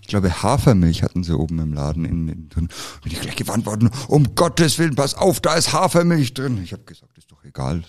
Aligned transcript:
ich 0.00 0.08
glaube, 0.08 0.42
Hafermilch 0.42 1.02
hatten 1.02 1.24
sie 1.24 1.36
oben 1.36 1.58
im 1.58 1.72
Laden 1.72 2.04
in, 2.04 2.28
in 2.28 2.48
drin. 2.48 2.68
Bin 3.02 3.12
ich 3.12 3.20
gleich 3.20 3.36
gewarnt 3.36 3.66
worden, 3.66 3.90
um 4.08 4.34
Gottes 4.34 4.78
Willen, 4.78 4.94
pass 4.94 5.14
auf, 5.14 5.40
da 5.40 5.54
ist 5.54 5.72
Hafermilch 5.72 6.34
drin. 6.34 6.60
Ich 6.62 6.72
habe 6.72 6.82
gesagt, 6.84 7.16
ist 7.18 7.30
doch 7.30 7.44
egal. 7.44 7.82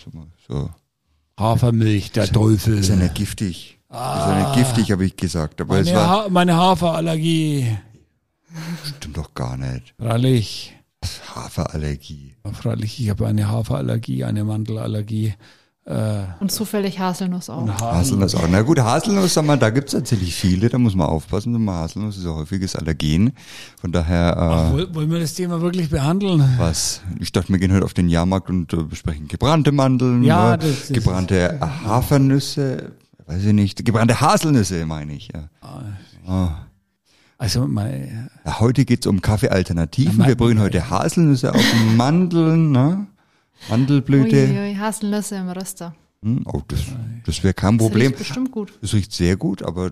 So. 0.48 0.70
Hafermilch, 1.38 2.12
der 2.12 2.26
Teufel. 2.30 2.78
Ist 2.78 2.88
ja 2.88 2.96
nicht 2.96 3.14
giftig. 3.14 3.78
Ah, 3.88 4.18
ist 4.18 4.26
ja 4.26 4.38
nicht 4.38 4.54
giftig, 4.56 4.92
habe 4.92 5.04
ich 5.04 5.16
gesagt. 5.16 5.60
Aber 5.60 5.74
meine, 5.74 5.88
es 5.88 5.94
war, 5.94 6.08
ha 6.08 6.28
meine 6.28 6.56
Haferallergie. 6.56 7.76
Stimmt 8.84 9.16
doch 9.16 9.34
gar 9.34 9.56
nicht. 9.56 9.94
Freilich. 9.98 10.76
Haferallergie. 11.34 12.36
Freilich, 12.52 13.00
ich 13.00 13.10
habe 13.10 13.26
eine 13.26 13.48
Haferallergie, 13.48 14.24
eine 14.24 14.44
Mandelallergie. 14.44 15.34
Äh, 15.86 16.24
und 16.40 16.52
zufällig 16.52 16.98
Haselnuss 16.98 17.48
auch. 17.48 17.66
Haselnuss 17.80 18.34
auch. 18.34 18.46
Na 18.48 18.62
gut, 18.62 18.78
Haselnuss, 18.78 19.34
sag 19.34 19.46
mal, 19.46 19.56
da 19.56 19.70
gibt's 19.70 19.92
tatsächlich 19.92 20.34
viele, 20.34 20.68
da 20.68 20.78
muss 20.78 20.94
man 20.94 21.06
aufpassen. 21.08 21.68
Haselnuss 21.68 22.18
ist 22.18 22.26
ein 22.26 22.34
häufiges 22.34 22.76
Allergen. 22.76 23.32
Von 23.80 23.90
daher. 23.90 24.36
Äh, 24.36 24.40
Ach, 24.40 24.94
wollen 24.94 25.10
wir 25.10 25.18
das 25.18 25.34
Thema 25.34 25.60
wirklich 25.60 25.88
behandeln? 25.88 26.44
Was? 26.58 27.00
Ich 27.18 27.32
dachte, 27.32 27.48
wir 27.48 27.58
gehen 27.58 27.72
heute 27.72 27.84
auf 27.84 27.94
den 27.94 28.08
Jahrmarkt 28.08 28.50
und 28.50 28.72
äh, 28.72 28.82
besprechen 28.82 29.26
gebrannte 29.26 29.72
Mandeln, 29.72 30.22
ja, 30.22 30.52
ne? 30.52 30.58
das, 30.58 30.88
das 30.88 30.88
gebrannte 30.88 31.58
Hafernüsse, 31.60 32.92
weiß 33.26 33.44
ich 33.44 33.52
nicht, 33.54 33.84
gebrannte 33.84 34.20
Haselnüsse, 34.20 34.84
meine 34.84 35.14
ich. 35.14 35.30
Ja. 35.32 35.48
Ah. 35.62 35.82
Oh. 36.28 36.48
Also 37.38 37.66
mein, 37.66 38.28
ja, 38.44 38.60
heute 38.60 38.84
geht's 38.84 39.06
um 39.06 39.22
Kaffeealternativen. 39.22 40.26
Wir 40.26 40.36
brühen 40.36 40.60
heute 40.60 40.90
Haselnüsse 40.90 41.54
auf 41.54 41.64
Mandeln, 41.96 42.70
ne? 42.70 43.06
Mandelblüte. 43.68 44.36
Uiuiui, 44.36 44.76
Haselnüsse 44.76 45.36
im 45.36 45.48
Röster. 45.50 45.94
Hm, 46.22 46.42
oh, 46.46 46.60
das, 46.68 46.80
das 47.24 47.42
wäre 47.42 47.54
kein 47.54 47.78
Problem. 47.78 48.12
Das 48.12 48.20
riecht 48.20 48.28
bestimmt 48.28 48.50
gut. 48.50 48.72
Das 48.82 48.92
riecht 48.92 49.12
sehr 49.12 49.36
gut, 49.36 49.62
aber 49.62 49.90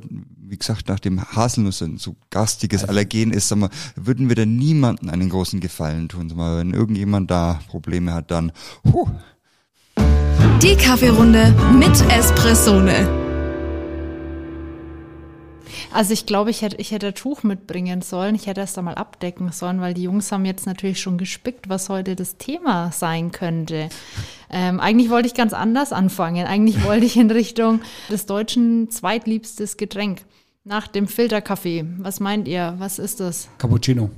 wie 0.49 0.57
gesagt, 0.57 0.89
nachdem 0.89 1.23
Haselnuss 1.23 1.83
ein 1.83 1.99
so 1.99 2.17
garstiges 2.31 2.83
also. 2.83 2.91
Allergen 2.91 3.33
ist, 3.33 3.49
sag 3.49 3.59
mal, 3.59 3.71
würden 3.97 4.29
wir 4.29 4.37
da 4.37 4.45
niemanden 4.45 5.09
einen 5.09 5.31
großen 5.31 5.61
Gefallen 5.61 6.09
tun. 6.09 6.29
Sag 6.29 6.37
mal, 6.37 6.59
wenn 6.59 6.75
irgendjemand 6.75 7.31
da 7.31 7.61
Probleme 7.69 8.13
hat, 8.13 8.31
dann 8.31 8.53
huh. 8.93 9.09
Die 10.63 10.77
Kaffeerunde 10.77 11.55
mit 11.79 12.01
Espressone. 12.11 13.18
Also 15.93 16.13
ich 16.13 16.27
glaube, 16.27 16.51
ich 16.51 16.63
hätte, 16.63 16.77
ich 16.77 16.91
hätte 16.91 17.09
ein 17.09 17.15
Tuch 17.15 17.43
mitbringen 17.43 18.03
sollen. 18.03 18.35
Ich 18.35 18.47
hätte 18.47 18.61
es 18.61 18.75
da 18.75 18.83
mal 18.83 18.95
abdecken 18.95 19.53
sollen, 19.53 19.81
weil 19.81 19.95
die 19.95 20.03
Jungs 20.03 20.31
haben 20.31 20.45
jetzt 20.45 20.67
natürlich 20.67 21.01
schon 21.01 21.19
gespickt, 21.19 21.69
was 21.69 21.89
heute 21.89 22.15
das 22.15 22.37
Thema 22.37 22.93
sein 22.93 23.33
könnte. 23.33 23.89
Ähm, 24.51 24.81
eigentlich 24.81 25.11
wollte 25.11 25.29
ich 25.29 25.35
ganz 25.35 25.53
anders 25.53 25.93
anfangen. 25.93 26.47
Eigentlich 26.47 26.85
wollte 26.85 27.07
ich 27.07 27.17
in 27.17 27.31
Richtung 27.31 27.81
des 28.11 28.27
Deutschen 28.27 28.91
zweitliebstes 28.91 29.77
Getränk. 29.77 30.23
Nach 30.65 30.87
dem 30.87 31.09
Filterkaffee. 31.09 31.87
Was 31.99 32.21
meint 32.21 32.47
ihr? 32.47 32.75
Was 32.79 32.99
ist 32.99 33.21
das? 33.21 33.49
Cappuccino. 33.57 34.11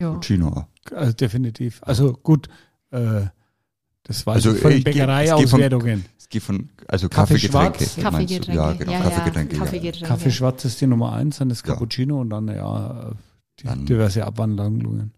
Ja. 0.00 0.08
Cappuccino. 0.08 0.66
Also 0.94 1.12
definitiv. 1.12 1.80
Also 1.82 2.14
gut, 2.14 2.48
äh, 2.90 3.22
das 4.04 4.26
war 4.26 4.34
also 4.34 4.54
von 4.54 4.82
Bäckereiauswertungen. 4.82 6.04
Von, 6.40 6.70
also 6.88 7.08
Kaffeegetränke. 7.08 7.84
Kaffeegetränke. 8.00 8.52
Ja, 8.52 8.72
genau, 8.72 8.92
ja, 8.92 9.00
Kaffeegetränke. 9.00 9.56
Ja, 9.56 9.62
Kaffeegetränke. 9.62 10.08
Kaffee 10.08 10.30
schwarz 10.30 10.64
ist 10.64 10.80
die 10.80 10.86
Nummer 10.86 11.12
eins, 11.12 11.38
dann 11.38 11.48
das 11.48 11.62
Cappuccino 11.62 12.16
ja. 12.16 12.20
und 12.20 12.30
dann 12.30 12.48
ja 12.48 13.12
die 13.60 13.64
dann, 13.64 13.86
diverse 13.86 14.24
Abwandlungen. 14.24 15.12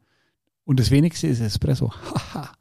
Und 0.64 0.80
das 0.80 0.90
wenigste 0.90 1.26
ist 1.28 1.40
Espresso. 1.40 1.92
Haha. 2.34 2.52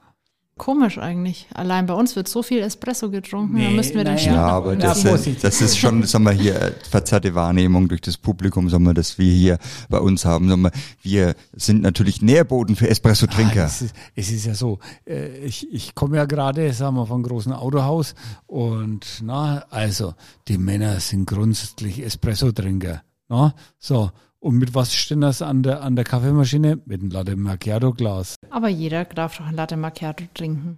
Komisch 0.58 0.98
eigentlich. 0.98 1.48
Allein 1.54 1.86
bei 1.86 1.94
uns 1.94 2.16
wird 2.16 2.30
so 2.30 2.42
viel 2.42 2.60
Espresso 2.60 3.10
getrunken, 3.10 3.56
nee, 3.56 3.66
da 3.66 3.72
müssten 3.72 3.98
wir 3.98 4.06
den 4.06 4.18
Schnitt 4.18 4.36
Ja, 4.36 4.48
aber 4.48 4.78
das, 4.78 5.04
ist, 5.04 5.44
das 5.44 5.60
ist 5.60 5.78
schon, 5.78 6.04
sagen 6.04 6.24
wir 6.24 6.32
hier, 6.32 6.56
äh, 6.56 6.72
verzerrte 6.90 7.36
Wahrnehmung 7.36 7.90
durch 7.90 8.00
das 8.00 8.16
Publikum, 8.18 8.70
sagen 8.70 8.86
wir, 8.86 8.94
dass 8.94 9.18
wir 9.18 9.34
hier 9.34 9.58
bei 9.90 10.00
uns 10.00 10.24
haben. 10.24 10.48
Sagen 10.48 10.64
wir, 10.64 10.72
wir 11.02 11.36
sind 11.52 11.82
natürlich 11.82 12.22
Nährboden 12.22 12.78
für 12.78 12.88
Espresso-Trinker. 12.90 13.64
Ah, 13.64 13.66
es, 13.66 13.82
ist, 13.82 13.96
es 14.16 14.32
ist 14.32 14.46
ja 14.46 14.54
so, 14.54 14.80
äh, 15.06 15.40
ich, 15.40 15.68
ich 15.74 15.94
komme 15.94 16.16
ja 16.16 16.24
gerade, 16.24 16.72
sagen 16.72 16.96
wir, 16.96 17.06
von 17.06 17.16
einem 17.16 17.24
großen 17.24 17.52
Autohaus 17.52 18.16
und 18.48 19.06
na, 19.24 19.66
also 19.72 20.14
die 20.48 20.58
Männer 20.58 21.02
sind 21.02 21.26
grundsätzlich 21.26 22.02
Espresso-Trinker. 22.02 23.02
Na, 23.28 23.54
so, 23.80 24.12
und 24.40 24.58
mit 24.58 24.76
was 24.76 24.94
steht 24.94 25.24
das 25.24 25.42
an 25.42 25.64
der, 25.64 25.82
an 25.82 25.96
der 25.96 26.06
Kaffeemaschine? 26.06 26.80
Mit 26.86 27.02
einem 27.02 27.10
Latte 27.10 27.36
Macchiato 27.36 27.94
Glas. 27.94 28.36
Aber 28.52 28.70
jeder 28.70 29.06
darf 29.06 29.38
doch 29.38 29.46
ein 29.48 29.56
Latte 29.56 29.76
Macchiato 29.76 30.26
trinken. 30.34 30.78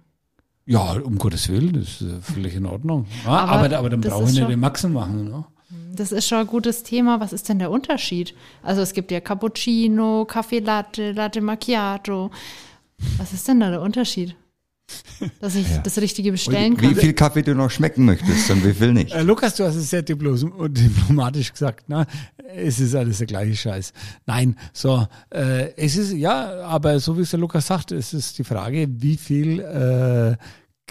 Ja, 0.64 0.92
um 0.92 1.18
Gottes 1.18 1.48
Willen, 1.48 1.74
das 1.74 2.00
ist 2.00 2.02
äh, 2.02 2.20
völlig 2.20 2.54
in 2.54 2.66
Ordnung. 2.66 3.06
Ja, 3.24 3.30
aber, 3.30 3.64
aber, 3.64 3.78
aber, 3.78 3.90
dann 3.90 4.00
brauche 4.00 4.24
ich 4.24 4.34
nicht 4.34 4.48
den 4.48 4.60
Maxen 4.60 4.92
machen. 4.92 5.24
Ne? 5.24 5.44
Das 5.94 6.12
ist 6.12 6.28
schon 6.28 6.38
ein 6.38 6.46
gutes 6.46 6.82
Thema. 6.82 7.20
Was 7.20 7.32
ist 7.32 7.48
denn 7.48 7.58
der 7.58 7.70
Unterschied? 7.70 8.34
Also 8.62 8.80
es 8.80 8.92
gibt 8.92 9.10
ja 9.10 9.20
Cappuccino, 9.20 10.24
Kaffee 10.24 10.60
Latte, 10.60 11.12
Latte 11.12 11.40
Macchiato. 11.40 12.30
Was 13.16 13.32
ist 13.32 13.48
denn 13.48 13.60
da 13.60 13.70
der 13.70 13.82
Unterschied? 13.82 14.36
dass 15.40 15.54
ich 15.54 15.68
ja. 15.68 15.78
das 15.78 15.98
Richtige 15.98 16.32
bestellen 16.32 16.76
kann. 16.76 16.90
Wie 16.90 16.94
viel 16.94 17.12
Kaffee 17.12 17.42
du 17.42 17.54
noch 17.54 17.70
schmecken 17.70 18.04
möchtest 18.04 18.50
und 18.50 18.64
wie 18.64 18.72
viel 18.72 18.92
nicht. 18.92 19.12
Äh, 19.12 19.22
Lukas, 19.22 19.56
du 19.56 19.64
hast 19.64 19.76
es 19.76 19.90
sehr 19.90 20.02
diplomatisch 20.02 21.52
gesagt, 21.52 21.88
ne? 21.88 22.06
Es 22.54 22.80
ist 22.80 22.94
alles 22.94 23.18
der 23.18 23.26
gleiche 23.26 23.56
Scheiß. 23.56 23.92
Nein, 24.26 24.56
so, 24.72 25.06
äh, 25.30 25.72
es 25.76 25.96
ist, 25.96 26.12
ja, 26.12 26.62
aber 26.62 26.98
so 27.00 27.16
wie 27.18 27.22
es 27.22 27.30
der 27.30 27.40
Lukas 27.40 27.66
sagt, 27.66 27.92
es 27.92 28.14
ist 28.14 28.38
die 28.38 28.44
Frage, 28.44 28.88
wie 28.88 29.16
viel 29.16 29.60
äh, 29.60 30.30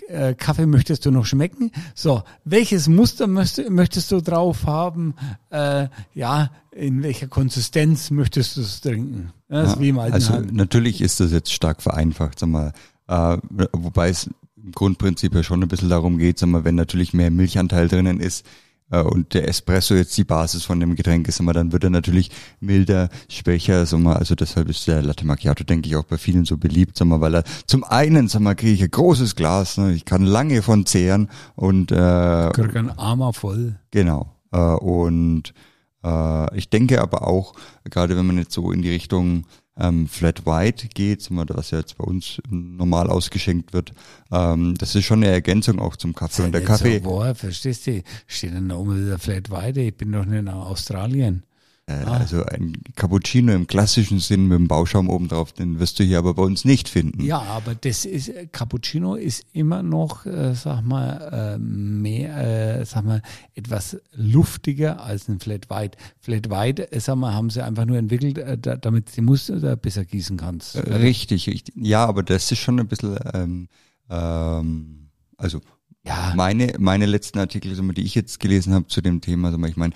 äh 0.07 0.35
Kaffee 0.35 0.67
möchtest 0.67 1.05
du 1.05 1.11
noch 1.11 1.25
schmecken? 1.25 1.71
So, 1.95 2.23
welches 2.45 2.87
Muster 2.87 3.27
möchtest, 3.27 3.69
möchtest 3.69 4.11
du 4.11 4.21
drauf 4.21 4.65
haben? 4.65 5.15
Äh, 5.49 5.87
ja, 6.13 6.51
in 6.71 7.01
welcher 7.01 7.27
Konsistenz 7.27 8.11
möchtest 8.11 8.57
du 8.57 8.61
es 8.61 8.81
trinken? 8.81 9.31
Das 9.49 9.73
ja, 9.73 9.79
wie 9.79 9.89
im 9.89 9.99
also 9.99 10.33
Hand. 10.33 10.53
natürlich 10.53 11.01
ist 11.01 11.19
das 11.19 11.31
jetzt 11.31 11.51
stark 11.51 11.81
vereinfacht, 11.81 12.37
sag 12.37 12.49
mal 12.49 12.73
äh, 13.07 13.37
wobei 13.73 14.09
es 14.09 14.29
im 14.55 14.71
Grundprinzip 14.71 15.33
ja 15.33 15.43
schon 15.43 15.61
ein 15.61 15.69
bisschen 15.69 15.89
darum 15.89 16.17
geht, 16.17 16.39
sagen 16.39 16.51
wir, 16.51 16.65
wenn 16.65 16.75
natürlich 16.75 17.13
mehr 17.13 17.31
Milchanteil 17.31 17.87
drinnen 17.87 18.19
ist, 18.19 18.45
äh, 18.89 19.01
und 19.01 19.33
der 19.33 19.47
Espresso 19.47 19.95
jetzt 19.95 20.17
die 20.17 20.23
Basis 20.23 20.63
von 20.63 20.79
dem 20.79 20.95
Getränk 20.95 21.27
ist, 21.27 21.39
dann 21.39 21.71
wird 21.71 21.83
er 21.83 21.89
natürlich 21.89 22.31
milder, 22.59 23.09
schwächer, 23.29 23.79
also 23.79 24.35
deshalb 24.35 24.69
ist 24.69 24.87
der 24.87 25.01
Latte 25.01 25.25
Macchiato, 25.25 25.63
denke 25.63 25.89
ich, 25.89 25.95
auch 25.95 26.05
bei 26.05 26.17
vielen 26.17 26.45
so 26.45 26.57
beliebt, 26.57 26.99
weil 26.99 27.35
er 27.35 27.43
zum 27.65 27.83
einen, 27.83 28.27
kriege 28.27 28.71
ich 28.71 28.83
ein 28.83 28.91
großes 28.91 29.35
Glas, 29.35 29.77
ne, 29.77 29.93
ich 29.93 30.05
kann 30.05 30.23
lange 30.23 30.61
von 30.61 30.85
zehren 30.85 31.29
und 31.55 31.91
äh, 31.91 32.49
krieg 32.53 32.75
ein 32.75 32.97
Armer 32.97 33.33
voll. 33.33 33.79
Genau. 33.91 34.33
Äh, 34.51 34.59
und 34.59 35.53
äh, 36.03 36.57
ich 36.57 36.69
denke 36.69 37.01
aber 37.01 37.27
auch, 37.27 37.53
gerade 37.89 38.15
wenn 38.17 38.27
man 38.27 38.37
jetzt 38.37 38.53
so 38.53 38.71
in 38.71 38.81
die 38.81 38.89
Richtung 38.89 39.45
ähm, 39.79 40.07
Flat 40.07 40.45
White 40.45 40.87
geht, 40.93 41.27
was 41.29 41.71
ja 41.71 41.79
jetzt 41.79 41.97
bei 41.97 42.03
uns 42.03 42.41
normal 42.49 43.09
ausgeschenkt 43.09 43.73
wird. 43.73 43.93
Ähm, 44.31 44.75
das 44.77 44.95
ist 44.95 45.05
schon 45.05 45.23
eine 45.23 45.31
Ergänzung 45.31 45.79
auch 45.79 45.95
zum 45.95 46.13
Kaffee. 46.13 46.43
Und 46.43 46.51
der 46.51 46.63
Kaffee. 46.63 46.97
So, 46.97 47.03
boah, 47.03 47.35
verstehst 47.35 47.87
du? 47.87 48.01
Steht 48.25 48.53
dann 48.53 48.71
oben 48.71 49.05
wieder 49.05 49.19
Flat 49.19 49.49
White. 49.49 49.81
Ich 49.81 49.95
bin 49.95 50.11
doch 50.11 50.25
nicht 50.25 50.39
in 50.39 50.49
Australien. 50.49 51.43
Äh, 51.89 52.03
ah. 52.05 52.17
Also 52.17 52.43
ein 52.43 52.73
Cappuccino 52.95 53.53
im 53.53 53.65
klassischen 53.65 54.19
Sinn 54.19 54.47
mit 54.47 54.57
dem 54.57 54.67
Bauschaum 54.67 55.09
oben 55.09 55.29
drauf, 55.29 55.53
den 55.53 55.79
wirst 55.79 55.99
du 55.99 56.03
hier 56.03 56.17
aber 56.17 56.33
bei 56.33 56.43
uns 56.43 56.65
nicht 56.65 56.89
finden. 56.89 57.23
Ja, 57.23 57.41
aber 57.41 57.75
das 57.75 58.03
ist 58.03 58.29
Cappuccino 58.51 59.15
ist 59.15 59.45
immer 59.53 59.83
noch, 59.83 60.25
äh, 60.25 60.53
sag 60.53 60.81
mal, 60.81 61.55
äh, 61.55 61.57
mehr, 61.57 62.79
äh, 62.79 62.85
sag 62.85 63.05
mal, 63.05 63.21
etwas 63.55 63.97
luftiger 64.13 65.01
als 65.01 65.29
ein 65.29 65.39
Flat 65.39 65.69
White. 65.69 65.97
Flat 66.19 66.49
White, 66.49 66.91
äh, 66.91 66.99
sag 66.99 67.15
mal, 67.15 67.33
haben 67.33 67.49
sie 67.49 67.63
einfach 67.63 67.85
nur 67.85 67.97
entwickelt, 67.97 68.37
äh, 68.37 68.57
da, 68.57 68.75
damit 68.75 69.15
die 69.15 69.21
Muster 69.21 69.77
besser 69.77 70.03
gießen 70.03 70.35
kannst. 70.35 70.75
Richtig, 70.75 71.47
richtig. 71.47 71.73
Ja, 71.77 72.05
aber 72.05 72.21
das 72.21 72.51
ist 72.51 72.59
schon 72.59 72.81
ein 72.81 72.87
bisschen, 72.87 73.17
ähm, 73.33 73.69
ähm, 74.09 75.09
also 75.37 75.61
ja. 76.05 76.33
Meine, 76.35 76.73
meine 76.79 77.05
letzten 77.05 77.37
Artikel, 77.39 77.75
die 77.93 78.01
ich 78.01 78.15
jetzt 78.15 78.39
gelesen 78.39 78.73
habe 78.73 78.87
zu 78.87 79.01
dem 79.01 79.19
Thema, 79.19 79.53
ich 79.67 79.75
meine, 79.75 79.93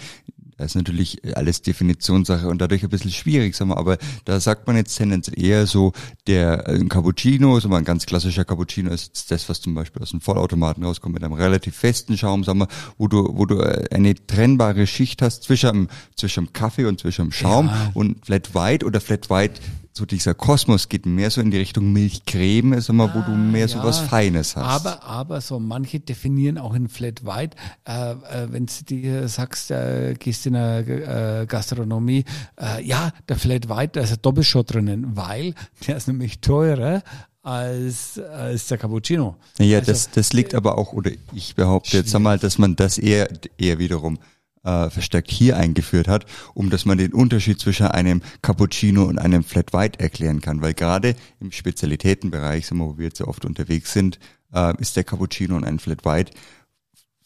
das 0.62 0.72
ist 0.72 0.76
natürlich 0.76 1.36
alles 1.36 1.64
Definitionssache 1.64 2.48
und 2.48 2.62
dadurch 2.62 2.84
ein 2.84 2.90
bisschen 2.90 3.10
schwierig, 3.10 3.56
sagen 3.56 3.72
wir, 3.72 3.78
aber 3.78 3.98
da 4.26 4.40
sagt 4.40 4.68
man 4.68 4.76
jetzt 4.76 4.96
tendenziell 4.96 5.44
eher 5.44 5.66
so, 5.66 5.92
der 6.28 6.68
ein 6.68 6.88
Cappuccino, 6.88 7.60
so 7.60 7.74
ein 7.74 7.84
ganz 7.84 8.06
klassischer 8.06 8.46
Cappuccino 8.46 8.92
ist 8.92 9.32
das, 9.32 9.50
was 9.50 9.60
zum 9.60 9.74
Beispiel 9.74 10.04
aus 10.04 10.12
dem 10.12 10.22
Vollautomaten 10.22 10.84
rauskommt, 10.84 11.16
mit 11.16 11.24
einem 11.24 11.34
relativ 11.34 11.76
festen 11.76 12.16
Schaum, 12.16 12.44
sagen 12.44 12.60
wir, 12.60 12.68
wo 13.00 13.08
du, 13.08 13.36
wo 13.36 13.48
du 13.48 13.60
eine 13.92 14.14
trennbare 14.14 14.86
Schicht 14.86 15.24
hast 15.24 15.44
zwischen, 15.44 15.88
zwischen 16.16 16.54
Kaffee 16.54 16.86
und 16.86 17.00
zwischen 17.00 17.32
Schaum 17.32 17.66
ja. 17.66 17.92
und 17.96 18.24
Flat 18.24 18.54
White 18.54 18.86
oder 18.86 19.02
Flat 19.02 19.32
White 19.32 19.60
so 19.94 20.06
dieser 20.06 20.34
Kosmos 20.34 20.88
geht 20.90 21.06
mehr 21.06 21.30
so 21.30 21.42
in 21.42 21.52
die 21.52 21.58
Richtung 21.58 21.92
Milchcreme, 21.92 22.74
ist 22.74 22.90
immer, 22.90 23.06
ah, 23.06 23.14
wo 23.14 23.20
du 23.20 23.34
ah, 23.34 23.38
mehr 23.38 23.62
ja. 23.62 23.68
so 23.68 23.84
was 23.84 24.00
Feines 24.00 24.56
hast. 24.56 24.66
Aber, 24.86 25.04
aber 25.04 25.42
so 25.42 25.60
manche 25.60 26.00
definieren 26.00 26.58
auch 26.58 26.74
in 26.74 26.88
Flat 26.88 27.26
White, 27.26 27.58
äh, 27.86 28.12
äh, 28.12 28.16
wenn 28.52 28.68
du 28.68 28.74
dir 28.88 29.28
sagst, 29.28 29.72
äh, 29.72 30.16
gehst 30.18 30.46
in 30.46 30.56
eine 30.56 31.42
äh, 31.42 31.46
Gastronomie, 31.46 32.24
äh, 32.60 32.84
ja, 32.86 33.12
der 33.28 33.38
Flat 33.38 33.68
White, 33.68 33.94
da 33.94 34.02
ist 34.02 34.12
ein 34.12 34.22
Doppelshot 34.22 34.74
drinnen, 34.74 35.16
weil 35.16 35.54
der 35.86 35.98
ist 35.98 36.08
nämlich 36.08 36.40
teurer 36.40 37.04
als, 37.44 38.18
als 38.20 38.68
der 38.68 38.78
Cappuccino. 38.78 39.36
Ja, 39.60 39.80
also, 39.80 39.92
das, 39.92 40.12
das 40.12 40.32
liegt 40.32 40.56
aber 40.56 40.78
auch, 40.78 40.94
oder 40.94 41.12
ich 41.34 41.56
behaupte 41.56 41.98
jetzt 41.98 42.16
einmal, 42.16 42.40
dass 42.40 42.58
man 42.58 42.76
das 42.76 42.98
eher, 42.98 43.28
eher 43.58 43.80
wiederum 43.80 44.20
äh, 44.64 44.90
verstärkt 44.90 45.32
hier 45.32 45.58
eingeführt 45.58 46.08
hat, 46.08 46.26
um 46.54 46.70
dass 46.70 46.86
man 46.86 46.98
den 46.98 47.14
Unterschied 47.14 47.60
zwischen 47.60 47.88
einem 47.88 48.22
Cappuccino 48.42 49.04
und 49.04 49.20
einem 49.20 49.44
Flat 49.44 49.74
White 49.74 50.00
erklären 50.00 50.42
kann. 50.42 50.62
Weil 50.62 50.74
gerade 50.74 51.16
im 51.40 51.52
Spezialitätenbereich, 51.52 52.68
wo 52.72 52.98
wir 52.98 53.06
jetzt 53.06 53.18
so 53.18 53.28
oft 53.28 53.46
unterwegs 53.46 53.94
sind, 53.94 54.20
äh, 54.54 54.74
ist 54.80 54.96
der 54.96 55.04
Cappuccino 55.04 55.56
und 55.56 55.64
ein 55.64 55.80
Flat 55.80 56.06
White 56.06 56.34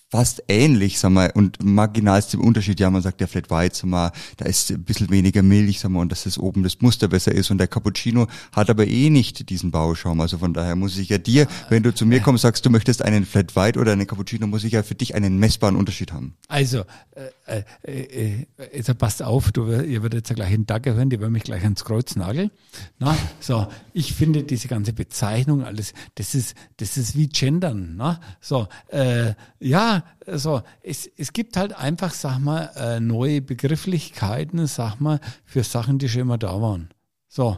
fast 0.09 0.43
ähnlich, 0.47 0.99
sag 0.99 1.11
mal, 1.11 1.31
und 1.33 1.63
marginalste 1.63 2.37
Unterschied, 2.37 2.79
ja, 2.79 2.89
man 2.89 3.01
sagt 3.01 3.19
der 3.19 3.27
Flat 3.27 3.49
White, 3.49 3.75
sag 3.75 3.89
mal, 3.89 4.11
da 4.37 4.45
ist 4.45 4.71
ein 4.71 4.83
bisschen 4.83 5.09
weniger 5.09 5.41
Milch, 5.41 5.79
sag 5.79 5.91
mal, 5.91 6.01
und 6.01 6.11
dass 6.11 6.23
das 6.23 6.37
oben 6.37 6.63
das 6.63 6.81
Muster 6.81 7.07
besser 7.07 7.31
ist. 7.31 7.51
Und 7.51 7.57
der 7.57 7.67
Cappuccino 7.67 8.27
hat 8.51 8.69
aber 8.69 8.87
eh 8.87 9.09
nicht 9.09 9.49
diesen 9.49 9.71
Bauschaum, 9.71 10.21
also 10.21 10.37
von 10.37 10.53
daher 10.53 10.75
muss 10.75 10.97
ich 10.97 11.09
ja 11.09 11.17
dir, 11.17 11.47
wenn 11.69 11.83
du 11.83 11.93
zu 11.93 12.05
mir 12.05 12.19
kommst, 12.19 12.43
sagst, 12.43 12.65
du 12.65 12.69
möchtest 12.69 13.01
einen 13.01 13.25
Flat 13.25 13.55
White 13.55 13.79
oder 13.79 13.93
einen 13.93 14.07
Cappuccino, 14.07 14.47
muss 14.47 14.63
ich 14.63 14.73
ja 14.73 14.83
für 14.83 14.95
dich 14.95 15.15
einen 15.15 15.37
messbaren 15.39 15.75
Unterschied 15.75 16.13
haben. 16.13 16.35
Also, 16.47 16.81
äh, 17.11 17.29
äh, 17.45 17.63
äh, 17.83 18.47
jetzt 18.73 18.97
passt 18.97 19.21
auf, 19.23 19.51
du, 19.51 19.67
ihr 19.71 20.01
werdet 20.01 20.27
jetzt 20.27 20.35
gleich 20.35 20.53
einen 20.53 20.65
Dagger 20.65 20.95
hören, 20.95 21.09
die 21.09 21.19
werden 21.19 21.31
mich 21.31 21.43
gleich 21.43 21.63
ans 21.63 21.83
Kreuz 21.85 22.15
nageln. 22.15 22.51
Na, 22.99 23.15
so, 23.39 23.67
ich 23.93 24.13
finde 24.13 24.43
diese 24.43 24.67
ganze 24.67 24.93
Bezeichnung, 24.93 25.63
alles, 25.63 25.93
das 26.15 26.35
ist, 26.35 26.55
das 26.77 26.97
ist 26.97 27.15
wie 27.15 27.27
Gendern, 27.27 27.95
na, 27.97 28.19
so, 28.41 28.67
äh, 28.89 29.33
ja, 29.59 30.03
so, 30.27 30.61
es, 30.81 31.07
es 31.17 31.33
gibt 31.33 31.55
halt 31.57 31.73
einfach, 31.73 32.13
sag 32.13 32.39
mal, 32.39 32.71
äh, 32.75 32.99
neue 32.99 33.41
Begrifflichkeiten, 33.41 34.65
sag 34.67 34.99
mal, 34.99 35.19
für 35.43 35.63
Sachen, 35.63 35.99
die 35.99 36.09
schon 36.09 36.21
immer 36.21 36.37
da 36.37 36.61
waren. 36.61 36.89
So. 37.27 37.57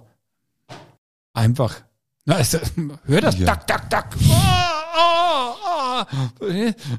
Einfach. 1.33 1.83
Na, 2.25 2.35
also, 2.35 2.57
hör 3.05 3.21
das, 3.21 3.37
Ja. 3.37 3.45
tak, 3.45 3.67
tak, 3.67 3.89
tak. 3.89 4.15
Ah, 4.31 4.66
ah, 4.97 5.55
ah. 5.65 6.07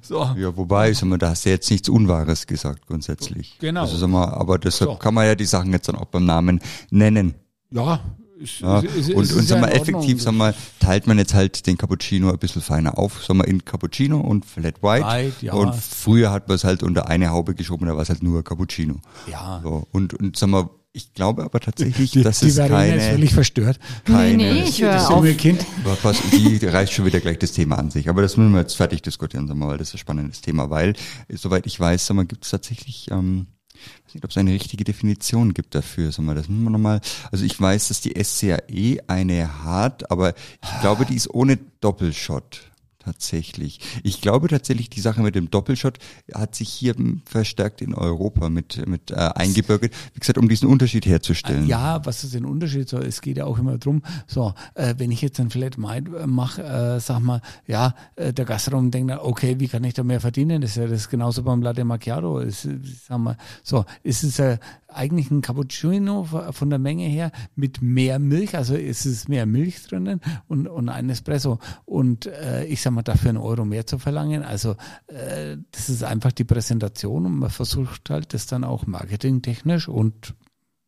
So. 0.03 0.23
Ja, 0.37 0.57
wobei, 0.57 0.93
sag 0.93 1.09
mal, 1.09 1.19
da 1.19 1.31
hast 1.31 1.45
du 1.47 1.51
jetzt 1.51 1.71
nichts 1.71 1.89
Unwahres 1.89 2.47
gesagt, 2.47 2.87
grundsätzlich. 2.87 3.57
Genau. 3.59 3.83
Also, 3.83 3.97
sag 3.97 4.09
mal, 4.09 4.29
aber 4.29 4.59
deshalb 4.59 4.91
So. 4.93 4.97
kann 4.97 5.15
man 5.15 5.27
ja 5.27 5.35
die 5.35 5.45
Sachen 5.45 5.73
jetzt 5.73 5.89
dann 5.89 5.97
auch 5.97 6.07
beim 6.07 6.25
Namen 6.27 6.61
nennen. 6.91 7.35
Ja, 7.71 8.01
ist, 8.41 8.61
Ja, 8.61 8.79
ist, 8.81 8.95
ist, 8.97 9.11
und 9.15 9.23
ist 9.25 9.33
und 9.33 9.43
sag 9.49 9.61
mal, 9.61 9.71
Ordnung. 9.73 9.97
effektiv, 9.97 10.23
sag 10.23 10.33
mal, 10.33 10.55
teilt 10.81 11.07
man 11.07 11.19
jetzt 11.19 11.35
halt 11.35 11.67
den 11.67 11.77
Cappuccino 11.77 12.31
ein 12.31 12.39
bisschen 12.39 12.63
feiner 12.63 12.97
auf, 12.97 13.25
sag 13.25 13.37
mal, 13.37 13.45
in 13.45 13.65
Cappuccino 13.65 14.21
und 14.21 14.47
Flat 14.47 14.83
White. 14.83 15.05
White, 15.07 15.45
ja. 15.45 15.53
Und 15.55 15.75
früher 15.75 16.31
hat 16.31 16.47
man 16.49 16.55
es 16.55 16.65
halt 16.65 16.83
unter 16.83 17.09
eine 17.09 17.31
Haube 17.31 17.55
geschoben, 17.55 17.87
da 17.89 17.95
war 17.95 18.03
es 18.03 18.09
halt 18.09 18.23
nur 18.23 18.45
Cappuccino. 18.45 18.95
Ja. 19.31 19.61
So, 19.63 19.87
und, 19.93 20.15
und 20.15 20.37
sag 20.37 20.49
mal, 20.51 20.71
ich 20.99 21.15
glaube 21.15 21.43
aber 21.45 21.61
tatsächlich, 21.61 22.11
Die, 22.11 22.23
dass 22.23 22.41
die 22.41 22.49
es 22.49 22.57
Verena 22.57 22.85
ist 22.85 22.91
keine, 22.99 23.13
völlig 23.13 23.33
verstört. 23.35 23.79
keine, 24.05 24.37
Nee, 24.37 24.53
nee, 24.53 24.63
ich 24.69 24.83
höre 24.83 24.93
das 24.93 25.07
auf. 25.07 25.17
junge 25.25 25.35
Kind. 25.35 25.65
was, 26.03 26.19
die 26.33 26.59
reißt 26.67 26.93
schon 26.93 27.05
wieder 27.07 27.21
gleich 27.21 27.39
das 27.39 27.53
Thema 27.53 27.79
an 27.79 27.91
sich. 27.91 28.09
Aber 28.09 28.21
das 28.23 28.37
müssen 28.37 28.53
wir 28.53 28.61
jetzt 28.61 28.77
fertig 28.77 29.03
diskutieren, 29.03 29.49
sag 29.49 29.57
mal, 29.57 29.69
weil 29.69 29.79
das 29.79 29.89
ist 29.89 29.95
ein 29.95 29.99
spannendes 29.99 30.41
Thema, 30.41 30.71
weil, 30.71 30.95
soweit 31.33 31.67
ich 31.67 31.79
weiß, 31.81 32.07
sag 32.07 32.15
mal, 32.15 32.27
gibt 32.27 32.45
es 32.45 32.51
tatsächlich, 32.51 33.09
ähm, 33.11 33.47
ich 33.75 34.07
weiß 34.07 34.15
nicht, 34.15 34.25
ob 34.25 34.31
es 34.31 34.37
eine 34.37 34.53
richtige 34.53 34.85
Definition 34.85 35.55
gibt 35.55 35.75
dafür, 35.75 36.11
sag 36.13 36.25
mal, 36.25 36.35
das 36.35 36.49
müssen 36.49 36.65
wir 36.65 36.71
nochmal, 36.71 37.01
also 37.31 37.45
ich 37.45 37.61
weiß, 37.61 37.89
dass 37.89 38.01
die 38.01 38.15
SCAE 38.23 38.99
eine 39.07 39.63
hat, 39.65 40.11
aber 40.11 40.35
ich 40.63 40.81
glaube, 40.81 41.07
die 41.07 41.15
ist 41.15 41.33
ohne 41.33 41.59
Doppelshot. 41.81 42.68
Tatsächlich. 43.09 43.81
Ich 44.03 44.21
glaube 44.21 44.49
tatsächlich, 44.49 44.91
die 44.91 45.01
Sache 45.01 45.23
mit 45.23 45.35
dem 45.35 45.51
Doppelshot 45.51 45.99
hat 46.35 46.55
sich 46.55 46.69
hier 46.69 46.95
m, 46.95 47.23
verstärkt 47.25 47.81
in 47.81 47.95
Europa 47.95 48.51
mit, 48.51 48.87
mit 48.87 49.11
äh, 49.11 49.15
eingebürgert. 49.15 49.95
Wie 50.13 50.21
gesagt, 50.21 50.37
um 50.37 50.47
diesen 50.47 50.69
Unterschied 50.69 51.07
herzustellen. 51.07 51.67
Ja, 51.67 52.05
was 52.05 52.23
ist 52.23 52.35
den 52.35 52.45
Unterschied? 52.45 52.87
So, 52.87 52.99
es 52.99 53.23
geht 53.23 53.39
ja 53.39 53.47
auch 53.47 53.59
immer 53.59 53.79
drum. 53.79 54.03
So, 54.27 54.53
äh, 54.75 54.95
wenn 54.99 55.11
ich 55.11 55.23
jetzt 55.23 55.41
ein 55.41 55.49
Flat 55.49 55.79
White 55.79 56.27
mache, 56.27 56.63
äh, 56.63 57.01
sag 57.01 57.21
mal, 57.21 57.41
ja, 57.67 57.95
äh, 58.17 58.35
der 58.35 58.45
Gastronom 58.45 58.91
denkt, 58.91 59.17
okay, 59.19 59.59
wie 59.59 59.69
kann 59.69 59.85
ich 59.85 59.95
da 59.95 60.05
mehr 60.05 60.21
verdienen? 60.21 60.61
Das 60.61 60.73
ist 60.73 60.77
ja 60.77 60.87
das 60.87 61.09
genauso 61.09 61.43
beim 61.43 61.63
Latte 61.63 61.85
Macchiato. 61.85 62.41
Ist, 62.41 62.67
äh, 62.67 62.79
sag 63.09 63.21
mal, 63.21 63.39
so, 63.63 63.87
ist 64.03 64.23
es 64.23 64.39
äh, 64.39 64.59
eigentlich 64.89 65.31
ein 65.31 65.43
Cappuccino 65.43 66.27
von 66.51 66.71
der 66.71 66.79
Menge 66.79 67.05
her 67.05 67.31
mit 67.57 67.83
mehr 67.83 68.19
Milch, 68.19 68.57
also 68.57 68.75
ist 68.75 69.05
es 69.05 69.29
mehr 69.29 69.45
Milch 69.45 69.83
drinnen 69.83 70.21
und, 70.49 70.67
und 70.67 70.89
ein 70.89 71.11
Espresso. 71.11 71.59
Und 71.85 72.27
äh, 72.27 72.65
ich 72.65 72.81
sag 72.81 72.93
mal, 72.93 72.98
dafür 73.03 73.31
einen 73.31 73.39
Euro 73.39 73.65
mehr 73.65 73.87
zu 73.87 73.99
verlangen. 73.99 74.43
Also 74.43 74.77
äh, 75.07 75.57
das 75.71 75.89
ist 75.89 76.03
einfach 76.05 76.33
die 76.33 76.45
Präsentation 76.45 77.27
und 77.27 77.39
man 77.39 77.51
versucht 77.51 78.11
halt 78.11 78.35
das 78.35 78.47
dann 78.47 78.65
auch 78.65 78.87
marketingtechnisch 78.87 79.89
und 79.89 80.35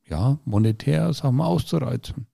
ja, 0.09 0.39
monetär, 0.45 1.13
sagen 1.13 1.37
wir, 1.37 1.47
auszureizen. 1.47 2.27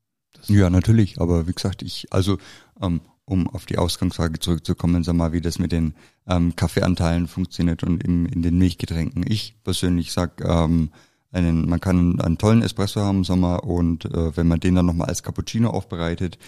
Ja, 0.49 0.71
natürlich, 0.71 1.21
aber 1.21 1.47
wie 1.47 1.53
gesagt, 1.53 1.83
ich, 1.83 2.07
also 2.11 2.39
ähm, 2.81 3.01
um 3.27 3.49
auf 3.49 3.67
die 3.67 3.79
Ausgangsfrage 3.79 4.39
zurückzukommen, 4.39 5.03
sag 5.03 5.17
mal, 5.17 5.33
wie 5.33 5.41
das 5.41 5.59
mit 5.59 5.73
den 5.73 5.95
ähm, 6.27 6.55
Kaffeeanteilen 6.55 7.27
funktioniert 7.27 7.83
und 7.83 8.03
im, 8.03 8.27
in 8.27 8.43
den 8.43 8.57
Milchgetränken. 8.57 9.25
Ich 9.27 9.57
persönlich 9.65 10.13
sag, 10.13 10.41
ähm, 10.45 10.91
einen, 11.33 11.69
man 11.69 11.81
kann 11.81 12.21
einen 12.21 12.39
tollen 12.39 12.63
Espresso 12.63 13.01
haben, 13.01 13.25
sag 13.25 13.37
mal, 13.37 13.57
und 13.57 14.05
äh, 14.07 14.37
wenn 14.37 14.47
man 14.47 14.61
den 14.61 14.77
dann 14.77 14.87
nochmal 14.87 15.09
als 15.09 15.23
Cappuccino 15.23 15.71
aufbereitet 15.71 16.39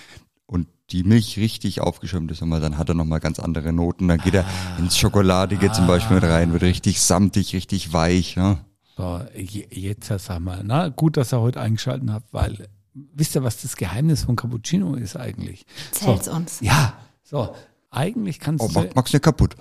und 0.47 0.69
die 0.91 1.05
Milch 1.05 1.37
richtig 1.39 1.81
aufgeschäumt 1.81 2.31
ist, 2.31 2.39
sag 2.39 2.47
mal, 2.49 2.61
dann 2.61 2.79
hat 2.79 2.89
er 2.89 2.95
nochmal 2.95 3.21
ganz 3.21 3.39
andere 3.39 3.73
Noten. 3.73 4.09
Dann 4.09 4.19
geht 4.19 4.35
er 4.35 4.45
ins 4.79 4.97
Schokoladige 4.97 5.71
zum 5.73 5.87
Beispiel 5.87 6.17
mit 6.17 6.25
rein, 6.25 6.53
wird 6.53 6.63
richtig 6.63 7.01
samtig, 7.01 7.55
richtig 7.55 7.93
weich. 7.93 8.37
Ja? 8.37 8.59
So, 8.97 9.21
je- 9.35 9.69
jetzt 9.71 10.09
sag 10.09 10.41
mal, 10.41 10.63
na, 10.65 10.89
gut, 10.89 11.17
dass 11.17 11.33
ihr 11.33 11.41
heute 11.41 11.61
eingeschalten 11.61 12.13
habt, 12.13 12.33
weil 12.33 12.69
wisst 12.95 13.35
ihr, 13.37 13.45
was 13.45 13.61
das 13.63 13.77
Geheimnis 13.77 14.25
von 14.25 14.35
Cappuccino 14.37 14.95
ist 14.95 15.17
eigentlich? 15.17 15.67
Erzähl's 15.93 16.25
so, 16.25 16.33
uns. 16.33 16.61
Ja, 16.63 16.95
so, 17.23 17.55
eigentlich 17.91 18.41
kannst 18.41 18.65
Oh, 18.65 18.69
du, 18.69 18.75
mach, 18.81 18.87
mach's 18.95 19.13
nicht 19.13 19.23
kaputt. 19.23 19.57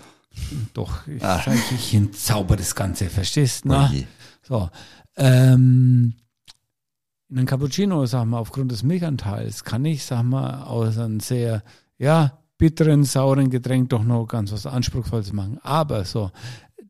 doch, 0.73 1.05
ich, 1.07 1.21
sag, 1.21 1.47
ich 1.75 1.93
entzauber 1.93 2.55
das 2.55 2.73
Ganze, 2.73 3.09
verstehst 3.09 3.65
du? 3.65 3.73
Je. 3.91 4.05
So, 4.43 4.69
ähm, 5.17 6.13
in 7.29 7.37
einem 7.37 7.47
Cappuccino, 7.47 8.05
sag 8.05 8.25
mal, 8.25 8.39
aufgrund 8.39 8.71
des 8.71 8.83
Milchanteils 8.83 9.63
kann 9.63 9.83
ich, 9.85 10.05
sag 10.05 10.23
mal, 10.23 10.63
aus 10.63 10.97
einem 10.97 11.19
sehr, 11.19 11.63
ja, 11.97 12.39
bitteren, 12.57 13.03
sauren 13.03 13.49
Getränk 13.49 13.89
doch 13.89 14.03
noch 14.03 14.25
ganz 14.25 14.51
was 14.51 14.65
Anspruchsvolles 14.65 15.33
machen. 15.33 15.59
Aber 15.61 16.05
so, 16.05 16.31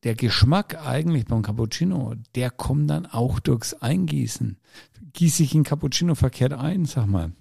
der 0.04 0.16
Geschmack 0.16 0.78
eigentlich 0.86 1.26
beim 1.26 1.42
Cappuccino, 1.42 2.14
der 2.36 2.52
kommt 2.52 2.90
dann 2.90 3.06
auch 3.06 3.40
durchs 3.40 3.74
Eingießen. 3.74 4.58
Gieße 5.14 5.44
ich 5.44 5.56
einen 5.56 5.64
Cappuccino 5.64 6.16
verkehrt 6.16 6.54
ein, 6.54 6.86
sag 6.86 7.08
mal, 7.08 7.32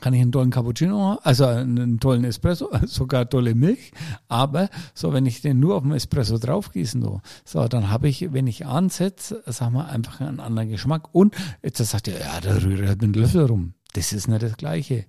kann 0.00 0.14
ich 0.14 0.20
einen 0.20 0.32
tollen 0.32 0.50
Cappuccino, 0.50 1.18
also 1.22 1.46
einen 1.46 2.00
tollen 2.00 2.24
Espresso, 2.24 2.70
sogar 2.86 3.28
tolle 3.28 3.54
Milch, 3.54 3.92
aber 4.28 4.68
so, 4.94 5.12
wenn 5.12 5.26
ich 5.26 5.40
den 5.40 5.60
nur 5.60 5.76
auf 5.76 5.82
dem 5.82 5.92
Espresso 5.92 6.38
draufgießen, 6.38 7.02
so, 7.02 7.20
so 7.44 7.68
dann 7.68 7.90
habe 7.90 8.08
ich, 8.08 8.32
wenn 8.32 8.46
ich 8.46 8.66
ansetze, 8.66 9.42
sag 9.46 9.72
mal, 9.72 9.86
einfach 9.86 10.20
einen 10.20 10.40
anderen 10.40 10.70
Geschmack. 10.70 11.14
Und 11.14 11.34
jetzt 11.62 11.78
sagt 11.78 12.08
er, 12.08 12.18
ja, 12.18 12.40
da 12.40 12.54
rühre 12.56 12.82
ich 12.82 12.88
halt 12.88 13.02
mit 13.02 13.14
dem 13.14 13.22
Löffel 13.22 13.46
rum. 13.46 13.74
Das 13.92 14.12
ist 14.12 14.28
nicht 14.28 14.42
das 14.42 14.56
Gleiche. 14.56 15.06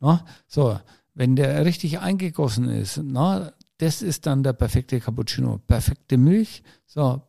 Na? 0.00 0.24
So, 0.46 0.78
wenn 1.14 1.36
der 1.36 1.64
richtig 1.64 2.00
eingegossen 2.00 2.68
ist, 2.68 3.00
na, 3.02 3.52
das 3.78 4.02
ist 4.02 4.26
dann 4.26 4.42
der 4.42 4.52
perfekte 4.52 5.00
Cappuccino. 5.00 5.58
Perfekte 5.58 6.16
Milch, 6.16 6.62
so, 6.86 7.22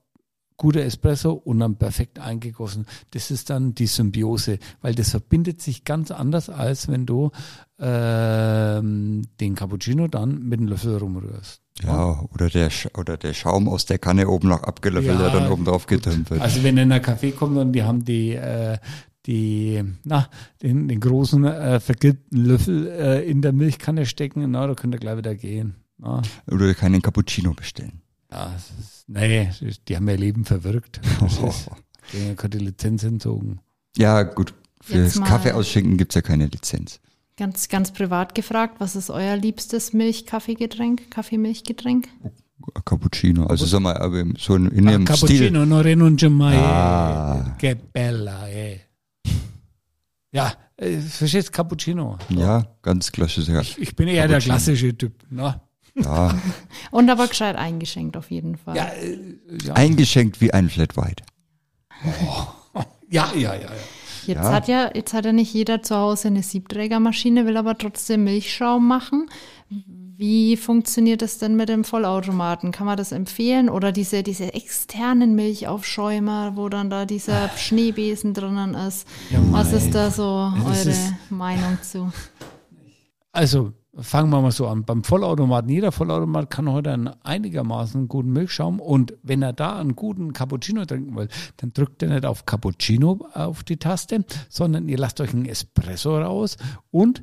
guter 0.57 0.81
Espresso 0.81 1.33
und 1.33 1.59
dann 1.59 1.75
perfekt 1.75 2.19
eingegossen. 2.19 2.85
Das 3.11 3.31
ist 3.31 3.49
dann 3.49 3.75
die 3.75 3.87
Symbiose, 3.87 4.59
weil 4.81 4.95
das 4.95 5.11
verbindet 5.11 5.61
sich 5.61 5.83
ganz 5.83 6.11
anders, 6.11 6.49
als 6.49 6.87
wenn 6.87 7.05
du 7.05 7.31
ähm, 7.79 9.23
den 9.39 9.55
Cappuccino 9.55 10.07
dann 10.07 10.43
mit 10.43 10.59
dem 10.59 10.67
Löffel 10.67 10.97
rumrührst. 10.97 11.61
Ja, 11.83 12.23
oder 12.33 12.49
der, 12.49 12.69
oder 12.97 13.17
der 13.17 13.33
Schaum 13.33 13.67
aus 13.67 13.85
der 13.85 13.99
Kanne 13.99 14.29
oben 14.29 14.47
noch 14.47 14.63
abgelöffelt, 14.63 15.19
Ja, 15.19 15.29
der 15.29 15.41
dann 15.41 15.51
oben 15.51 15.65
drauf 15.65 15.87
getürmt 15.87 16.29
wird. 16.29 16.41
Also 16.41 16.63
wenn 16.63 16.77
in 16.77 16.91
ein 16.91 17.01
Café 17.01 17.33
kommt 17.33 17.57
und 17.57 17.73
die 17.73 17.83
haben 17.83 18.05
die, 18.05 18.33
äh, 18.33 18.77
die, 19.25 19.83
na, 20.03 20.29
den, 20.61 20.87
den 20.87 21.01
großen 21.01 21.43
äh, 21.43 21.79
vergilbten 21.81 22.45
Löffel 22.45 22.87
äh, 22.87 23.29
in 23.29 23.41
der 23.41 23.51
Milchkanne 23.51 24.05
stecken, 24.05 24.49
na, 24.51 24.67
da 24.67 24.73
könnt 24.73 24.95
ihr 24.95 24.99
gleich 24.99 25.17
wieder 25.17 25.35
gehen. 25.35 25.75
Na, 25.97 26.21
Oder 26.49 26.73
keinen 26.73 27.01
Cappuccino 27.01 27.53
bestellen. 27.53 28.01
Ja, 28.31 28.53
ist, 28.55 29.07
nee, 29.07 29.49
die 29.87 29.95
haben 29.95 30.07
ihr 30.09 30.17
Leben 30.17 30.45
verwirkt. 30.45 30.99
Ist, 31.25 31.69
denen 32.13 32.37
die 32.51 32.57
Lizenz 32.59 33.03
entzogen. 33.03 33.59
Ja, 33.97 34.23
gut. 34.23 34.53
Für 34.81 34.97
Jetzt 34.97 35.15
das 35.15 35.19
mal- 35.21 35.27
Kaffee 35.27 35.51
ausschenken 35.53 35.97
gibt's 35.97 36.15
ja 36.15 36.21
keine 36.21 36.45
Lizenz. 36.47 36.99
Ganz, 37.37 37.67
ganz 37.67 37.91
privat 37.91 38.33
gefragt, 38.35 38.75
was 38.79 38.95
ist 38.95 39.09
euer 39.09 39.35
liebstes 39.35 39.91
Milch-Kaffeegetränk, 39.93 41.09
Kaffeemilchgetränk? 41.11 42.07
Cappuccino. 42.85 43.45
Also 43.47 43.65
sag 43.65 43.81
mal, 43.81 43.97
aber 43.97 44.23
so 44.37 44.55
in, 44.55 44.67
in 44.67 44.87
Ah, 44.87 44.91
ihrem 44.91 45.05
Stil. 45.07 45.15
Cappuccino, 45.15 45.65
non 45.65 45.81
renuncio 45.81 46.29
mai. 46.29 46.55
Ah. 46.55 47.55
Che 47.59 47.75
bella, 47.75 48.47
eh. 48.49 48.79
Ja, 50.31 50.53
äh, 50.77 50.97
verstehst 50.99 51.51
Cappuccino. 51.51 52.17
Ja, 52.29 52.65
ganz 52.81 53.11
klassisch. 53.11 53.47
Ja. 53.47 53.61
Ich 53.61 53.95
bin 53.95 54.07
eher 54.07 54.27
der 54.27 54.37
Cappuccino. 54.39 54.53
klassische 54.53 54.97
Typ. 54.97 55.13
Na? 55.29 55.61
Ja. 55.95 56.35
Und 56.91 57.09
aber 57.09 57.27
gescheit 57.27 57.55
eingeschenkt 57.55 58.15
auf 58.17 58.29
jeden 58.31 58.57
Fall. 58.57 58.75
Ja, 58.75 58.85
äh, 58.87 59.17
ja. 59.63 59.73
Eingeschenkt 59.73 60.41
wie 60.41 60.53
ein 60.53 60.69
Flat 60.69 60.95
White. 60.97 61.23
ja, 63.09 63.31
ja, 63.33 63.53
ja, 63.53 63.53
ja. 63.55 63.69
Jetzt 64.27 64.37
Ja. 64.43 64.51
hat 64.53 64.67
ja, 64.67 64.89
jetzt 64.95 65.13
hat 65.13 65.25
ja 65.25 65.31
nicht 65.33 65.53
jeder 65.53 65.83
zu 65.83 65.95
Hause 65.95 66.29
eine 66.29 66.41
Siebträgermaschine, 66.41 67.45
will 67.45 67.57
aber 67.57 67.77
trotzdem 67.77 68.23
Milchschaum 68.23 68.87
machen. 68.87 69.29
Wie 70.17 70.55
funktioniert 70.57 71.21
das 71.21 71.37
denn 71.37 71.55
mit 71.55 71.69
dem 71.69 71.83
Vollautomaten? 71.83 72.71
Kann 72.71 72.85
man 72.87 72.97
das 72.97 73.11
empfehlen? 73.11 73.69
Oder 73.69 73.91
diese, 73.91 74.23
diese 74.23 74.53
externen 74.53 75.35
Milchaufschäumer, 75.35 76.53
wo 76.55 76.69
dann 76.69 76.89
da 76.89 77.05
dieser 77.05 77.49
Schneebesen 77.57 78.33
drinnen 78.33 78.73
ist? 78.75 79.07
Ja, 79.29 79.39
Was 79.51 79.73
ist 79.73 79.93
da 79.93 80.09
so 80.09 80.23
eure 80.23 80.89
ist- 80.89 81.13
Meinung 81.29 81.77
zu? 81.83 82.11
Also 83.31 83.73
fangen 83.97 84.29
wir 84.29 84.41
mal 84.41 84.51
so 84.51 84.67
an. 84.67 84.83
Beim 84.83 85.03
Vollautomaten, 85.03 85.69
jeder 85.69 85.91
Vollautomat 85.91 86.49
kann 86.49 86.71
heute 86.71 86.91
einen 86.91 87.07
einigermaßen 87.23 88.07
guten 88.07 88.31
Milchschaum 88.31 88.79
und 88.79 89.15
wenn 89.23 89.41
er 89.41 89.53
da 89.53 89.79
einen 89.79 89.95
guten 89.95 90.33
Cappuccino 90.33 90.85
trinken 90.85 91.15
will, 91.15 91.29
dann 91.57 91.73
drückt 91.73 92.03
er 92.03 92.09
nicht 92.09 92.25
auf 92.25 92.45
Cappuccino 92.45 93.27
auf 93.33 93.63
die 93.63 93.77
Taste, 93.77 94.25
sondern 94.49 94.89
ihr 94.89 94.97
lasst 94.97 95.21
euch 95.21 95.33
einen 95.33 95.45
Espresso 95.45 96.17
raus 96.17 96.57
und 96.91 97.21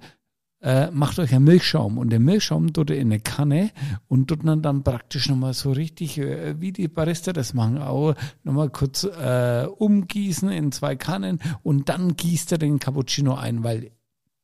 äh, 0.62 0.90
macht 0.92 1.18
euch 1.18 1.34
einen 1.34 1.44
Milchschaum 1.44 1.98
und 1.98 2.10
den 2.10 2.22
Milchschaum 2.22 2.72
tut 2.72 2.90
ihr 2.90 2.96
in 2.96 3.08
eine 3.08 3.20
Kanne 3.20 3.70
und 4.06 4.28
tut 4.28 4.46
dann, 4.46 4.62
dann 4.62 4.84
praktisch 4.84 5.28
nochmal 5.28 5.54
so 5.54 5.72
richtig, 5.72 6.18
äh, 6.18 6.60
wie 6.60 6.72
die 6.72 6.88
Barista 6.88 7.32
das 7.32 7.52
machen, 7.52 7.78
auch 7.78 8.14
nochmal 8.44 8.70
kurz 8.70 9.04
äh, 9.04 9.66
umgießen 9.66 10.48
in 10.50 10.70
zwei 10.70 10.94
Kannen 10.94 11.40
und 11.62 11.88
dann 11.88 12.16
gießt 12.16 12.52
er 12.52 12.58
den 12.58 12.78
Cappuccino 12.78 13.34
ein, 13.34 13.64
weil 13.64 13.90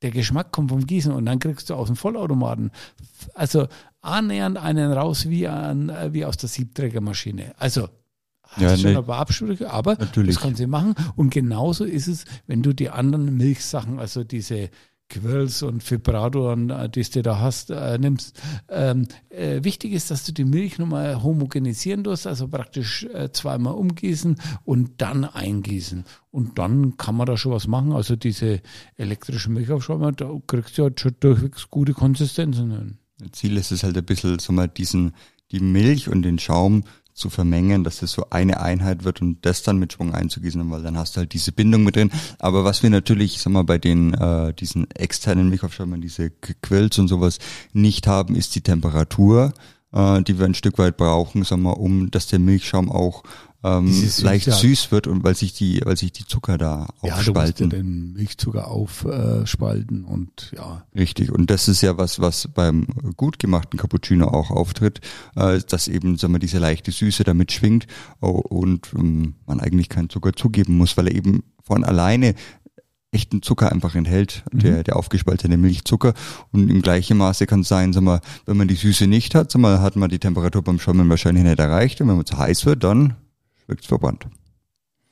der 0.02 0.10
Geschmack 0.10 0.52
kommt 0.52 0.70
vom 0.70 0.86
Gießen 0.86 1.12
und 1.12 1.26
dann 1.26 1.38
kriegst 1.38 1.70
du 1.70 1.74
aus 1.74 1.88
dem 1.88 1.96
Vollautomaten 1.96 2.70
also 3.34 3.66
annähernd 4.00 4.56
einen 4.58 4.92
raus 4.92 5.28
wie, 5.28 5.48
an, 5.48 5.92
wie 6.12 6.24
aus 6.24 6.36
der 6.36 6.48
Siebträgermaschine. 6.48 7.54
Also 7.58 7.88
hast 8.42 8.60
Ja, 8.62 8.76
schon 8.76 8.92
ne- 8.92 8.98
ein 8.98 9.04
paar 9.04 9.18
Absprüche, 9.18 9.70
aber 9.70 9.96
Natürlich. 9.98 10.34
das 10.36 10.42
kannst 10.42 10.60
du 10.60 10.66
machen. 10.68 10.94
Und 11.16 11.30
genauso 11.30 11.84
ist 11.84 12.06
es, 12.06 12.24
wenn 12.46 12.62
du 12.62 12.72
die 12.72 12.90
anderen 12.90 13.36
Milchsachen, 13.36 13.98
also 13.98 14.24
diese 14.24 14.70
Quirls 15.08 15.62
und 15.62 15.88
Vibratoren, 15.90 16.70
äh, 16.70 16.88
die 16.88 17.02
du 17.02 17.22
da 17.22 17.40
hast, 17.40 17.70
äh, 17.70 17.98
nimmst. 17.98 18.40
Ähm, 18.68 19.06
äh, 19.30 19.64
wichtig 19.64 19.92
ist, 19.92 20.10
dass 20.10 20.24
du 20.24 20.32
die 20.32 20.44
Milch 20.44 20.78
nochmal 20.78 21.22
homogenisieren 21.22 22.04
tust, 22.04 22.26
also 22.26 22.48
praktisch 22.48 23.04
äh, 23.04 23.30
zweimal 23.32 23.74
umgießen 23.74 24.40
und 24.64 25.00
dann 25.00 25.24
eingießen. 25.24 26.04
Und 26.30 26.58
dann 26.58 26.96
kann 26.96 27.16
man 27.16 27.26
da 27.26 27.36
schon 27.36 27.52
was 27.52 27.66
machen. 27.66 27.92
Also 27.92 28.16
diese 28.16 28.60
elektrischen 28.96 29.54
Milchaufschäumer, 29.54 30.12
da 30.12 30.30
kriegst 30.46 30.76
du 30.78 30.84
halt 30.84 31.00
schon 31.00 31.16
durchwegs 31.20 31.70
gute 31.70 31.94
Konsistenzen 31.94 32.70
hin. 32.70 32.98
Ziel 33.32 33.56
ist 33.56 33.72
es 33.72 33.82
halt 33.82 33.96
ein 33.96 34.04
bisschen, 34.04 34.38
so 34.38 34.52
mal 34.52 34.68
diesen, 34.68 35.14
die 35.50 35.60
Milch 35.60 36.08
und 36.08 36.22
den 36.22 36.38
Schaum 36.38 36.84
zu 37.18 37.30
vermengen, 37.30 37.84
dass 37.84 37.98
das 37.98 38.12
so 38.12 38.26
eine 38.30 38.60
Einheit 38.60 39.04
wird 39.04 39.20
und 39.20 39.44
das 39.44 39.62
dann 39.62 39.78
mit 39.78 39.92
Schwung 39.92 40.14
einzugießen, 40.14 40.70
weil 40.70 40.82
dann 40.82 40.96
hast 40.96 41.16
du 41.16 41.20
halt 41.20 41.32
diese 41.34 41.52
Bindung 41.52 41.84
mit 41.84 41.96
drin. 41.96 42.10
Aber 42.38 42.64
was 42.64 42.82
wir 42.82 42.90
natürlich, 42.90 43.38
sag 43.40 43.52
mal, 43.52 43.64
bei 43.64 43.78
den 43.78 44.14
äh, 44.14 44.54
diesen 44.54 44.90
externen 44.92 45.48
Milchaufschäumern, 45.50 46.00
diese 46.00 46.26
Qu- 46.28 46.54
Quills 46.62 46.98
und 46.98 47.08
sowas 47.08 47.38
nicht 47.72 48.06
haben, 48.06 48.34
ist 48.34 48.54
die 48.54 48.62
Temperatur, 48.62 49.52
äh, 49.92 50.22
die 50.22 50.38
wir 50.38 50.46
ein 50.46 50.54
Stück 50.54 50.78
weit 50.78 50.96
brauchen, 50.96 51.44
sag 51.44 51.58
mal, 51.58 51.72
um 51.72 52.10
dass 52.10 52.26
der 52.28 52.38
Milchschaum 52.38 52.90
auch 52.90 53.22
ähm, 53.64 53.92
Süße 53.92 54.24
leicht 54.24 54.46
hat. 54.46 54.54
süß 54.54 54.92
wird 54.92 55.06
und 55.06 55.24
weil 55.24 55.34
sich 55.34 55.52
die, 55.52 55.80
weil 55.84 55.96
sich 55.96 56.12
die 56.12 56.24
Zucker 56.24 56.58
da 56.58 56.86
Ja, 57.02 57.10
du 57.10 57.16
musst 57.16 57.26
ja 57.26 57.32
aufspalten. 57.32 57.70
den 57.70 58.12
Milchzucker 58.12 58.68
aufspalten 58.68 60.04
und 60.04 60.52
ja. 60.54 60.84
Richtig. 60.94 61.32
Und 61.32 61.50
das 61.50 61.66
ist 61.68 61.80
ja 61.80 61.98
was, 61.98 62.20
was 62.20 62.48
beim 62.48 62.86
gut 63.16 63.38
gemachten 63.38 63.78
Cappuccino 63.78 64.28
auch 64.28 64.50
auftritt, 64.50 65.00
äh, 65.34 65.60
dass 65.68 65.88
eben, 65.88 66.16
sagen 66.16 66.34
wir, 66.34 66.38
diese 66.38 66.58
leichte 66.58 66.92
Süße 66.92 67.24
da 67.24 67.34
mitschwingt 67.34 67.86
oh, 68.20 68.28
und 68.28 68.90
ähm, 68.96 69.34
man 69.46 69.60
eigentlich 69.60 69.88
keinen 69.88 70.08
Zucker 70.08 70.32
zugeben 70.32 70.76
muss, 70.76 70.96
weil 70.96 71.08
er 71.08 71.14
eben 71.14 71.42
von 71.62 71.84
alleine 71.84 72.34
echten 73.10 73.40
Zucker 73.42 73.72
einfach 73.72 73.94
enthält, 73.94 74.44
der, 74.52 74.84
der 74.84 74.96
aufgespaltene 74.96 75.56
Milchzucker. 75.56 76.12
Und 76.52 76.68
im 76.70 76.82
gleichen 76.82 77.16
Maße 77.16 77.46
kann 77.46 77.60
es 77.60 77.68
sein, 77.68 77.92
sag 77.92 78.02
mal, 78.02 78.20
wenn 78.44 78.58
man 78.58 78.68
die 78.68 78.74
Süße 78.74 79.06
nicht 79.06 79.34
hat, 79.34 79.50
sag 79.50 79.60
mal, 79.60 79.80
hat 79.80 79.96
man 79.96 80.10
die 80.10 80.18
Temperatur 80.18 80.62
beim 80.62 80.78
Schäumen 80.78 81.08
wahrscheinlich 81.08 81.42
nicht 81.44 81.58
erreicht. 81.58 82.00
Und 82.00 82.08
wenn 82.08 82.16
man 82.16 82.26
zu 82.26 82.36
heiß 82.36 82.66
wird, 82.66 82.84
dann 82.84 83.16
verbrannt. 83.86 84.26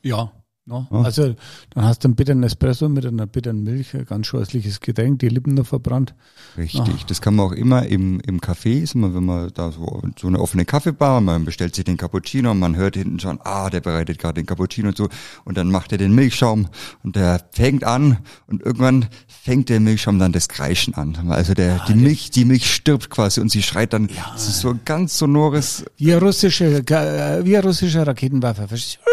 Ja. 0.03 0.36
Ne? 0.67 0.85
Ja. 0.91 1.03
Also 1.03 1.37
dann 1.71 1.85
hast 1.85 2.03
du 2.03 2.09
einen 2.09 2.17
bitteren 2.17 2.43
Espresso 2.43 2.89
mit 2.89 3.07
einer 3.07 3.27
bitteren 3.27 3.63
Milch, 3.63 3.95
ein 3.95 4.05
ganz 4.05 4.27
scheußliches 4.27 4.81
Getränk, 4.81 5.21
die 5.21 5.29
Lippen 5.29 5.55
noch 5.55 5.67
verbrannt. 5.67 6.15
Richtig, 6.59 7.07
das 7.07 7.21
kann 7.21 7.37
man 7.37 7.47
auch 7.47 7.53
immer 7.53 7.87
im, 7.87 8.19
im 8.21 8.41
Café, 8.41 8.83
ist 8.83 8.97
wenn 8.97 9.25
man 9.25 9.53
da 9.55 9.71
so, 9.71 10.03
so 10.19 10.27
eine 10.27 10.41
offene 10.41 10.65
Kaffeebar, 10.65 11.21
man 11.21 11.45
bestellt 11.45 11.77
sich 11.77 11.85
den 11.85 11.97
Cappuccino 11.97 12.51
und 12.51 12.59
man 12.59 12.75
hört 12.75 12.97
hinten 12.97 13.21
schon, 13.21 13.39
ah, 13.45 13.71
der 13.71 13.81
bereitet 13.81 14.19
gerade 14.19 14.35
den 14.35 14.47
Cappuccino 14.47 14.91
zu 14.93 15.09
und 15.45 15.57
dann 15.57 15.71
macht 15.71 15.93
er 15.93 15.99
den 15.99 16.13
Milchschaum 16.13 16.67
und 17.05 17.15
der 17.15 17.41
fängt 17.53 17.85
an 17.85 18.19
und 18.49 18.61
irgendwann 18.63 19.07
fängt 19.29 19.69
der 19.69 19.79
Milchschaum 19.79 20.19
dann 20.19 20.33
das 20.33 20.49
Kreischen 20.49 20.95
an. 20.95 21.31
Also 21.31 21.55
der, 21.55 21.85
die 21.87 21.95
Milch, 21.95 22.31
die 22.31 22.45
Milch 22.45 22.75
stirbt 22.75 23.09
quasi 23.09 23.41
und 23.41 23.53
sie 23.53 23.63
schreit 23.63 23.93
dann, 23.93 24.09
es 24.35 24.49
ist 24.49 24.61
so 24.61 24.71
ein 24.71 24.81
ganz 24.85 25.17
sonores, 25.17 25.85
Wie 25.97 26.13
ein 26.13 26.19
russischer, 26.19 26.79
äh, 26.79 27.45
wie 27.45 27.57
ein 27.57 27.63
russischer 27.63 28.05
Raketenwerfer. 28.05 28.67
verstehst 28.67 28.99
du? 29.05 29.11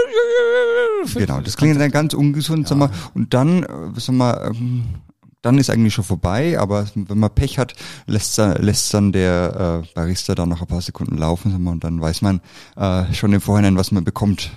Genau, 1.13 1.41
das 1.41 1.57
klingt 1.57 1.79
dann 1.79 1.91
ganz 1.91 2.13
ungesund, 2.13 2.67
sag 2.67 2.77
mal, 2.77 2.89
und 3.13 3.33
dann, 3.33 3.63
äh, 3.63 3.67
sag 3.97 4.15
mal, 4.15 4.51
ähm, 4.53 4.85
dann 5.41 5.57
ist 5.57 5.69
eigentlich 5.69 5.93
schon 5.93 6.05
vorbei, 6.05 6.57
aber 6.57 6.85
wenn 6.95 7.19
man 7.19 7.33
Pech 7.33 7.57
hat, 7.59 7.73
lässt, 8.07 8.37
dann- 8.37 8.61
lässt 8.63 8.93
dann 8.93 9.11
der 9.11 9.83
äh, 9.83 9.87
Barista 9.93 10.35
da 10.35 10.45
noch 10.45 10.61
ein 10.61 10.67
paar 10.67 10.81
Sekunden 10.81 11.17
laufen 11.17 11.51
sag 11.51 11.59
mal, 11.59 11.71
und 11.71 11.83
dann 11.83 11.99
weiß 11.99 12.21
man 12.21 12.39
äh, 12.77 13.13
schon 13.13 13.33
im 13.33 13.41
Vorhinein, 13.41 13.75
was 13.75 13.91
man 13.91 14.03
bekommt. 14.05 14.51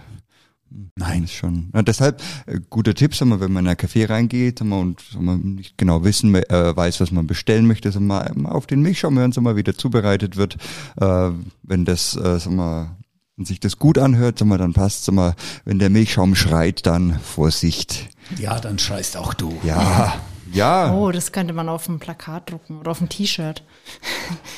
Nein, 0.97 1.25
ist 1.25 1.33
schon. 1.35 1.71
Ja, 1.75 1.83
deshalb 1.83 2.23
äh, 2.47 2.61
guter 2.71 2.95
Tipp, 2.95 3.15
sag 3.15 3.27
mal, 3.29 3.41
wenn 3.41 3.53
man 3.53 3.65
in 3.65 3.71
ein 3.71 3.77
Café 3.77 4.09
reingeht 4.09 4.59
sag 4.59 4.69
mal, 4.69 4.81
und 4.81 5.01
sag 5.13 5.23
mal, 5.23 5.37
nicht 5.39 5.77
genau 5.79 6.05
wissen 6.05 6.35
äh, 6.35 6.77
weiß, 6.77 7.01
was 7.01 7.11
man 7.13 7.27
bestellen 7.27 7.67
möchte, 7.67 7.91
sag 7.91 8.03
mal, 8.03 8.31
mal 8.35 8.51
auf 8.53 8.67
den 8.67 8.81
Milchschaum 8.83 9.19
hören, 9.19 9.33
sag 9.33 9.43
mal, 9.43 9.57
wie 9.57 9.63
der 9.63 9.77
zubereitet 9.77 10.37
wird. 10.37 10.57
Äh, 11.01 11.31
wenn 11.63 11.85
das, 11.85 12.17
äh, 12.17 12.39
sag 12.39 12.53
mal, 12.53 12.97
wenn 13.37 13.45
sich 13.45 13.61
das 13.61 13.79
gut 13.79 13.99
anhört, 13.99 14.39
sag 14.39 14.49
mal, 14.49 14.57
dann 14.57 14.73
passt, 14.73 15.05
sag 15.05 15.15
mal, 15.15 15.35
wenn 15.67 15.79
der 15.79 15.91
Milchschaum 15.91 16.35
schreit, 16.35 16.87
dann 16.87 17.21
Vorsicht. 17.21 18.09
Ja, 18.39 18.59
dann 18.59 18.79
schreist 18.79 19.17
auch 19.17 19.35
du. 19.35 19.55
Ja, 19.63 20.15
ja. 20.53 20.95
Oh, 20.95 21.11
das 21.13 21.33
könnte 21.33 21.53
man 21.53 21.69
auf 21.69 21.87
ein 21.89 21.99
Plakat 21.99 22.51
drucken 22.51 22.79
oder 22.79 22.93
auf 22.93 23.01
ein 23.03 23.11
T-Shirt. 23.11 23.63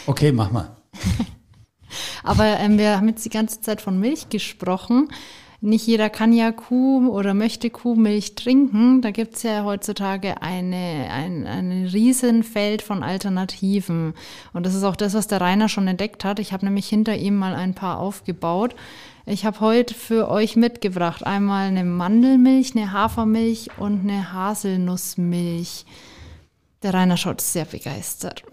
Okay, 0.07 0.31
mach 0.31 0.53
mal. 0.53 0.77
Aber 2.23 2.45
ähm, 2.45 2.79
wir 2.79 2.97
haben 2.97 3.09
jetzt 3.09 3.25
die 3.25 3.31
ganze 3.31 3.61
Zeit 3.61 3.81
von 3.81 3.99
Milch 3.99 4.29
gesprochen. 4.29 5.09
Nicht 5.61 5.89
jeder 5.89 6.09
kann 6.09 6.33
ja 6.33 6.53
Kuh 6.53 7.09
oder 7.09 7.35
möchte 7.35 7.69
Kuhmilch 7.69 8.37
trinken. 8.37 9.03
Da 9.03 9.11
gibt's 9.11 9.43
ja 9.43 9.65
heutzutage 9.65 10.41
eine, 10.41 11.09
ein, 11.11 11.49
ein 11.49 11.87
Riesenfeld 11.87 12.81
von 12.81 13.03
Alternativen. 13.03 14.15
Und 14.53 14.67
das 14.67 14.75
ist 14.75 14.85
auch 14.85 14.95
das, 14.95 15.15
was 15.15 15.27
der 15.27 15.41
Rainer 15.41 15.69
schon 15.69 15.89
entdeckt 15.89 16.25
hat. 16.25 16.39
Ich 16.39 16.53
habe 16.53 16.65
nämlich 16.65 16.89
hinter 16.89 17.17
ihm 17.17 17.35
mal 17.35 17.57
ein 17.57 17.75
paar 17.75 17.99
aufgebaut. 17.99 18.77
Ich 19.27 19.45
habe 19.45 19.59
heute 19.59 19.95
für 19.95 20.31
euch 20.31 20.55
mitgebracht 20.55 21.27
einmal 21.27 21.67
eine 21.67 21.85
Mandelmilch, 21.85 22.77
eine 22.77 22.93
Hafermilch 22.93 23.71
und 23.79 24.03
eine 24.03 24.33
Haselnussmilch. 24.33 25.85
Der 26.85 26.95
Rainer 26.95 27.17
schaut 27.17 27.41
sehr 27.41 27.65
begeistert. 27.65 28.45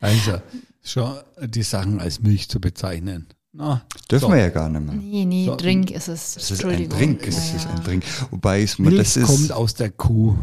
Also, 0.00 0.40
schon 0.80 1.18
die 1.40 1.64
Sachen 1.64 1.98
als 1.98 2.20
Milch 2.20 2.48
zu 2.48 2.60
bezeichnen. 2.60 3.26
Na, 3.52 3.82
Dürfen 4.10 4.26
so. 4.26 4.32
wir 4.32 4.38
ja 4.40 4.48
gar 4.50 4.68
nicht 4.68 4.82
mehr. 4.84 4.94
Nee, 4.94 5.24
nee, 5.24 5.46
So. 5.46 5.56
Drink 5.56 5.90
ist 5.90 6.08
es. 6.08 6.34
Das 6.34 6.50
ist 6.50 6.50
ein 6.50 6.70
Entschuldigung. 6.70 6.98
Drink, 6.98 7.22
Ja, 7.22 7.28
ist 7.28 7.66
ein 7.66 7.82
Drink. 7.84 8.04
Wobei 8.30 8.62
es, 8.62 8.78
Milch 8.78 8.96
das 8.98 9.16
ist, 9.16 9.26
kommt 9.26 9.52
aus 9.52 9.74
der 9.74 9.90
Kuh. 9.90 10.36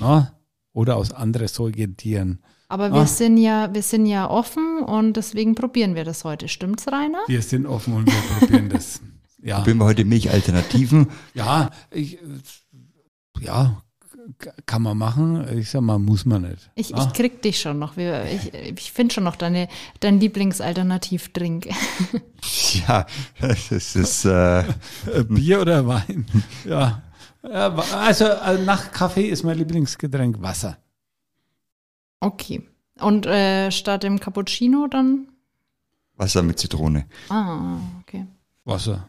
Na? 0.00 0.34
Oder 0.72 0.96
aus 0.96 1.12
anderen 1.12 1.48
Säugetieren. 1.48 2.40
Aber 2.68 2.90
wir 2.90 3.00
Ah. 3.02 3.06
sind 3.06 3.36
ja, 3.36 3.72
wir 3.74 3.82
sind 3.82 4.06
ja 4.06 4.30
offen 4.30 4.82
und 4.82 5.12
deswegen 5.18 5.54
probieren 5.54 5.94
wir 5.94 6.04
das 6.04 6.24
heute. 6.24 6.48
Stimmt's, 6.48 6.88
Rainer? 6.88 7.18
Wir 7.26 7.42
sind 7.42 7.66
offen 7.66 7.92
und 7.94 8.06
wir 8.06 8.38
probieren 8.38 8.70
das. 8.70 9.00
Ja, 9.42 9.58
probieren 9.58 9.78
wir 9.78 9.84
heute 9.84 10.04
Milchalternativen. 10.06 11.08
ja, 11.34 11.68
ich, 11.90 12.18
ja, 13.40 13.82
kann 14.66 14.82
man 14.82 14.96
machen. 14.98 15.46
Ich 15.58 15.70
sag 15.70 15.80
mal, 15.82 15.98
muss 15.98 16.24
man 16.26 16.42
nicht. 16.42 16.70
Ich, 16.74 16.94
Ah. 16.94 17.04
ich 17.06 17.12
krieg 17.12 17.42
dich 17.42 17.60
schon 17.60 17.78
noch. 17.78 17.96
Ich 17.96 18.52
ich 18.54 18.92
finde 18.92 19.14
schon 19.14 19.24
noch 19.24 19.36
deine, 19.36 19.68
dein 20.00 20.20
Lieblingsalternativ-Drink. 20.20 21.68
Ja, 22.88 23.06
das 23.40 23.70
ist, 23.94 24.24
äh, 24.24 24.60
Äh, 24.60 24.64
Bier 25.28 25.60
oder 25.60 25.86
Wein? 25.86 26.26
ja. 26.64 27.02
Wa- 27.42 27.84
Also 28.00 28.24
äh, 28.26 28.58
nach 28.64 28.90
Kaffee 28.90 29.28
ist 29.28 29.44
mein 29.44 29.58
Lieblingsgetränk 29.58 30.42
Wasser. 30.42 30.78
Okay. 32.20 32.68
Und 33.00 33.26
äh, 33.26 33.70
statt 33.70 34.02
dem 34.02 34.18
Cappuccino 34.20 34.86
dann? 34.88 35.28
Wasser 36.16 36.42
mit 36.42 36.58
Zitrone. 36.58 37.06
Ah, 37.28 37.76
okay. 38.00 38.26
Wasser. 38.64 39.08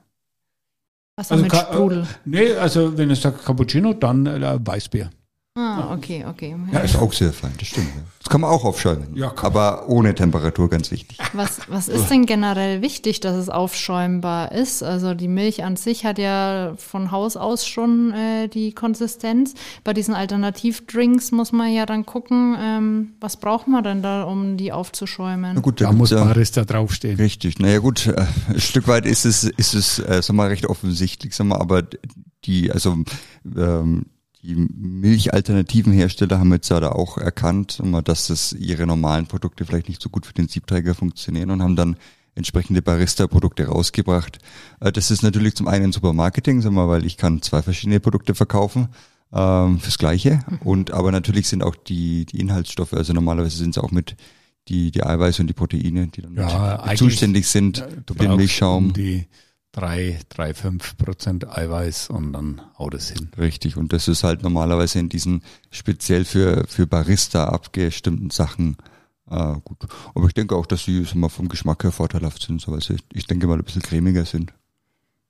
Wasser 1.15 1.34
Also 1.34 1.43
mit 1.43 1.55
Sprudel. 1.55 2.08
Nee, 2.25 2.53
also 2.53 2.98
wenn 2.98 3.12
es 3.12 3.22
sagt 3.22 3.46
Cappuccino, 3.46 3.93
dann 3.93 4.25
äh, 4.25 4.60
Weißbier. 4.65 5.12
Ah, 5.55 5.93
okay, 5.93 6.25
okay. 6.27 6.55
Ja, 6.72 6.79
ist 6.79 6.95
auch 6.95 7.13
sehr 7.13 7.31
fein, 7.31 7.51
das 7.60 7.67
stimmt. 7.67 7.89
Das 8.17 8.27
kann 8.27 8.41
man 8.41 8.50
auch 8.50 8.65
aufschäumen. 8.65 9.15
Ja, 9.15 9.29
kann 9.29 9.45
aber 9.51 9.88
ohne 9.88 10.15
Temperatur, 10.15 10.67
ganz 10.67 10.89
wichtig. 10.89 11.19
Was, 11.33 11.60
was 11.67 11.89
ist 11.89 12.07
denn 12.10 12.25
generell 12.25 12.81
wichtig, 12.81 13.19
dass 13.19 13.36
es 13.36 13.50
aufschäumbar 13.50 14.51
ist? 14.51 14.81
Also 14.81 15.13
die 15.13 15.27
Milch 15.27 15.63
an 15.63 15.75
sich 15.75 16.05
hat 16.05 16.17
ja 16.17 16.74
von 16.77 17.12
Haus 17.12 17.38
aus 17.38 17.67
schon 17.67 18.12
äh, 18.13 18.48
die 18.48 18.74
Konsistenz. 18.74 19.53
Bei 19.83 19.93
diesen 19.93 20.15
Alternativdrinks 20.15 21.31
muss 21.31 21.51
man 21.51 21.72
ja 21.72 21.86
dann 21.86 22.07
gucken, 22.07 22.57
ähm, 22.60 23.10
was 23.19 23.38
braucht 23.38 23.67
man 23.67 23.83
denn 23.83 24.01
da, 24.01 24.24
um 24.24 24.57
die 24.57 24.72
aufzuschäumen? 24.72 25.51
Na 25.53 25.62
gut, 25.62 25.81
Da 25.81 25.86
gibt's 25.86 25.98
muss 26.00 26.10
ja- 26.10 26.24
Barista 26.24 26.65
draufstehen. 26.65 27.17
Richtig. 27.17 27.60
Naja 27.60 27.77
gut, 27.77 28.07
äh, 28.07 28.25
ein 28.50 28.60
Stück 28.60 28.88
weit 28.88 29.05
ist 29.05 29.24
es, 29.25 29.43
ist 29.43 29.75
es, 29.75 30.00
äh, 30.00 30.19
sag 30.24 30.36
mal, 30.36 30.48
recht 30.48 30.65
offensichtlich, 30.65 31.36
sag 31.36 31.45
mal, 31.45 31.60
aber 31.60 31.83
die, 32.45 32.72
also 32.72 32.98
ähm, 33.55 34.07
die 34.43 34.55
milchalternativen 34.55 35.93
Hersteller 35.93 36.39
haben 36.39 36.51
jetzt 36.51 36.69
ja 36.69 36.79
da 36.79 36.91
auch 36.91 37.17
erkannt, 37.17 37.81
dass 38.03 38.27
das 38.27 38.53
ihre 38.53 38.85
normalen 38.85 39.25
Produkte 39.27 39.65
vielleicht 39.65 39.88
nicht 39.89 40.01
so 40.01 40.09
gut 40.09 40.25
für 40.25 40.33
den 40.33 40.47
Siebträger 40.47 40.95
funktionieren 40.95 41.50
und 41.51 41.62
haben 41.62 41.75
dann 41.75 41.95
entsprechende 42.35 42.81
Barista-Produkte 42.81 43.67
rausgebracht. 43.67 44.39
Äh, 44.79 44.91
Das 44.91 45.12
ist 45.12 45.21
natürlich 45.21 45.55
zum 45.55 45.67
einen 45.67 45.91
super 45.91 46.13
Marketing, 46.13 46.62
sag 46.62 46.71
mal, 46.71 46.88
weil 46.89 47.05
ich 47.05 47.15
kann 47.17 47.41
zwei 47.41 47.62
verschiedene 47.62 48.00
Produkte 48.00 48.33
verkaufen 48.35 48.88
ähm, 49.31 49.79
fürs 49.79 49.97
Gleiche. 49.97 50.39
Und 50.63 50.91
aber 50.91 51.12
natürlich 51.12 51.47
sind 51.47 51.63
auch 51.63 51.75
die, 51.75 52.25
die 52.25 52.39
Inhaltsstoffe, 52.39 52.93
also 52.93 53.13
normalerweise 53.13 53.57
sind 53.57 53.77
es 53.77 53.83
auch 53.83 53.91
mit 53.91 54.15
die, 54.67 54.91
die 54.91 55.03
Eiweiße 55.03 55.41
und 55.43 55.47
die 55.47 55.53
Proteine, 55.53 56.07
die 56.07 56.21
dann 56.21 56.35
Ja, 56.35 56.83
zuständig 56.95 57.47
sind 57.47 57.77
Ja, 57.77 57.88
Du 58.05 58.13
für 58.13 58.19
den 58.21 58.35
Milchschaum. 58.35 58.88
um 58.88 58.93
die 58.93 59.27
drei, 59.74 60.20
drei, 60.30 60.53
fünf 60.53 60.96
Prozent 60.98 61.50
Eiweiß 61.50 62.10
und 62.10 62.32
dann 62.32 62.62
haut 62.80 62.94
es 62.94 63.10
hin. 63.10 63.30
Richtig. 63.38 63.75
Und 63.75 63.92
das 63.92 64.08
ist 64.08 64.24
halt 64.24 64.44
normalerweise 64.44 65.00
in 65.00 65.10
diesen 65.10 65.44
speziell 65.72 66.24
für, 66.24 66.65
für 66.68 66.88
Barista 66.88 67.50
abgestimmten 67.50 68.30
Sachen 68.30 68.77
äh, 69.30 69.56
gut. 69.63 69.80
Aber 70.15 70.27
ich 70.27 70.34
denke 70.34 70.56
auch, 70.56 70.65
dass 70.65 70.86
sie 70.86 71.06
mal, 71.15 71.30
vom 71.30 71.50
Geschmack 71.50 71.84
her 71.84 71.92
vorteilhaft 71.92 72.44
sind, 72.44 72.62
so, 72.62 72.72
weil 72.72 72.82
sie, 72.82 72.98
ich 73.12 73.25
denke 73.25 73.48
mal, 73.48 73.58
ein 73.58 73.63
bisschen 73.63 73.82
cremiger 73.82 74.25
sind. 74.25 74.53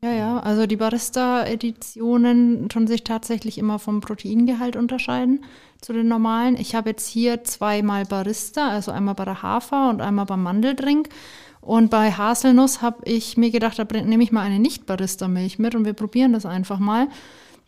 Ja, 0.02 0.12
ja, 0.12 0.40
also 0.40 0.66
die 0.68 0.76
Barista-Editionen 0.76 2.68
tun 2.68 2.88
sich 2.88 3.06
tatsächlich 3.06 3.58
immer 3.58 3.80
vom 3.80 4.02
Proteingehalt 4.02 4.76
unterscheiden 4.76 5.46
zu 5.80 5.94
den 5.94 6.10
normalen. 6.10 6.58
Ich 6.58 6.76
habe 6.76 6.90
jetzt 6.90 7.08
hier 7.08 7.46
zweimal 7.46 8.04
Barista, 8.04 8.68
also 8.68 8.92
einmal 8.92 9.16
bei 9.16 9.24
der 9.24 9.42
Hafer 9.42 9.90
und 9.90 10.02
einmal 10.02 10.26
beim 10.26 10.44
Mandeldrink. 10.44 11.08
Und 11.66 11.90
bei 11.90 12.12
Haselnuss 12.12 12.82
habe 12.82 12.98
ich 13.06 13.38
mir 13.38 13.50
gedacht, 13.50 13.80
da 13.80 13.86
nehme 14.02 14.24
ich 14.24 14.32
mal 14.32 14.42
eine 14.42 14.60
Nicht-Barista-Milch 14.60 15.60
mit 15.60 15.76
und 15.76 15.86
wir 15.86 15.94
probieren 15.94 16.34
das 16.34 16.46
einfach 16.46 16.80
mal. 16.80 17.08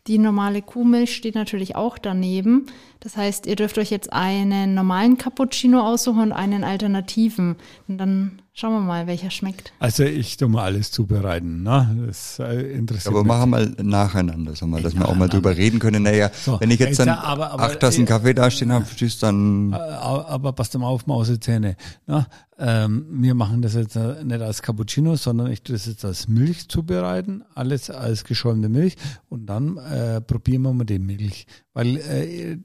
Die 0.08 0.18
normale 0.18 0.62
Kuhmilch 0.62 1.16
steht 1.16 1.34
natürlich 1.34 1.76
auch 1.76 1.98
daneben. 1.98 2.68
Das 3.00 3.18
heißt, 3.18 3.48
ihr 3.48 3.56
dürft 3.56 3.78
euch 3.78 3.90
jetzt 3.90 4.12
einen 4.12 4.76
normalen 4.76 5.18
Cappuccino 5.18 5.80
aussuchen 5.80 6.22
und 6.22 6.32
einen 6.34 6.64
alternativen. 6.64 7.56
Und 7.88 7.98
dann 7.98 8.42
schauen 8.58 8.72
wir 8.74 8.80
mal, 8.80 9.06
welcher 9.06 9.30
schmeckt. 9.30 9.74
Also 9.80 10.04
ich 10.04 10.38
tu 10.38 10.48
mal 10.48 10.64
alles 10.64 10.90
zubereiten, 10.90 11.62
ne? 11.64 12.04
Das 12.08 12.40
äh, 12.40 12.72
interessiert 12.72 13.14
Aber 13.14 13.24
mich. 13.24 13.28
machen 13.28 13.50
wir 13.52 13.58
mal 13.58 13.76
nacheinander, 13.84 14.56
sag 14.56 14.70
mal, 14.70 14.82
dass 14.82 14.96
wir 14.96 15.08
auch 15.08 15.14
mal 15.16 15.28
drüber 15.28 15.56
reden 15.58 15.78
können. 15.80 16.04
Naja, 16.04 16.32
So, 16.34 16.60
wenn 16.62 16.72
ich 16.72 16.80
jetzt 16.80 16.98
dann 17.00 17.10
ja, 17.10 17.22
aber- 17.22 17.52
aber- 17.52 17.64
acht 17.64 17.80
Tassen 17.82 18.06
Kaffee 18.06 18.34
dastehen 18.34 18.72
habe, 18.72 18.86
verstehst 18.86 19.22
du, 19.22 19.26
dann 19.28 19.74
Äh, 19.74 19.76
Aber 19.76 20.54
passt 20.54 20.76
mal 20.80 20.88
auf, 20.88 21.06
Mausezähne. 21.06 21.76
Na, 22.08 22.28
ähm, 22.58 23.06
wir 23.12 23.36
machen 23.36 23.62
das 23.62 23.74
jetzt 23.74 23.98
äh, 23.98 24.24
nicht 24.24 24.42
als 24.42 24.62
Cappuccino, 24.62 25.18
sondern 25.18 25.52
ich 25.52 25.62
tue 25.62 25.76
das 25.76 25.86
jetzt 25.88 26.06
als 26.06 26.30
Milch 26.30 26.70
zubereiten, 26.70 27.44
alles 27.54 27.90
als 27.90 28.24
geschäumte 28.24 28.70
Milch 28.70 28.96
und 29.28 29.48
dann 29.48 29.76
äh, 29.78 30.22
probieren 30.22 30.62
wir 30.62 30.72
mal 30.74 30.86
die 30.86 31.00
Milch. 31.00 31.46
Weil 31.74 31.98
äh, 31.98 32.58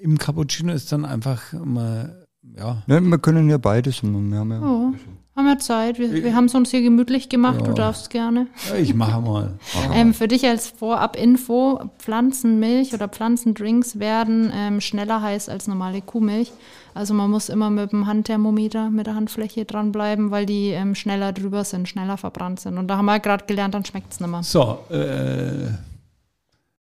im 0.00 0.16
Cappuccino 0.16 0.72
ist 0.72 0.90
dann 0.90 1.04
einfach 1.04 1.52
mal, 1.52 2.26
ja, 2.56 2.82
ne, 2.86 3.00
wir 3.02 3.18
können 3.18 3.50
ja 3.50 3.58
beides. 3.58 4.02
Wir 4.02 4.08
haben 4.38 4.50
ja, 4.50 4.60
Oh, 4.62 4.92
haben 5.36 5.46
wir 5.46 5.58
Zeit. 5.58 5.98
Wir, 5.98 6.12
wir 6.12 6.34
haben 6.34 6.44
es 6.44 6.54
uns 6.54 6.70
hier 6.70 6.82
gemütlich 6.82 7.28
gemacht. 7.28 7.62
Du 7.62 7.68
Ja. 7.70 7.74
darfst 7.74 8.10
gerne. 8.10 8.46
ich 8.78 8.94
mache 8.94 9.20
mal. 9.20 9.54
Ähm, 9.92 10.14
für 10.14 10.28
dich 10.28 10.46
als 10.46 10.68
Vorab-Info, 10.70 11.90
Pflanzenmilch 11.98 12.94
oder 12.94 13.08
Pflanzendrinks 13.08 13.98
werden 13.98 14.52
ähm, 14.54 14.80
schneller 14.80 15.20
heiß 15.22 15.48
als 15.48 15.66
normale 15.66 16.00
Kuhmilch. 16.02 16.52
Also 16.94 17.12
man 17.14 17.30
muss 17.30 17.48
immer 17.48 17.70
mit 17.70 17.90
dem 17.92 18.06
Handthermometer, 18.06 18.90
mit 18.90 19.06
der 19.08 19.16
Handfläche 19.16 19.64
dranbleiben, 19.64 20.30
weil 20.30 20.46
die 20.46 20.68
ähm, 20.68 20.94
schneller 20.94 21.32
drüber 21.32 21.64
sind, 21.64 21.88
schneller 21.88 22.16
verbrannt 22.16 22.60
sind. 22.60 22.78
Und 22.78 22.86
da 22.88 22.96
haben 22.98 23.06
wir 23.06 23.18
gerade 23.18 23.46
gelernt, 23.46 23.74
dann 23.74 23.84
schmeckt 23.84 24.12
es 24.12 24.20
nicht 24.20 24.30
mehr. 24.30 24.42
So, 24.44 24.78
äh, 24.90 25.70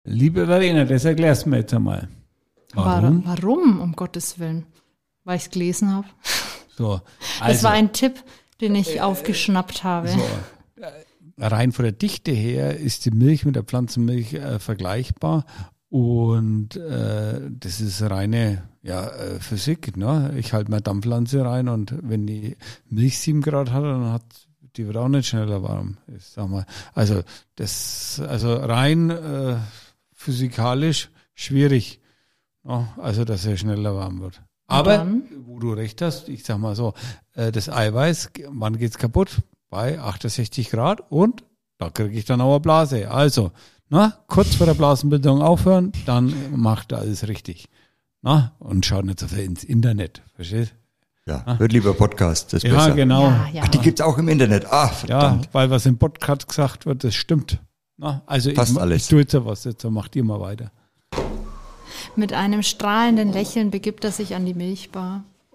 liebe 0.04 0.46
Verena, 0.46 0.84
das 0.84 1.04
erklärst 1.04 1.46
du 1.46 1.50
mir 1.50 1.58
jetzt 1.58 1.72
einmal. 1.74 2.08
Warum? 2.74 3.24
Warum? 3.24 3.42
Warum, 3.42 3.80
um 3.80 3.92
Gottes 3.96 4.38
Willen? 4.40 4.66
Weil 5.22 5.36
ich 5.36 5.44
es 5.44 5.50
gelesen 5.50 5.92
habe. 5.94 6.06
So, 6.76 7.00
Das 7.38 7.48
also, 7.48 7.64
war 7.64 7.72
ein 7.72 7.92
Tipp, 7.92 8.22
den 8.60 8.74
ich 8.74 9.00
aufgeschnappt 9.00 9.84
habe. 9.84 10.08
So, 10.08 10.20
äh, 10.80 11.46
rein 11.46 11.72
von 11.72 11.84
der 11.84 11.92
Dichte 11.92 12.30
her 12.30 12.76
ist 12.78 13.04
die 13.04 13.10
Milch 13.10 13.44
mit 13.44 13.56
der 13.56 13.64
Pflanzenmilch 13.64 14.34
äh, 14.34 14.58
vergleichbar 14.58 15.44
und 15.88 16.76
äh, 16.76 17.40
das 17.50 17.80
ist 17.80 18.02
reine 18.02 18.64
ja, 18.82 19.06
äh, 19.08 19.40
Physik. 19.40 19.96
Ne? 19.96 20.34
Ich 20.36 20.52
halte 20.52 20.70
meine 20.70 20.82
Dampfpflanze 20.82 21.44
rein 21.44 21.68
und 21.68 21.94
wenn 22.02 22.26
die 22.26 22.56
Milch 22.88 23.18
7 23.18 23.40
Grad 23.42 23.72
hat, 23.72 23.84
dann 23.84 24.12
hat 24.12 24.24
die 24.76 24.86
wird 24.86 24.96
auch 24.96 25.08
nicht 25.08 25.28
schneller 25.28 25.62
warm. 25.62 25.98
Ich 26.16 26.24
sag 26.24 26.48
mal. 26.48 26.66
Also 26.94 27.22
das, 27.54 28.20
also 28.26 28.54
rein 28.54 29.10
äh, 29.10 29.56
physikalisch 30.12 31.10
schwierig. 31.34 32.00
Ne? 32.64 32.88
Also 32.96 33.24
dass 33.24 33.46
er 33.46 33.56
schneller 33.56 33.94
warm 33.94 34.20
wird. 34.20 34.42
Aber 34.66 34.98
dann? 34.98 35.22
wo 35.46 35.58
du 35.58 35.72
recht 35.72 36.00
hast, 36.02 36.28
ich 36.28 36.44
sag 36.44 36.58
mal 36.58 36.74
so, 36.74 36.94
äh, 37.34 37.52
das 37.52 37.68
Eiweiß, 37.68 38.30
wann 38.48 38.78
geht's 38.78 38.98
kaputt? 38.98 39.38
Bei 39.70 39.98
68 39.98 40.70
Grad 40.70 41.02
und 41.10 41.44
da 41.78 41.90
kriege 41.90 42.16
ich 42.16 42.24
dann 42.24 42.40
auch 42.40 42.50
eine 42.52 42.60
Blase. 42.60 43.10
Also, 43.10 43.50
na, 43.88 44.14
kurz 44.28 44.54
vor 44.54 44.66
der 44.66 44.74
Blasenbildung 44.74 45.42
aufhören, 45.42 45.92
dann 46.06 46.32
macht 46.56 46.92
alles 46.92 47.26
richtig. 47.28 47.68
Na, 48.22 48.52
und 48.58 48.86
schaut 48.86 49.04
nicht 49.04 49.20
so 49.20 49.26
viel 49.26 49.40
ins 49.44 49.64
Internet. 49.64 50.22
Verstehst? 50.34 50.74
ja, 51.26 51.58
wird 51.58 51.72
lieber 51.72 51.92
Podcast, 51.94 52.52
das 52.52 52.62
ist 52.64 52.70
Ja, 52.70 52.76
besser. 52.76 52.94
genau. 52.94 53.24
Ja, 53.28 53.48
ja. 53.52 53.62
Ach, 53.64 53.68
die 53.68 53.78
gibt's 53.78 54.00
auch 54.00 54.16
im 54.18 54.28
Internet. 54.28 54.66
Ah, 54.66 54.86
Ja, 54.86 54.88
verdammt. 54.88 55.48
weil 55.52 55.70
was 55.70 55.86
im 55.86 55.98
Podcast 55.98 56.46
gesagt 56.48 56.86
wird, 56.86 57.02
das 57.04 57.14
stimmt. 57.14 57.58
Na, 57.96 58.22
also 58.26 58.52
Fast 58.54 58.72
ich, 58.72 58.80
alles. 58.80 59.02
ich 59.02 59.08
tue 59.08 59.20
jetzt 59.20 59.32
ja 59.34 59.44
was, 59.44 59.64
jetzt 59.64 59.84
macht 59.84 60.14
ihr 60.16 60.24
mal 60.24 60.40
weiter. 60.40 60.70
Mit 62.16 62.32
einem 62.32 62.62
strahlenden 62.62 63.32
Lächeln 63.32 63.70
begibt 63.72 64.04
er 64.04 64.12
sich 64.12 64.36
an 64.36 64.46
die 64.46 64.54
Milchbar. 64.54 65.24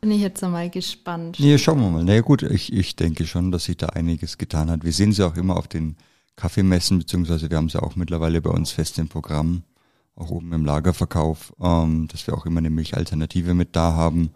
Bin 0.00 0.10
ich 0.10 0.20
jetzt 0.20 0.44
einmal 0.44 0.68
gespannt. 0.68 1.38
Nee, 1.40 1.56
schauen 1.56 1.80
wir 1.80 1.88
mal. 1.90 2.04
Na 2.04 2.14
ja, 2.14 2.20
gut, 2.20 2.42
ich, 2.42 2.70
ich 2.72 2.96
denke 2.96 3.26
schon, 3.26 3.50
dass 3.50 3.64
sich 3.64 3.78
da 3.78 3.86
einiges 3.86 4.36
getan 4.38 4.70
hat. 4.70 4.84
Wir 4.84 4.92
sehen 4.92 5.12
sie 5.12 5.26
auch 5.26 5.36
immer 5.36 5.56
auf 5.56 5.68
den 5.68 5.96
Kaffeemessen, 6.36 6.98
beziehungsweise 6.98 7.50
wir 7.50 7.56
haben 7.56 7.70
sie 7.70 7.82
auch 7.82 7.96
mittlerweile 7.96 8.42
bei 8.42 8.50
uns 8.50 8.70
fest 8.72 8.98
im 8.98 9.08
Programm, 9.08 9.62
auch 10.14 10.30
oben 10.30 10.52
im 10.52 10.66
Lagerverkauf, 10.66 11.54
ähm, 11.60 12.08
dass 12.08 12.26
wir 12.26 12.34
auch 12.34 12.44
immer 12.44 12.58
eine 12.58 12.70
Milchalternative 12.70 13.54
mit 13.54 13.74
da 13.74 13.94
haben. 13.94 14.30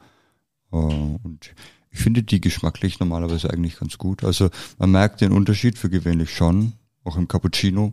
Äh, 0.73 0.77
und 0.77 1.55
ich 1.91 2.01
finde 2.01 2.23
die 2.23 2.41
geschmacklich 2.41 2.99
normalerweise 3.01 3.51
eigentlich 3.51 3.79
ganz 3.79 3.99
gut. 3.99 4.25
Also 4.25 4.49
man 4.79 4.91
merkt 4.91 5.21
den 5.21 5.33
Unterschied 5.33 5.77
für 5.77 5.91
gewöhnlich 5.91 6.35
schon, 6.35 6.73
auch 7.05 7.19
im 7.19 7.29
Cappuccino. 7.29 7.93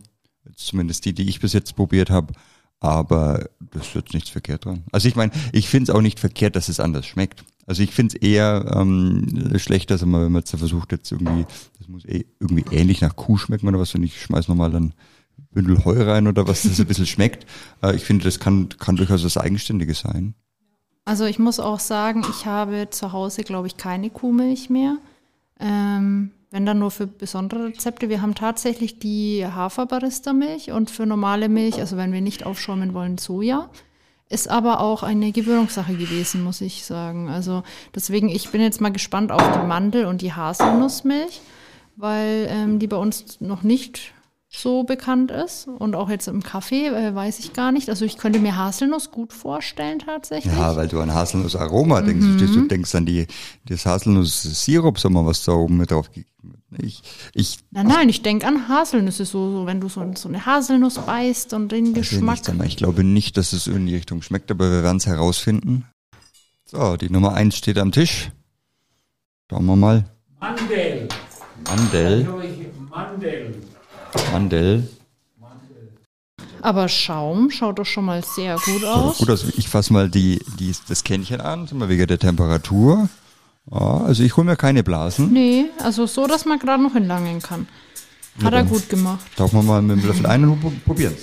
Zumindest 0.56 1.04
die, 1.04 1.12
die 1.12 1.28
ich 1.28 1.40
bis 1.40 1.52
jetzt 1.52 1.76
probiert 1.76 2.10
habe. 2.10 2.32
Aber 2.80 3.48
das 3.72 3.92
jetzt 3.94 4.14
nichts 4.14 4.30
verkehrt 4.30 4.64
dran. 4.64 4.84
Also 4.92 5.08
ich 5.08 5.16
meine, 5.16 5.32
ich 5.52 5.68
finde 5.68 5.90
es 5.90 5.96
auch 5.96 6.00
nicht 6.00 6.20
verkehrt, 6.20 6.54
dass 6.54 6.68
es 6.68 6.78
anders 6.78 7.06
schmeckt. 7.06 7.44
Also 7.66 7.82
ich 7.82 7.90
finde 7.90 8.16
es 8.16 8.22
eher 8.22 8.72
ähm, 8.76 9.52
schlechter, 9.56 9.94
also 9.94 10.06
wenn 10.06 10.32
man 10.32 10.36
jetzt 10.36 10.56
versucht 10.56 10.92
jetzt 10.92 11.10
irgendwie, 11.10 11.44
das 11.78 11.88
muss 11.88 12.04
eh 12.04 12.24
irgendwie 12.38 12.64
ähnlich 12.70 13.00
nach 13.00 13.16
Kuh 13.16 13.36
schmecken 13.36 13.66
oder 13.66 13.80
was, 13.80 13.94
und 13.94 14.04
ich 14.04 14.22
schmeiß 14.22 14.48
nochmal 14.48 14.70
dann 14.70 14.94
Bündel 15.50 15.84
Heu 15.84 16.00
rein 16.02 16.28
oder 16.28 16.46
was, 16.46 16.62
das 16.62 16.80
ein 16.80 16.86
bisschen 16.86 17.06
schmeckt. 17.06 17.46
Äh, 17.82 17.94
ich 17.94 18.04
finde, 18.04 18.24
das 18.24 18.40
kann, 18.40 18.68
kann 18.70 18.96
durchaus 18.96 19.24
was 19.24 19.36
Eigenständiges 19.36 20.00
sein. 20.00 20.34
Also 21.04 21.26
ich 21.26 21.38
muss 21.38 21.60
auch 21.60 21.78
sagen, 21.78 22.24
ich 22.28 22.44
habe 22.44 22.88
zu 22.90 23.12
Hause, 23.12 23.42
glaube 23.42 23.68
ich, 23.68 23.76
keine 23.76 24.10
Kuhmilch 24.10 24.68
mehr. 24.68 24.98
Ähm, 25.60 26.32
wenn 26.50 26.64
dann 26.64 26.78
nur 26.78 26.90
für 26.90 27.06
besondere 27.06 27.66
Rezepte. 27.66 28.08
Wir 28.08 28.22
haben 28.22 28.34
tatsächlich 28.34 28.98
die 28.98 29.46
Haferbarista-Milch 29.46 30.72
und 30.72 30.90
für 30.90 31.06
normale 31.06 31.48
Milch, 31.48 31.78
also 31.78 31.96
wenn 31.96 32.12
wir 32.12 32.20
nicht 32.20 32.46
aufschäumen 32.46 32.94
wollen, 32.94 33.18
Soja. 33.18 33.68
Ist 34.30 34.48
aber 34.48 34.80
auch 34.80 35.02
eine 35.02 35.32
Gewöhnungssache 35.32 35.94
gewesen, 35.94 36.44
muss 36.44 36.60
ich 36.60 36.84
sagen. 36.84 37.30
Also 37.30 37.62
deswegen, 37.94 38.28
ich 38.28 38.50
bin 38.50 38.60
jetzt 38.60 38.80
mal 38.80 38.92
gespannt 38.92 39.32
auf 39.32 39.42
die 39.52 39.66
Mandel- 39.66 40.04
und 40.04 40.20
die 40.20 40.34
Haselnussmilch, 40.34 41.40
weil 41.96 42.46
ähm, 42.50 42.78
die 42.78 42.88
bei 42.88 42.98
uns 42.98 43.40
noch 43.40 43.62
nicht 43.62 44.12
so 44.50 44.82
bekannt 44.82 45.30
ist. 45.30 45.68
Und 45.68 45.94
auch 45.94 46.08
jetzt 46.08 46.26
im 46.26 46.42
Kaffee 46.42 46.86
äh, 46.86 47.14
weiß 47.14 47.38
ich 47.38 47.52
gar 47.52 47.70
nicht. 47.70 47.90
Also 47.90 48.04
ich 48.04 48.16
könnte 48.16 48.38
mir 48.38 48.56
Haselnuss 48.56 49.10
gut 49.10 49.32
vorstellen 49.32 49.98
tatsächlich. 49.98 50.52
Ja, 50.52 50.74
weil 50.76 50.88
du 50.88 51.00
an 51.00 51.12
Haselnuss-Aroma 51.12 52.00
denkst. 52.00 52.24
Mhm. 52.24 52.38
Du 52.38 52.68
denkst 52.68 52.94
an 52.94 53.06
die, 53.06 53.26
das 53.66 53.84
Haselnuss-Sirup, 53.84 54.98
sag 54.98 55.12
mal, 55.12 55.26
was 55.26 55.44
da 55.44 55.52
oben 55.52 55.76
mit 55.76 55.90
drauf. 55.90 56.10
Ich, 56.78 57.02
ich 57.34 57.58
Nein, 57.70 57.86
nein, 57.86 58.08
ich 58.08 58.22
denke 58.22 58.46
an 58.46 58.68
Haselnüsse, 58.68 59.24
so, 59.24 59.50
so 59.50 59.66
wenn 59.66 59.80
du 59.80 59.88
so, 59.88 60.04
so 60.14 60.28
eine 60.28 60.44
Haselnuss 60.44 60.98
beißt 60.98 61.52
und 61.54 61.72
den 61.72 61.94
Geschmack. 61.94 62.54
mal, 62.54 62.66
ich 62.66 62.76
glaube 62.76 63.04
nicht, 63.04 63.36
dass 63.36 63.52
es 63.52 63.66
in 63.66 63.86
die 63.86 63.96
Richtung 63.96 64.22
schmeckt, 64.22 64.50
aber 64.50 64.70
wir 64.70 64.82
werden 64.82 64.98
es 64.98 65.06
herausfinden. 65.06 65.86
So, 66.66 66.96
die 66.96 67.10
Nummer 67.10 67.32
eins 67.34 67.56
steht 67.56 67.78
am 67.78 67.92
Tisch. 67.92 68.30
Schauen 69.50 69.64
wir 69.64 69.76
mal. 69.76 70.04
Mandel. 70.40 71.08
Mandel, 71.64 72.28
Mandel. 72.90 73.37
Mandel. 74.32 74.88
Aber 76.60 76.88
Schaum 76.88 77.50
schaut 77.50 77.78
doch 77.78 77.86
schon 77.86 78.04
mal 78.04 78.22
sehr 78.24 78.56
gut 78.64 78.84
aus. 78.84 79.18
gut 79.18 79.30
aus. 79.30 79.44
Ich 79.56 79.68
fasse 79.68 79.92
mal 79.92 80.08
die, 80.08 80.40
die, 80.58 80.74
das 80.88 81.04
Kännchen 81.04 81.40
an, 81.40 81.66
sag 81.68 81.78
mal, 81.78 81.88
wegen 81.88 82.06
der 82.06 82.18
Temperatur. 82.18 83.08
Ja, 83.70 83.98
also 83.98 84.22
ich 84.22 84.36
hole 84.36 84.44
mir 84.46 84.56
keine 84.56 84.82
Blasen. 84.82 85.32
Nee, 85.32 85.66
also 85.82 86.06
so, 86.06 86.26
dass 86.26 86.44
man 86.46 86.58
gerade 86.58 86.82
noch 86.82 86.94
hinlangen 86.94 87.40
kann. 87.40 87.68
Hat 88.42 88.52
er 88.54 88.64
gut 88.64 88.88
gemacht. 88.88 89.24
Tauchen 89.36 89.58
wir 89.58 89.62
mal 89.62 89.82
mit 89.82 89.98
dem 90.00 90.06
Löffel 90.06 90.26
ein 90.26 90.44
und 90.44 90.60
prob- 90.62 90.84
probieren's. 90.84 91.20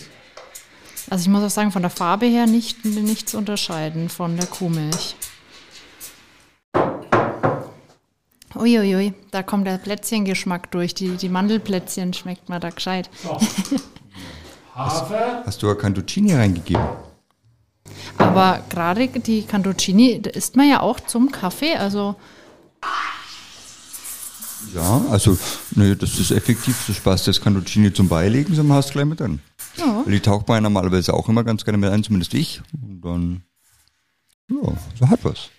Also 1.10 1.24
ich 1.24 1.30
muss 1.30 1.44
auch 1.44 1.50
sagen, 1.50 1.72
von 1.72 1.82
der 1.82 1.92
Farbe 1.92 2.26
her 2.26 2.46
nicht, 2.48 2.84
nicht 2.86 3.30
zu 3.30 3.38
unterscheiden 3.38 4.10
von 4.10 4.38
der 4.38 4.48
Kuhmilch. 4.48 5.16
Uiuiui, 8.56 9.14
da 9.32 9.44
kommt 9.44 9.68
der 9.68 9.78
Plätzchengeschmack 9.78 10.72
durch. 10.72 10.94
Die, 10.96 11.18
die 11.18 11.30
Mandelplätzchen 11.30 12.14
schmeckt 12.14 12.50
man 12.50 12.62
da 12.62 12.70
gescheit. 12.70 13.10
Hafer. 14.76 15.44
Hast 15.46 15.64
du 15.64 15.74
Cantuccini 15.76 16.34
reingegeben? 16.34 16.84
Aber 18.18 18.62
gerade 18.70 19.08
die 19.08 19.44
Cantuccini 19.44 20.22
da 20.22 20.30
isst 20.32 20.56
man 20.56 20.70
ja 20.70 20.82
auch 20.82 21.00
zum 21.00 21.32
Kaffee. 21.32 21.76
Also 21.76 22.16
Ja, 24.74 25.02
also, 25.10 25.38
nee, 25.76 25.96
das 25.96 26.20
ist 26.20 26.32
effektiv. 26.32 26.86
Das 26.88 27.00
passt 27.00 27.28
das 27.28 27.40
Cantuccini 27.40 27.94
zum 27.94 28.10
Beilegen, 28.10 28.54
so 28.54 28.68
hast 28.70 28.90
du 28.90 28.94
gleich 28.94 29.06
mit 29.06 29.20
drin. 29.20 29.40
ja, 29.78 30.02
Weil 30.04 30.14
die 30.14 30.20
taucht 30.20 30.48
man 30.48 30.58
ja 30.58 30.62
normalerweise 30.62 31.14
auch 31.14 31.30
immer 31.30 31.44
ganz 31.44 31.64
gerne 31.64 31.78
mit 31.78 31.90
ein, 31.90 32.04
zumindest 32.04 32.34
ich. 32.34 32.62
Und 32.74 33.02
dann, 33.02 33.44
ja, 34.50 34.74
so 35.00 35.10
hat 35.10 35.24
was. 35.24 35.50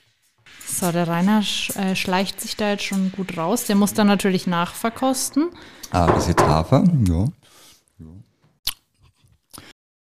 So, 0.77 0.93
der 0.93 1.09
Rainer 1.09 1.43
sch, 1.43 1.71
äh, 1.77 1.97
schleicht 1.97 2.41
sich 2.41 2.57
da 2.57 2.71
jetzt 2.71 2.85
schon 2.85 3.13
gut 3.13 3.37
raus. 3.37 3.65
Der 3.65 3.77
muss 3.77 3.95
dann 3.95 4.07
natürlich 4.07 4.47
nachverkosten. 4.47 5.51
Ah, 5.91 6.07
das 6.07 6.25
ist 6.25 6.29
jetzt 6.29 6.43
Hafer, 6.43 6.85
ja. 7.07 7.25
ja. 7.99 8.07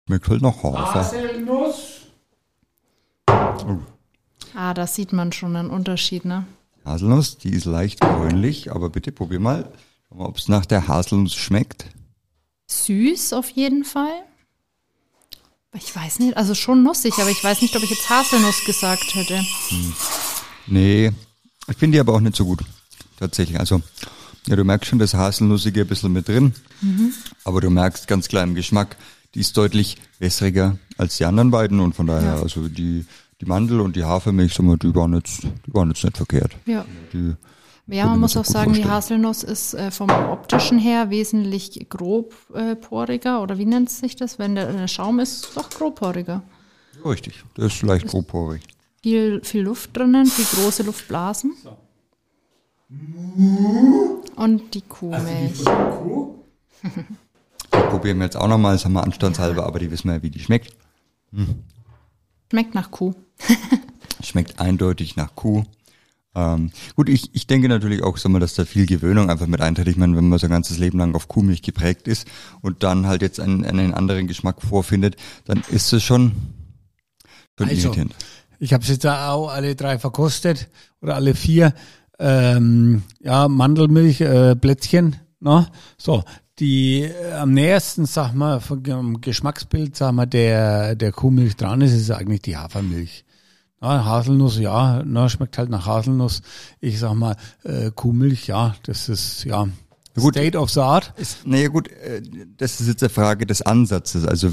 Schmeckt 0.06 0.28
halt 0.28 0.42
noch 0.42 0.62
Hafer. 0.62 0.94
Haselnuss. 0.94 2.02
Ah, 4.54 4.74
da 4.74 4.86
sieht 4.86 5.12
man 5.12 5.32
schon 5.32 5.56
einen 5.56 5.70
Unterschied, 5.70 6.24
ne? 6.24 6.46
Haselnuss, 6.84 7.38
die 7.38 7.50
ist 7.50 7.64
leicht 7.64 8.00
bräunlich, 8.00 8.72
aber 8.72 8.90
bitte 8.90 9.12
probier 9.12 9.40
mal, 9.40 9.72
schau 10.08 10.16
mal, 10.16 10.26
ob 10.26 10.38
es 10.38 10.48
nach 10.48 10.66
der 10.66 10.88
Haselnuss 10.88 11.34
schmeckt. 11.34 11.86
Süß 12.68 13.32
auf 13.32 13.50
jeden 13.50 13.84
Fall. 13.84 14.22
Ich 15.74 15.94
weiß 15.94 16.20
nicht, 16.20 16.36
also 16.36 16.54
schon 16.54 16.82
nussig, 16.82 17.14
aber 17.18 17.28
ich 17.28 17.42
weiß 17.44 17.60
nicht, 17.60 17.76
ob 17.76 17.82
ich 17.82 17.90
jetzt 17.90 18.08
Haselnuss 18.08 18.64
gesagt 18.64 19.14
hätte. 19.14 19.44
Nee, 20.66 21.12
ich 21.68 21.76
finde 21.76 21.96
die 21.96 22.00
aber 22.00 22.14
auch 22.14 22.20
nicht 22.20 22.36
so 22.36 22.44
gut. 22.44 22.60
Tatsächlich. 23.18 23.58
Also, 23.58 23.80
ja, 24.46 24.56
du 24.56 24.64
merkst 24.64 24.88
schon 24.90 24.98
das 24.98 25.14
Haselnussige 25.14 25.80
ein 25.82 25.86
bisschen 25.86 26.12
mit 26.12 26.28
drin. 26.28 26.52
Aber 27.44 27.60
du 27.60 27.70
merkst 27.70 28.06
ganz 28.08 28.28
klar 28.28 28.44
im 28.44 28.54
Geschmack, 28.54 28.96
die 29.34 29.40
ist 29.40 29.56
deutlich 29.56 29.96
wässriger 30.18 30.78
als 30.98 31.16
die 31.16 31.24
anderen 31.24 31.50
beiden 31.50 31.80
und 31.80 31.94
von 31.94 32.06
daher, 32.06 32.36
Ja. 32.36 32.42
also 32.42 32.68
die, 32.68 33.04
die 33.40 33.44
Mandel 33.46 33.80
und 33.80 33.96
die 33.96 34.04
Hafermilch, 34.04 34.54
sag 34.54 34.64
mal, 34.64 34.76
die 34.78 34.94
waren 34.94 35.14
jetzt, 35.14 35.42
die 35.42 35.74
waren 35.74 35.88
jetzt 35.90 36.04
nicht 36.04 36.16
verkehrt. 36.16 36.52
Ja. 36.66 36.84
Die, 37.12 37.34
Ja, 37.88 38.06
man 38.06 38.20
muss 38.20 38.36
auch 38.36 38.44
sagen, 38.44 38.72
die 38.72 38.82
vorstellen. 38.82 39.24
Haselnuss 39.26 39.42
ist 39.42 39.74
äh, 39.74 39.90
vom 39.90 40.10
optischen 40.10 40.78
her 40.78 41.10
wesentlich 41.10 41.86
grobporiger 41.88 43.42
oder 43.42 43.58
wie 43.58 43.66
nennt 43.66 43.90
sich 43.90 44.16
das? 44.16 44.38
Wenn 44.38 44.54
der, 44.54 44.72
der 44.72 44.88
Schaum 44.88 45.18
ist, 45.20 45.46
ist 45.46 45.56
doch 45.56 45.68
grobporiger. 45.70 46.42
richtig, 47.04 47.44
das 47.54 47.74
ist 47.74 47.82
leicht 47.82 48.06
grobporig. 48.06 48.62
Viel, 49.06 49.40
viel 49.44 49.62
Luft 49.62 49.96
drinnen, 49.96 50.26
viel 50.26 50.44
große 50.44 50.82
Luftblasen. 50.82 51.54
Und 54.34 54.74
die 54.74 54.80
Kuhmilch. 54.80 55.64
Kuh. 55.64 56.34
Die 57.72 57.88
probieren 57.88 58.18
wir 58.18 58.24
jetzt 58.24 58.36
auch 58.36 58.48
nochmal, 58.48 58.76
sagen 58.78 58.94
wir 58.94 59.04
anstandshalber, 59.04 59.64
aber 59.64 59.78
die 59.78 59.92
wissen 59.92 60.08
ja, 60.10 60.20
wie 60.24 60.30
die 60.30 60.40
schmeckt. 60.40 60.74
Schmeckt 62.50 62.74
nach 62.74 62.90
Kuh. 62.90 63.14
Schmeckt 64.24 64.58
eindeutig 64.58 65.14
nach 65.14 65.36
Kuh. 65.36 65.62
Ähm, 66.34 66.72
gut, 66.96 67.08
ich, 67.08 67.32
ich 67.32 67.46
denke 67.46 67.68
natürlich 67.68 68.02
auch, 68.02 68.16
sag 68.16 68.32
mal, 68.32 68.40
dass 68.40 68.54
da 68.54 68.64
viel 68.64 68.86
Gewöhnung 68.86 69.30
einfach 69.30 69.46
mit 69.46 69.60
eintritt. 69.60 69.86
Ich 69.86 69.96
meine, 69.96 70.16
wenn 70.16 70.28
man 70.28 70.40
sein 70.40 70.50
ganzes 70.50 70.78
Leben 70.78 70.98
lang 70.98 71.14
auf 71.14 71.28
Kuhmilch 71.28 71.62
geprägt 71.62 72.08
ist 72.08 72.26
und 72.60 72.82
dann 72.82 73.06
halt 73.06 73.22
jetzt 73.22 73.38
einen, 73.38 73.64
einen 73.64 73.94
anderen 73.94 74.26
Geschmack 74.26 74.62
vorfindet, 74.62 75.14
dann 75.44 75.62
ist 75.70 75.92
es 75.92 76.02
schon, 76.02 76.32
schon 77.56 77.68
Also, 77.68 77.86
irritierend. 77.86 78.12
Ich 78.58 78.72
habe 78.72 78.84
jetzt 78.84 79.06
auch 79.06 79.48
alle 79.48 79.74
drei 79.74 79.98
verkostet 79.98 80.68
oder 81.00 81.14
alle 81.14 81.34
vier. 81.34 81.72
Ähm, 82.18 83.02
ja, 83.20 83.48
Mandelmilch, 83.48 84.20
äh, 84.20 84.56
Plätzchen. 84.56 85.16
Ne? 85.40 85.66
So, 85.98 86.24
die 86.58 87.02
äh, 87.02 87.32
am 87.32 87.52
nähersten, 87.52 88.06
sag 88.06 88.32
mal, 88.32 88.60
vom 88.60 89.20
Geschmacksbild, 89.20 89.96
sag 89.96 90.12
mal, 90.12 90.26
der, 90.26 90.94
der 90.94 91.12
Kuhmilch 91.12 91.56
dran 91.56 91.82
ist, 91.82 91.92
ist 91.92 92.10
eigentlich 92.10 92.42
die 92.42 92.56
Hafermilch. 92.56 93.24
Ja, 93.82 94.04
Haselnuss, 94.06 94.58
ja, 94.58 95.02
na, 95.04 95.28
schmeckt 95.28 95.58
halt 95.58 95.68
nach 95.68 95.86
Haselnuss. 95.86 96.40
Ich 96.80 96.98
sag 96.98 97.14
mal, 97.14 97.36
äh, 97.62 97.90
Kuhmilch, 97.94 98.46
ja, 98.46 98.74
das 98.84 99.10
ist, 99.10 99.44
ja, 99.44 99.68
gut. 100.14 100.34
State 100.34 100.58
of 100.58 100.70
the 100.70 100.80
Art. 100.80 101.12
Ist, 101.18 101.46
naja 101.46 101.68
gut, 101.68 101.88
äh, 101.88 102.22
das 102.56 102.80
ist 102.80 102.88
jetzt 102.88 103.02
eine 103.02 103.10
Frage 103.10 103.44
des 103.44 103.60
Ansatzes. 103.60 104.26
Also 104.26 104.50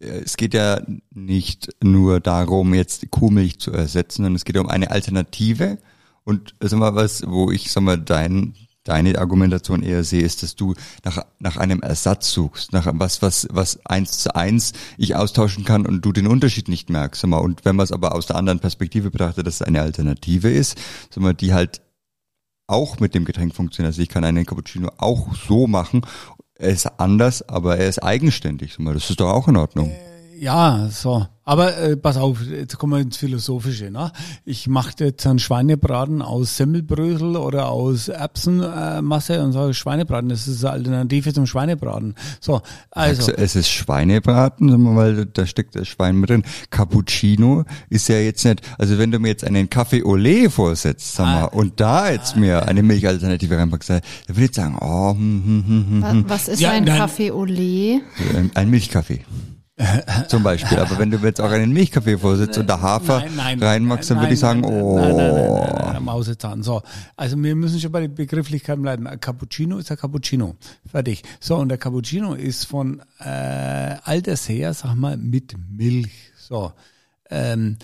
es 0.00 0.36
geht 0.36 0.54
ja 0.54 0.80
nicht 1.10 1.68
nur 1.82 2.20
darum, 2.20 2.74
jetzt 2.74 3.10
Kuhmilch 3.10 3.58
zu 3.58 3.72
ersetzen, 3.72 4.22
sondern 4.22 4.36
es 4.36 4.44
geht 4.44 4.56
um 4.56 4.68
eine 4.68 4.90
Alternative. 4.90 5.78
Und 6.24 6.54
äh, 6.60 6.68
sag 6.68 6.78
mal 6.78 6.94
was, 6.94 7.26
wo 7.26 7.50
ich 7.50 7.70
sag 7.72 7.82
mal 7.82 7.98
dein 7.98 8.54
deine 8.84 9.18
Argumentation 9.18 9.82
eher 9.82 10.02
sehe, 10.02 10.22
ist, 10.22 10.42
dass 10.42 10.56
du 10.56 10.74
nach, 11.04 11.22
nach 11.38 11.58
einem 11.58 11.82
Ersatz 11.82 12.32
suchst, 12.32 12.72
nach 12.72 12.86
was, 12.94 13.20
was, 13.20 13.46
was 13.50 13.84
eins 13.84 14.18
zu 14.20 14.34
eins 14.34 14.72
ich 14.96 15.14
austauschen 15.14 15.64
kann 15.64 15.84
und 15.84 16.00
du 16.00 16.12
den 16.12 16.26
Unterschied 16.26 16.68
nicht 16.68 16.88
merkst. 16.88 17.20
Sag 17.20 17.28
mal. 17.28 17.38
Und 17.38 17.66
wenn 17.66 17.76
man 17.76 17.84
es 17.84 17.92
aber 17.92 18.14
aus 18.14 18.26
der 18.26 18.36
anderen 18.36 18.60
Perspektive 18.60 19.10
betrachtet, 19.10 19.46
dass 19.46 19.56
es 19.56 19.62
eine 19.62 19.82
Alternative 19.82 20.50
ist, 20.50 20.78
sag 21.10 21.22
mal, 21.22 21.34
die 21.34 21.52
halt 21.52 21.82
auch 22.66 23.00
mit 23.00 23.14
dem 23.14 23.24
Getränk 23.24 23.54
funktioniert. 23.54 23.92
Also 23.92 24.02
ich 24.02 24.08
kann 24.08 24.24
einen 24.24 24.46
Cappuccino 24.46 24.90
auch 24.98 25.34
so 25.34 25.66
machen. 25.66 26.02
Er 26.60 26.70
ist 26.70 26.86
anders, 26.98 27.48
aber 27.48 27.78
er 27.78 27.88
ist 27.88 28.02
eigenständig. 28.02 28.78
Das 28.78 29.10
ist 29.10 29.20
doch 29.20 29.32
auch 29.32 29.46
in 29.46 29.56
Ordnung. 29.56 29.92
Ja, 30.40 30.88
so. 30.90 31.26
Aber 31.44 31.78
äh, 31.78 31.96
pass 31.96 32.18
auf, 32.18 32.42
jetzt 32.42 32.76
kommen 32.76 32.92
wir 32.92 33.00
ins 33.00 33.16
Philosophische. 33.16 33.90
Ne? 33.90 34.12
Ich 34.44 34.68
mache 34.68 34.92
jetzt 34.98 35.26
einen 35.26 35.38
Schweinebraten 35.38 36.20
aus 36.20 36.58
Semmelbrösel 36.58 37.36
oder 37.36 37.70
aus 37.70 38.08
Erbsenmasse 38.08 39.36
äh, 39.36 39.38
und 39.40 39.52
sage 39.52 39.72
Schweinebraten. 39.72 40.28
Das 40.28 40.46
ist 40.46 40.62
eine 40.62 40.72
Alternative 40.74 41.32
zum 41.32 41.46
Schweinebraten. 41.46 42.14
So, 42.40 42.60
also. 42.90 43.22
Also 43.22 43.32
es 43.32 43.56
ist 43.56 43.70
Schweinebraten, 43.70 44.78
mal, 44.94 45.24
da 45.24 45.46
steckt 45.46 45.74
das 45.74 45.88
Schwein 45.88 46.16
mit 46.16 46.28
drin. 46.28 46.42
Cappuccino 46.68 47.64
ist 47.88 48.08
ja 48.08 48.18
jetzt 48.18 48.44
nicht, 48.44 48.60
also 48.78 48.98
wenn 48.98 49.10
du 49.10 49.18
mir 49.18 49.28
jetzt 49.28 49.44
einen 49.44 49.70
Kaffee 49.70 50.02
Olé 50.02 50.50
vorsetzt, 50.50 51.14
sag 51.14 51.24
mal, 51.24 51.44
und 51.46 51.80
da 51.80 52.10
jetzt 52.10 52.36
mir 52.36 52.66
eine 52.68 52.82
Milchalternative 52.82 53.56
reinpackst, 53.56 53.88
da 53.88 54.00
würde 54.28 54.44
ich 54.44 54.54
sagen, 54.54 54.76
oh, 54.80 55.12
hm, 55.12 55.42
hm, 55.44 55.64
hm, 55.66 55.86
hm, 55.88 56.02
Wa- 56.02 56.24
Was 56.34 56.48
ist 56.48 56.60
Ja, 56.60 56.72
ein. 56.72 56.86
Café 56.86 57.32
Olé? 57.32 58.00
ein, 58.36 58.50
ein 58.54 58.68
Milchkaffee. 58.70 59.20
Zum 60.28 60.42
Beispiel. 60.42 60.78
Aber 60.78 60.98
wenn 60.98 61.10
du 61.10 61.18
jetzt 61.18 61.40
auch 61.40 61.50
einen 61.50 61.72
Milchkaffee 61.72 62.18
vorsetzt 62.18 62.58
und 62.58 62.66
da 62.66 62.80
Hafer 62.80 63.24
reinmachst, 63.36 64.10
dann 64.10 64.20
würde 64.20 64.34
ich 64.34 64.40
sagen, 64.40 64.62
nein, 64.62 64.72
oh. 64.72 64.98
Nein, 64.98 65.16
nein, 65.16 65.16
nein, 65.16 65.34
nein, 65.34 65.72
nein, 65.74 65.92
nein, 65.92 66.04
Mausezahn. 66.04 66.62
So, 66.62 66.82
also 67.16 67.42
wir 67.42 67.54
müssen 67.54 67.80
schon 67.80 67.92
bei 67.92 68.00
den 68.00 68.14
Begrifflichkeiten 68.14 68.82
bleiben. 68.82 69.06
Ein 69.06 69.20
Cappuccino 69.20 69.78
ist 69.78 69.90
ein 69.90 69.96
Cappuccino. 69.96 70.56
Fertig. 70.90 71.22
So, 71.40 71.56
und 71.56 71.68
der 71.68 71.78
Cappuccino 71.78 72.34
ist 72.34 72.64
von 72.64 73.02
äh, 73.20 73.96
alters 74.02 74.48
her, 74.48 74.74
sag 74.74 74.94
mal, 74.94 75.16
mit 75.16 75.54
Milch. 75.70 76.32
So. 76.36 76.72
Ähm, 77.30 77.76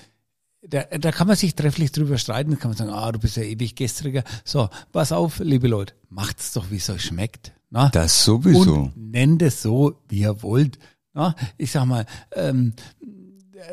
da, 0.66 0.84
da 0.84 1.12
kann 1.12 1.26
man 1.26 1.36
sich 1.36 1.54
trefflich 1.54 1.92
drüber 1.92 2.16
streiten, 2.16 2.52
da 2.52 2.56
kann 2.56 2.70
man 2.70 2.78
sagen, 2.78 2.90
ah, 2.90 3.12
du 3.12 3.18
bist 3.18 3.36
ja 3.36 3.42
ewig 3.42 3.76
gestriger. 3.76 4.24
So, 4.44 4.70
pass 4.92 5.12
auf, 5.12 5.38
liebe 5.40 5.68
Leute, 5.68 5.94
macht's 6.08 6.52
doch, 6.54 6.70
wie 6.70 6.76
es 6.76 6.88
euch 6.88 7.04
schmeckt. 7.04 7.52
Na? 7.70 7.90
Das 7.90 8.24
sowieso. 8.24 8.74
Und 8.74 8.96
nennt 8.96 9.42
es 9.42 9.60
so, 9.60 10.00
wie 10.08 10.20
ihr 10.20 10.42
wollt. 10.42 10.78
Na, 11.14 11.34
ich 11.56 11.70
sag 11.70 11.86
mal, 11.86 12.06
ähm, 12.34 12.74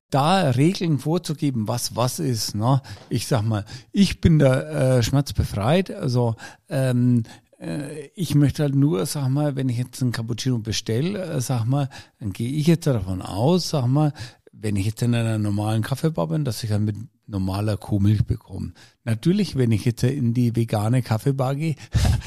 da 0.10 0.52
Regeln 0.52 1.00
vorzugeben, 1.00 1.68
was 1.68 1.96
was 1.96 2.20
ist. 2.20 2.56
Ne? 2.56 2.82
Ich 3.10 3.28
sag 3.28 3.44
mal, 3.44 3.66
ich 3.92 4.22
bin 4.22 4.40
da 4.40 4.98
äh, 4.98 5.04
schmerzbefreit. 5.04 5.92
Also 5.92 6.36
ähm, 6.70 7.24
äh, 7.60 8.08
ich 8.16 8.36
möchte 8.36 8.64
halt 8.64 8.76
nur, 8.76 9.06
sag 9.06 9.30
mal, 9.30 9.56
wenn 9.56 9.70
ich 9.70 9.78
jetzt 9.78 10.02
einen 10.02 10.12
Cappuccino 10.12 10.60
bestelle, 10.60 11.24
äh, 11.24 11.42
sag 11.42 11.66
mal, 11.66 11.90
dann 12.20 12.34
gehe 12.34 12.52
ich 12.52 12.68
jetzt 12.68 12.88
davon 12.88 13.22
aus, 13.22 13.70
sag 13.70 13.88
mal, 13.88 14.14
wenn 14.52 14.76
ich 14.76 14.86
jetzt 14.86 15.02
in 15.02 15.16
einer 15.16 15.40
normalen 15.40 15.82
Kaffeebar 15.82 16.28
bin, 16.28 16.46
dass 16.46 16.64
ich 16.64 16.70
dann 16.70 16.86
mit 16.86 16.96
normaler 17.26 17.78
Kuhmilch 17.78 18.26
bekomme. 18.26 18.74
Natürlich, 19.04 19.56
wenn 19.56 19.72
ich 19.72 19.86
jetzt 19.86 20.04
in 20.04 20.34
die 20.34 20.56
vegane 20.56 21.02
Kaffeebar 21.02 21.56
gehe, 21.56 21.76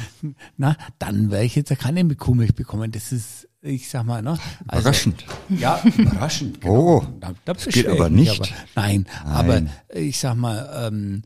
na, 0.56 0.76
dann 0.98 1.30
werde 1.30 1.44
ich 1.44 1.54
jetzt 1.54 1.78
keine 1.78 2.02
mit 2.02 2.18
Kuhmilch 2.18 2.54
bekommen. 2.54 2.90
Das 2.90 3.12
ist, 3.12 3.48
ich 3.64 3.88
sag 3.88 4.04
mal, 4.04 4.20
ne? 4.20 4.38
Also, 4.66 4.82
überraschend. 4.82 5.24
Ja, 5.48 5.80
überraschend. 5.82 6.60
Genau. 6.64 6.98
Oh, 6.98 7.06
da, 7.20 7.32
da 7.44 7.54
das 7.54 7.66
geht 7.66 7.88
aber 7.88 8.10
nicht. 8.10 8.40
Aber, 8.40 8.48
nein, 8.74 9.06
nein, 9.24 9.32
aber 9.32 9.62
ich 9.98 10.18
sag 10.18 10.36
mal, 10.36 10.86
ähm, 10.86 11.22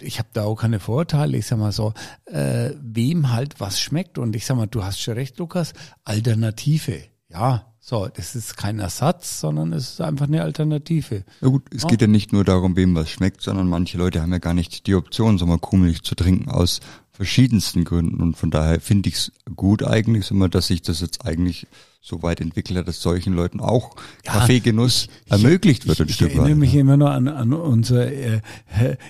ich 0.00 0.18
habe 0.18 0.28
da 0.32 0.44
auch 0.44 0.56
keine 0.56 0.80
Vorurteile. 0.80 1.36
Ich 1.36 1.46
sag 1.46 1.58
mal 1.58 1.72
so, 1.72 1.94
äh, 2.26 2.70
wem 2.80 3.32
halt 3.32 3.60
was 3.60 3.80
schmeckt. 3.80 4.18
Und 4.18 4.34
ich 4.34 4.44
sag 4.44 4.56
mal, 4.56 4.66
du 4.66 4.82
hast 4.82 5.00
schon 5.00 5.14
recht, 5.14 5.38
Lukas, 5.38 5.72
Alternative. 6.04 7.00
Ja, 7.30 7.66
so, 7.80 8.08
das 8.08 8.34
ist 8.34 8.56
kein 8.56 8.80
Ersatz, 8.80 9.40
sondern 9.40 9.72
es 9.72 9.92
ist 9.92 10.00
einfach 10.00 10.26
eine 10.26 10.42
Alternative. 10.42 11.24
Ja 11.40 11.48
gut, 11.48 11.62
es 11.74 11.84
ja. 11.84 11.88
geht 11.88 12.02
ja 12.02 12.06
nicht 12.06 12.32
nur 12.32 12.44
darum, 12.44 12.76
wem 12.76 12.94
was 12.94 13.08
schmeckt, 13.08 13.40
sondern 13.40 13.68
manche 13.68 13.98
Leute 13.98 14.20
haben 14.20 14.32
ja 14.32 14.38
gar 14.38 14.54
nicht 14.54 14.86
die 14.86 14.94
Option, 14.94 15.38
so 15.38 15.46
mal 15.46 15.58
Kuhmilch 15.58 16.02
zu 16.02 16.14
trinken 16.14 16.50
aus 16.50 16.80
verschiedensten 17.18 17.82
Gründen. 17.82 18.22
Und 18.22 18.36
von 18.36 18.52
daher 18.52 18.80
finde 18.80 19.08
ich 19.08 19.16
es 19.16 19.32
gut 19.56 19.82
eigentlich, 19.82 20.30
mal, 20.30 20.48
dass 20.48 20.68
sich 20.68 20.82
das 20.82 21.00
jetzt 21.00 21.26
eigentlich 21.26 21.66
so 22.00 22.22
weit 22.22 22.40
entwickelt 22.40 22.78
hat, 22.78 22.86
dass 22.86 23.02
solchen 23.02 23.32
Leuten 23.32 23.58
auch 23.58 23.96
ja, 24.24 24.34
Kaffeegenuss 24.34 25.08
ich, 25.24 25.32
ermöglicht 25.32 25.88
wird. 25.88 25.98
Ich, 25.98 26.10
ich, 26.10 26.20
ich 26.20 26.28
erinnere 26.28 26.54
mich 26.54 26.72
immer 26.76 26.96
noch 26.96 27.10
an, 27.10 27.26
an 27.26 27.52
unsere 27.52 28.12
äh, 28.14 28.40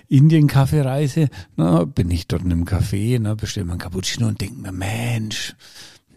Indien-Kaffeereise. 0.08 1.28
bin 1.94 2.10
ich 2.10 2.26
dort 2.26 2.44
in 2.44 2.52
einem 2.52 2.64
Café, 2.64 3.18
ne, 3.18 3.36
bestelle 3.36 3.66
mir 3.66 3.74
ein 3.74 3.78
Cappuccino 3.78 4.26
und 4.26 4.40
denke 4.40 4.58
mir, 4.58 4.72
Mensch, 4.72 5.54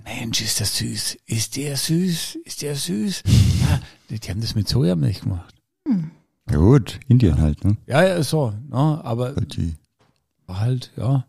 Mensch, 0.06 0.42
ist 0.42 0.62
das 0.62 0.78
süß. 0.78 1.18
Ist 1.26 1.58
der 1.58 1.76
süß? 1.76 2.38
Ist 2.46 2.62
der 2.62 2.76
süß? 2.78 3.24
Ja, 3.62 4.18
die 4.18 4.30
haben 4.30 4.40
das 4.40 4.56
mit 4.56 4.70
Sojamilch 4.70 5.22
gemacht. 5.22 5.54
Hm. 5.86 6.12
Ja 6.50 6.56
gut, 6.58 7.02
Indien 7.10 7.36
ja. 7.36 7.42
halt, 7.42 7.66
ne? 7.66 7.76
Ja, 7.86 8.02
ja, 8.02 8.24
so, 8.24 8.54
ne? 8.70 9.02
aber 9.04 9.34
die. 9.34 9.76
war 10.48 10.62
halt, 10.62 10.92
ja. 10.96 11.26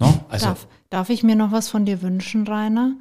Ne? 0.00 0.24
Also, 0.28 0.46
darf, 0.46 0.68
darf 0.88 1.10
ich 1.10 1.22
mir 1.22 1.36
noch 1.36 1.52
was 1.52 1.68
von 1.68 1.84
dir 1.84 2.02
wünschen, 2.02 2.46
Rainer? 2.46 2.96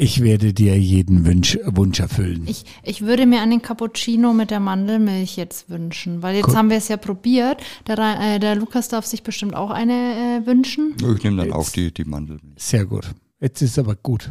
Ich 0.00 0.22
werde 0.22 0.54
dir 0.54 0.78
jeden 0.78 1.26
Wunsch, 1.26 1.58
Wunsch 1.64 1.98
erfüllen. 1.98 2.44
Ich, 2.46 2.64
ich 2.84 3.02
würde 3.02 3.26
mir 3.26 3.40
einen 3.40 3.62
Cappuccino 3.62 4.32
mit 4.32 4.52
der 4.52 4.60
Mandelmilch 4.60 5.36
jetzt 5.36 5.70
wünschen, 5.70 6.22
weil 6.22 6.36
jetzt 6.36 6.44
Gut. 6.44 6.54
haben 6.54 6.70
wir 6.70 6.76
es 6.76 6.86
ja 6.86 6.96
probiert. 6.96 7.60
Der, 7.88 7.98
äh, 7.98 8.38
der 8.38 8.54
Lukas 8.54 8.86
darf 8.88 9.06
sich 9.06 9.24
bestimmt 9.24 9.56
auch 9.56 9.70
eine 9.70 10.42
äh, 10.42 10.46
wünschen. 10.46 10.94
Ich 10.98 11.24
nehme 11.24 11.38
dann 11.38 11.46
jetzt. 11.46 11.54
auch 11.56 11.68
die, 11.70 11.92
die 11.92 12.04
Mandelmilch. 12.04 12.62
Sehr 12.62 12.84
gut. 12.84 13.10
Jetzt 13.40 13.60
ist 13.60 13.76
aber 13.76 13.96
gut. 13.96 14.30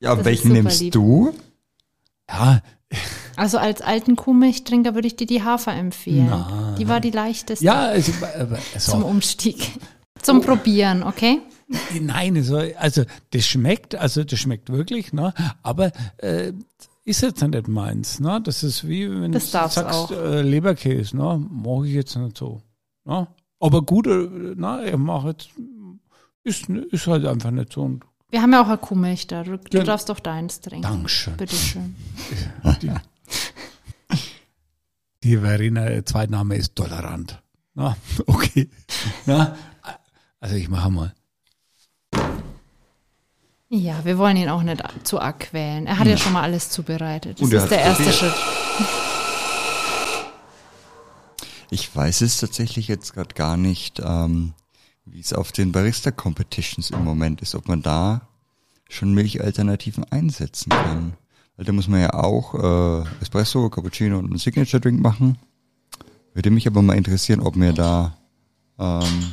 Ja, 0.00 0.14
das 0.14 0.24
welchen 0.24 0.52
nimmst 0.52 0.80
lieb. 0.80 0.92
du? 0.92 1.34
Ja. 2.30 2.62
Also 3.36 3.58
als 3.58 3.82
alten 3.82 4.16
Kuhmilchtrinker 4.16 4.96
würde 4.96 5.06
ich 5.06 5.14
dir 5.14 5.28
die 5.28 5.44
Hafer 5.44 5.72
empfehlen. 5.72 6.26
Na. 6.28 6.74
Die 6.76 6.88
war 6.88 6.98
die 6.98 7.12
leichteste. 7.12 7.64
Ja, 7.64 7.82
also, 7.82 8.10
also, 8.34 8.56
zum 8.74 9.04
Umstieg. 9.04 9.70
Zum 10.22 10.40
Probieren, 10.40 11.02
okay? 11.02 11.40
Nein, 12.00 12.36
also, 12.36 12.56
also 12.78 13.04
das 13.30 13.46
schmeckt, 13.46 13.94
also 13.94 14.24
das 14.24 14.38
schmeckt 14.38 14.70
wirklich, 14.70 15.12
ne? 15.12 15.34
Aber 15.62 15.92
äh, 16.18 16.52
ist 17.04 17.22
jetzt 17.22 17.42
nicht 17.42 17.68
meins, 17.68 18.20
ne? 18.20 18.40
Das 18.42 18.62
ist 18.62 18.88
wie 18.88 19.10
wenn 19.10 19.32
das 19.32 19.50
du 19.50 19.68
sagst. 19.68 20.10
Äh, 20.10 20.42
Leberkäse, 20.42 21.16
ne? 21.16 21.46
Mag 21.50 21.84
ich 21.84 21.94
jetzt 21.94 22.16
nicht 22.16 22.38
so. 22.38 22.62
Ne? 23.04 23.28
Aber 23.60 23.82
gut, 23.82 24.06
äh, 24.06 24.54
na, 24.56 24.84
ich 24.84 24.96
mache 24.96 25.28
jetzt, 25.28 25.50
ist, 26.44 26.68
ist 26.68 27.06
halt 27.06 27.26
einfach 27.26 27.50
nicht 27.50 27.72
so. 27.72 27.82
Und 27.82 28.04
wir 28.30 28.42
haben 28.42 28.52
ja 28.52 28.62
auch 28.62 28.68
eine 28.68 28.78
Kuhmilch 28.78 29.26
da. 29.26 29.42
Du, 29.42 29.56
du 29.56 29.82
darfst 29.82 30.08
doch 30.08 30.20
deins 30.20 30.60
trinken. 30.60 30.82
Dankeschön. 30.82 31.36
Bitteschön. 31.36 31.96
Die, 32.82 32.90
die 35.22 35.36
Verena, 35.38 36.04
Zweitname 36.04 36.56
ist 36.56 36.76
tolerant. 36.76 37.42
Na, 37.74 37.96
okay. 38.26 38.68
Na, 39.26 39.56
also 40.40 40.56
ich 40.56 40.68
mache 40.68 40.90
mal. 40.90 41.14
Ja, 43.70 44.04
wir 44.04 44.16
wollen 44.16 44.36
ihn 44.36 44.48
auch 44.48 44.62
nicht 44.62 44.82
zu 45.04 45.20
arg 45.20 45.40
quälen. 45.40 45.86
Er 45.86 45.98
hat 45.98 46.06
ja, 46.06 46.12
ja 46.12 46.18
schon 46.18 46.32
mal 46.32 46.42
alles 46.42 46.70
zubereitet. 46.70 47.40
Das 47.40 47.52
ist 47.52 47.70
der 47.70 47.80
erste 47.80 48.02
probiert. 48.02 48.14
Schritt. 48.16 48.34
Ich 51.70 51.94
weiß 51.94 52.22
es 52.22 52.38
tatsächlich 52.38 52.88
jetzt 52.88 53.12
gerade 53.12 53.34
gar 53.34 53.58
nicht. 53.58 54.00
Ähm, 54.02 54.54
wie 55.12 55.20
es 55.20 55.32
auf 55.32 55.52
den 55.52 55.72
Barista-Competitions 55.72 56.90
im 56.90 57.04
Moment 57.04 57.40
ist, 57.42 57.54
ob 57.54 57.68
man 57.68 57.82
da 57.82 58.28
schon 58.88 59.14
Milchalternativen 59.14 60.04
einsetzen 60.04 60.70
kann. 60.70 61.14
Weil 61.56 61.66
da 61.66 61.72
muss 61.72 61.88
man 61.88 62.00
ja 62.00 62.14
auch 62.14 62.54
äh, 62.54 63.04
Espresso, 63.20 63.68
Cappuccino 63.68 64.18
und 64.18 64.26
einen 64.26 64.38
Signature-Drink 64.38 65.00
machen. 65.00 65.38
Würde 66.34 66.50
mich 66.50 66.66
aber 66.66 66.82
mal 66.82 66.96
interessieren, 66.96 67.40
ob 67.40 67.56
mir 67.56 67.72
da 67.72 68.16
ähm, 68.78 69.32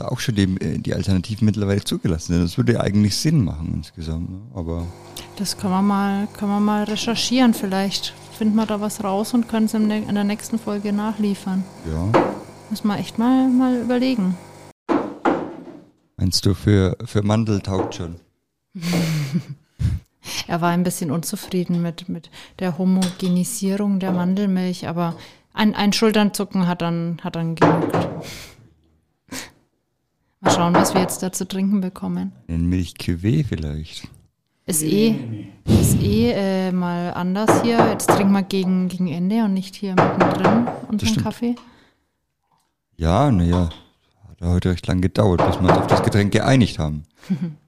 da 0.00 0.08
auch 0.08 0.20
schon 0.20 0.34
die, 0.34 0.42
äh, 0.42 0.78
die 0.78 0.94
Alternativen 0.94 1.44
mittlerweile 1.44 1.84
zugelassen 1.84 2.32
sind. 2.34 2.42
Das 2.42 2.56
würde 2.56 2.74
ja 2.74 2.80
eigentlich 2.80 3.16
Sinn 3.16 3.44
machen 3.44 3.72
insgesamt. 3.74 4.30
Ne? 4.30 4.40
Aber 4.54 4.86
das 5.36 5.56
können 5.56 5.72
wir 5.72 5.82
mal, 5.82 6.28
können 6.36 6.50
wir 6.50 6.60
mal 6.60 6.84
recherchieren. 6.84 7.54
Vielleicht 7.54 8.14
finden 8.36 8.56
wir 8.56 8.66
da 8.66 8.80
was 8.80 9.04
raus 9.04 9.34
und 9.34 9.48
können 9.48 9.66
es 9.66 9.74
in 9.74 9.88
der 9.88 10.24
nächsten 10.24 10.58
Folge 10.58 10.92
nachliefern. 10.92 11.64
Ja. 11.90 12.12
Muss 12.70 12.84
man 12.84 12.98
echt 12.98 13.18
mal, 13.18 13.48
mal 13.48 13.80
überlegen. 13.80 14.36
Meinst 16.16 16.44
du, 16.46 16.54
für, 16.54 16.96
für 17.04 17.22
Mandel 17.22 17.60
taugt 17.60 17.96
schon? 17.96 18.16
er 20.46 20.60
war 20.60 20.70
ein 20.70 20.84
bisschen 20.84 21.10
unzufrieden 21.10 21.82
mit, 21.82 22.08
mit 22.08 22.30
der 22.58 22.78
Homogenisierung 22.78 23.98
der 23.98 24.12
Mandelmilch, 24.12 24.86
aber 24.86 25.16
ein, 25.52 25.74
ein 25.74 25.92
Schulternzucken 25.92 26.66
hat 26.66 26.82
dann, 26.82 27.18
hat 27.24 27.36
dann 27.36 27.54
genügt. 27.54 28.08
Mal 30.40 30.52
schauen, 30.52 30.74
was 30.74 30.94
wir 30.94 31.02
jetzt 31.02 31.22
da 31.22 31.32
zu 31.32 31.46
trinken 31.46 31.82
bekommen. 31.82 32.32
Ein 32.48 32.66
Milchcuvée 32.70 33.44
vielleicht. 33.44 34.08
Ist 34.64 34.82
eh, 34.82 35.14
ist 35.66 36.00
eh 36.00 36.30
äh, 36.30 36.72
mal 36.72 37.12
anders 37.12 37.62
hier. 37.62 37.78
Jetzt 37.90 38.08
trinken 38.08 38.32
wir 38.32 38.42
gegen, 38.42 38.88
gegen 38.88 39.08
Ende 39.08 39.44
und 39.44 39.52
nicht 39.52 39.74
hier 39.74 39.90
mittendrin 39.90 40.66
unseren 40.88 41.22
Kaffee. 41.22 41.56
Ja, 42.96 43.30
naja, 43.30 43.68
hat 44.28 44.40
heute 44.40 44.70
recht 44.70 44.86
lang 44.86 45.02
gedauert, 45.02 45.44
bis 45.46 45.60
wir 45.60 45.68
uns 45.68 45.78
auf 45.78 45.86
das 45.88 46.02
Getränk 46.02 46.32
geeinigt 46.32 46.78
haben. 46.78 47.04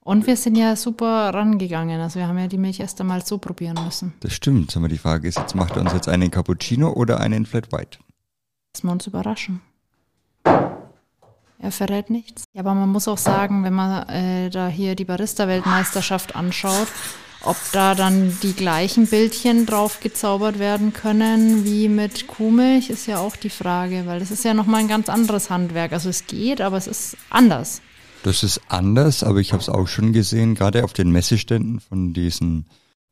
Und 0.00 0.26
wir 0.26 0.36
sind 0.36 0.56
ja 0.56 0.74
super 0.74 1.34
rangegangen. 1.34 2.00
Also 2.00 2.18
wir 2.18 2.28
haben 2.28 2.38
ja 2.38 2.46
die 2.46 2.56
Milch 2.56 2.80
erst 2.80 2.98
einmal 2.98 3.22
so 3.26 3.36
probieren 3.36 3.76
müssen. 3.84 4.14
Das 4.20 4.32
stimmt. 4.32 4.74
Aber 4.74 4.88
die 4.88 4.96
Frage 4.96 5.28
ist, 5.28 5.36
jetzt 5.36 5.54
macht 5.54 5.76
er 5.76 5.82
uns 5.82 5.92
jetzt 5.92 6.08
einen 6.08 6.30
Cappuccino 6.30 6.90
oder 6.94 7.20
einen 7.20 7.44
Flat 7.44 7.70
White? 7.72 7.98
Lassen 8.72 8.86
wir 8.86 8.92
uns 8.92 9.06
überraschen. 9.06 9.60
Er 11.60 11.72
verrät 11.72 12.08
nichts. 12.08 12.44
Ja, 12.52 12.60
aber 12.60 12.74
man 12.74 12.88
muss 12.88 13.08
auch 13.08 13.18
sagen, 13.18 13.64
wenn 13.64 13.74
man 13.74 14.08
äh, 14.08 14.48
da 14.48 14.68
hier 14.68 14.94
die 14.94 15.04
Barista-Weltmeisterschaft 15.04 16.36
anschaut, 16.36 16.86
ob 17.42 17.56
da 17.72 17.94
dann 17.94 18.36
die 18.42 18.52
gleichen 18.52 19.06
Bildchen 19.06 19.66
drauf 19.66 20.00
gezaubert 20.00 20.58
werden 20.58 20.92
können 20.92 21.64
wie 21.64 21.88
mit 21.88 22.26
Kuhmilch, 22.26 22.90
ist 22.90 23.06
ja 23.06 23.18
auch 23.18 23.36
die 23.36 23.50
Frage, 23.50 24.04
weil 24.06 24.20
das 24.20 24.30
ist 24.30 24.44
ja 24.44 24.54
nochmal 24.54 24.80
ein 24.80 24.88
ganz 24.88 25.08
anderes 25.08 25.50
Handwerk. 25.50 25.92
Also 25.92 26.08
es 26.08 26.26
geht, 26.26 26.60
aber 26.60 26.76
es 26.76 26.86
ist 26.86 27.16
anders. 27.30 27.80
Das 28.22 28.42
ist 28.42 28.60
anders, 28.68 29.22
aber 29.22 29.38
ich 29.38 29.52
habe 29.52 29.62
es 29.62 29.68
auch 29.68 29.86
schon 29.86 30.12
gesehen, 30.12 30.54
gerade 30.54 30.84
auf 30.84 30.92
den 30.92 31.10
Messeständen 31.10 31.80
von 31.80 32.12
diesen 32.12 32.66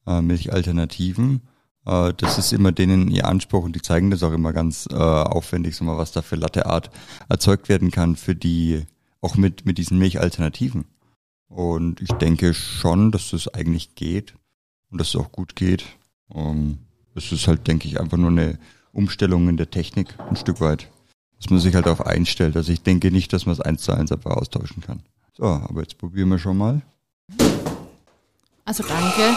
äh, 0.07 0.21
Milchalternativen. 0.21 1.43
Äh, 1.87 2.13
das 2.17 2.39
ist 2.39 2.53
immer 2.53 2.73
denen 2.73 3.09
ihr 3.09 3.27
Anspruch 3.27 3.65
und 3.65 3.75
die 3.75 3.83
zeigen 3.83 4.11
das 4.11 4.23
auch 4.23 4.33
immer 4.33 4.53
ganz 4.53 4.87
äh, 4.91 4.95
aufwendig, 4.95 5.77
so 5.77 5.85
mal, 5.85 5.97
was 5.97 6.13
da 6.13 6.23
für 6.23 6.37
Latteart 6.37 6.91
erzeugt 7.29 7.69
werden 7.69 7.91
kann 7.91 8.17
für 8.17 8.35
die, 8.35 8.85
auch 9.21 9.37
mit, 9.37 9.65
mit 9.65 9.79
diesen 9.79 9.99
Milchalternativen. 9.99 10.85
Und 11.49 12.01
ich 12.03 12.13
denke 12.13 12.53
schon, 12.55 13.13
dass 13.13 13.31
das 13.31 13.49
eigentlich 13.49 13.95
geht 13.95 14.35
und 14.91 15.01
dass 15.01 15.09
es 15.09 15.17
auch 15.17 15.31
gut 15.31 15.57
geht. 15.57 15.85
Um, 16.29 16.79
es 17.15 17.31
ist 17.31 17.47
halt, 17.47 17.69
denke 17.69 17.87
ich, 17.87 18.01
einfach 18.01 18.19
nur 18.19 18.31
eine 18.31 18.59
Umstellung 18.93 19.49
in 19.49 19.57
der 19.57 19.71
Technik 19.71 20.19
ein 20.29 20.37
Stück 20.37 20.61
weit. 20.61 20.91
Dass 21.39 21.51
man 21.51 21.61
sich 21.61 21.75
halt 21.75 21.87
darauf 21.87 22.05
einstellt. 22.05 22.57
Also 22.57 22.73
ich 22.73 22.83
denke 22.83 23.11
nicht, 23.11 23.33
dass 23.33 23.47
man 23.47 23.53
es 23.53 23.61
eins 23.61 23.83
zu 23.83 23.93
eins 23.93 24.11
einfach 24.11 24.33
austauschen 24.33 24.83
kann. 24.83 25.03
So, 25.35 25.45
aber 25.45 25.83
jetzt 25.83 25.99
probieren 25.99 26.31
wir 26.31 26.39
schon 26.39 26.57
mal. 26.57 26.83
Also 28.65 28.83
danke. 28.83 29.37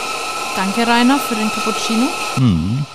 Danke, 0.55 0.87
Rainer, 0.87 1.19
für 1.19 1.35
den 1.35 1.49
Cappuccino. 1.49 2.07
Mhm. 2.37 2.85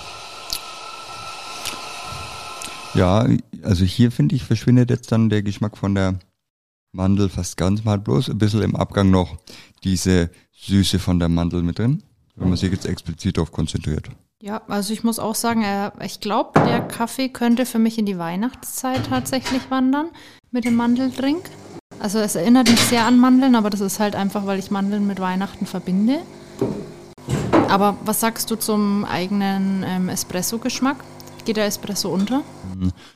Ja, 2.93 3.27
also 3.63 3.83
hier 3.83 4.11
finde 4.11 4.35
ich, 4.35 4.43
verschwindet 4.43 4.89
jetzt 4.89 5.11
dann 5.11 5.29
der 5.29 5.43
Geschmack 5.43 5.77
von 5.77 5.95
der 5.95 6.19
Mandel 6.93 7.27
fast 7.29 7.57
ganz 7.57 7.83
mal 7.83 7.97
bloß 7.97 8.29
ein 8.29 8.37
bisschen 8.37 8.61
im 8.61 8.75
Abgang 8.75 9.09
noch 9.09 9.37
diese 9.83 10.29
Süße 10.53 10.99
von 10.99 11.19
der 11.19 11.27
Mandel 11.27 11.61
mit 11.61 11.79
drin, 11.79 12.03
wenn 12.35 12.49
man 12.49 12.57
sich 12.57 12.71
jetzt 12.71 12.85
explizit 12.85 13.37
darauf 13.37 13.51
konzentriert. 13.51 14.09
Ja, 14.41 14.61
also 14.67 14.93
ich 14.93 15.03
muss 15.03 15.19
auch 15.19 15.35
sagen, 15.35 15.63
äh, 15.63 15.91
ich 16.05 16.19
glaube, 16.19 16.59
der 16.59 16.81
Kaffee 16.81 17.29
könnte 17.29 17.65
für 17.65 17.79
mich 17.79 17.97
in 17.97 18.05
die 18.05 18.17
Weihnachtszeit 18.17 19.07
tatsächlich 19.07 19.69
wandern 19.69 20.09
mit 20.51 20.65
dem 20.65 20.75
Mandeldrink. 20.75 21.49
Also 21.99 22.19
es 22.19 22.35
erinnert 22.35 22.69
mich 22.69 22.79
sehr 22.79 23.05
an 23.05 23.17
Mandeln, 23.17 23.55
aber 23.55 23.69
das 23.69 23.81
ist 23.81 23.99
halt 23.99 24.15
einfach, 24.15 24.45
weil 24.45 24.59
ich 24.59 24.71
Mandeln 24.71 25.07
mit 25.07 25.19
Weihnachten 25.19 25.65
verbinde. 25.65 26.19
Aber 27.75 27.97
was 28.05 28.21
sagst 28.21 28.49
du 28.51 28.55
zum 28.55 29.03
eigenen 29.03 29.83
ähm, 29.85 30.07
Espresso-Geschmack? 30.07 31.03
Geht 31.43 31.57
der 31.57 31.65
Espresso 31.65 32.07
unter? 32.07 32.41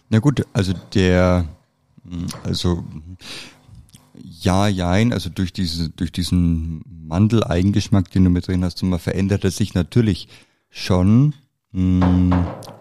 Na 0.09 0.19
gut, 0.19 0.45
also 0.51 0.73
der, 0.93 1.45
also 2.43 2.83
ja, 4.13 4.67
jein, 4.67 5.13
also 5.13 5.29
durch 5.29 5.53
diese, 5.53 5.87
durch 5.91 6.11
diesen 6.11 6.81
Mandeleigengeschmack, 7.07 8.11
den 8.11 8.25
du 8.25 8.29
mit 8.29 8.49
drin 8.49 8.65
hast, 8.65 8.83
verändert 8.97 9.45
er 9.45 9.51
sich 9.51 9.75
natürlich 9.75 10.27
schon. 10.69 11.35
Hm, 11.71 12.33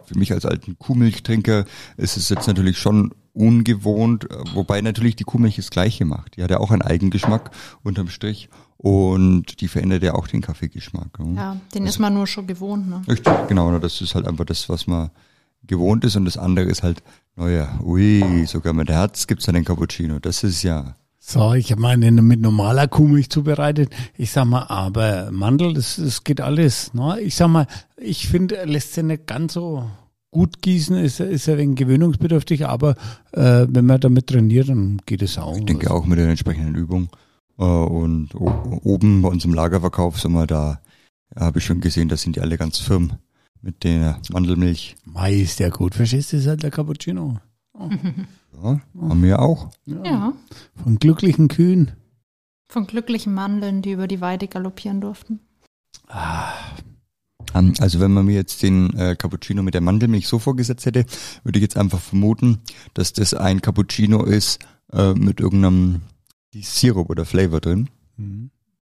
für 0.04 0.18
mich 0.18 0.32
als 0.32 0.46
alten 0.46 0.80
Kuhmilchtrinker 0.80 1.64
ist 1.96 2.16
es 2.16 2.28
jetzt 2.28 2.48
natürlich 2.48 2.76
schon 2.76 3.14
ungewohnt, 3.38 4.26
wobei 4.52 4.80
natürlich 4.80 5.16
die 5.16 5.24
Kuhmilch 5.24 5.56
das 5.56 5.70
Gleiche 5.70 6.04
macht. 6.04 6.36
Die 6.36 6.42
hat 6.42 6.50
ja 6.50 6.58
auch 6.58 6.70
einen 6.70 6.82
Eigengeschmack 6.82 7.50
unterm 7.82 8.08
Strich 8.08 8.48
und 8.76 9.60
die 9.60 9.68
verändert 9.68 10.02
ja 10.02 10.14
auch 10.14 10.26
den 10.26 10.40
Kaffeegeschmack. 10.40 11.18
Ne? 11.20 11.36
Ja, 11.36 11.56
den 11.74 11.82
also, 11.82 11.94
ist 11.94 11.98
man 11.98 12.14
nur 12.14 12.26
schon 12.26 12.46
gewohnt. 12.46 12.88
Ne? 12.88 13.02
Richtig, 13.08 13.32
genau. 13.48 13.78
Das 13.78 14.00
ist 14.00 14.14
halt 14.14 14.26
einfach 14.26 14.44
das, 14.44 14.68
was 14.68 14.86
man 14.86 15.10
gewohnt 15.66 16.04
ist 16.04 16.16
und 16.16 16.24
das 16.24 16.36
andere 16.36 16.66
ist 16.66 16.82
halt, 16.82 17.02
naja, 17.36 17.78
ui, 17.82 18.44
sogar 18.46 18.72
mit 18.72 18.90
Herz 18.90 19.26
gibt's 19.26 19.46
da 19.46 19.52
den 19.52 19.64
Cappuccino. 19.64 20.18
Das 20.18 20.42
ist 20.42 20.62
ja 20.62 20.94
so, 21.20 21.52
ich 21.52 21.70
habe 21.72 21.82
meine 21.82 22.10
mit 22.10 22.40
normaler 22.40 22.88
Kuhmilch 22.88 23.28
zubereitet. 23.28 23.90
Ich 24.16 24.30
sag 24.30 24.46
mal, 24.46 24.62
aber 24.68 25.30
Mandel, 25.30 25.74
das, 25.74 25.96
das 25.96 26.24
geht 26.24 26.40
alles. 26.40 26.94
Ne? 26.94 27.20
Ich 27.20 27.36
sag 27.36 27.48
mal, 27.48 27.66
ich 27.98 28.28
finde, 28.28 28.56
er 28.56 28.66
lässt 28.66 28.94
sich 28.94 29.04
nicht 29.04 29.26
ganz 29.26 29.52
so 29.52 29.90
gut 30.30 30.60
gießen, 30.62 30.96
ist, 30.96 31.20
ist 31.20 31.48
er 31.48 31.58
wegen 31.58 31.74
gewöhnungsbedürftig, 31.74 32.66
aber 32.66 32.96
äh, 33.32 33.66
wenn 33.68 33.86
man 33.86 34.00
damit 34.00 34.26
trainiert, 34.26 34.68
dann 34.68 35.00
geht 35.06 35.22
es 35.22 35.38
auch. 35.38 35.56
Ich 35.56 35.64
denke 35.64 35.90
auch 35.90 36.04
mit 36.04 36.18
der 36.18 36.28
entsprechenden 36.28 36.74
Übung. 36.74 37.08
Äh, 37.58 37.64
und 37.64 38.34
oben 38.34 39.22
bei 39.22 39.28
uns 39.28 39.44
im 39.44 39.54
Lagerverkauf 39.54 40.20
sind 40.20 40.32
wir 40.32 40.46
da, 40.46 40.80
habe 41.34 41.58
ich 41.58 41.64
schon 41.64 41.80
gesehen, 41.80 42.08
da 42.08 42.16
sind 42.16 42.36
die 42.36 42.40
alle 42.40 42.58
ganz 42.58 42.78
firm 42.78 43.12
mit 43.60 43.84
der 43.84 44.20
Mandelmilch. 44.30 44.96
Mai 45.04 45.34
ist 45.34 45.60
ja 45.60 45.68
gut, 45.68 45.94
verstehst 45.94 46.32
du, 46.32 46.36
ist 46.36 46.46
halt 46.46 46.62
der 46.62 46.70
Cappuccino. 46.70 47.38
Oh. 47.80 47.90
Ja, 48.64 48.80
haben 49.08 49.22
wir 49.22 49.40
auch. 49.40 49.70
Ja. 49.84 50.04
ja. 50.04 50.32
Von 50.82 50.98
glücklichen 50.98 51.46
Kühen. 51.46 51.92
Von 52.68 52.88
glücklichen 52.88 53.32
Mandeln, 53.32 53.82
die 53.82 53.92
über 53.92 54.08
die 54.08 54.20
Weide 54.20 54.48
galoppieren 54.48 55.00
durften. 55.00 55.38
Ah. 56.08 56.52
Ähm, 57.54 57.74
also 57.78 58.00
wenn 58.00 58.12
man 58.12 58.26
mir 58.26 58.34
jetzt 58.34 58.62
den 58.62 58.94
äh, 58.96 59.16
Cappuccino 59.16 59.62
mit 59.62 59.74
der 59.74 59.80
Mandelmilch 59.80 60.28
so 60.28 60.38
vorgesetzt 60.38 60.86
hätte, 60.86 61.04
würde 61.44 61.58
ich 61.58 61.62
jetzt 61.62 61.76
einfach 61.76 62.00
vermuten, 62.00 62.60
dass 62.94 63.12
das 63.12 63.34
ein 63.34 63.62
Cappuccino 63.62 64.24
ist 64.24 64.58
äh, 64.92 65.14
mit 65.14 65.40
irgendeinem 65.40 66.02
Sirup 66.54 67.10
oder 67.10 67.24
Flavor 67.24 67.60
drin. 67.60 67.90
Mhm. 68.16 68.50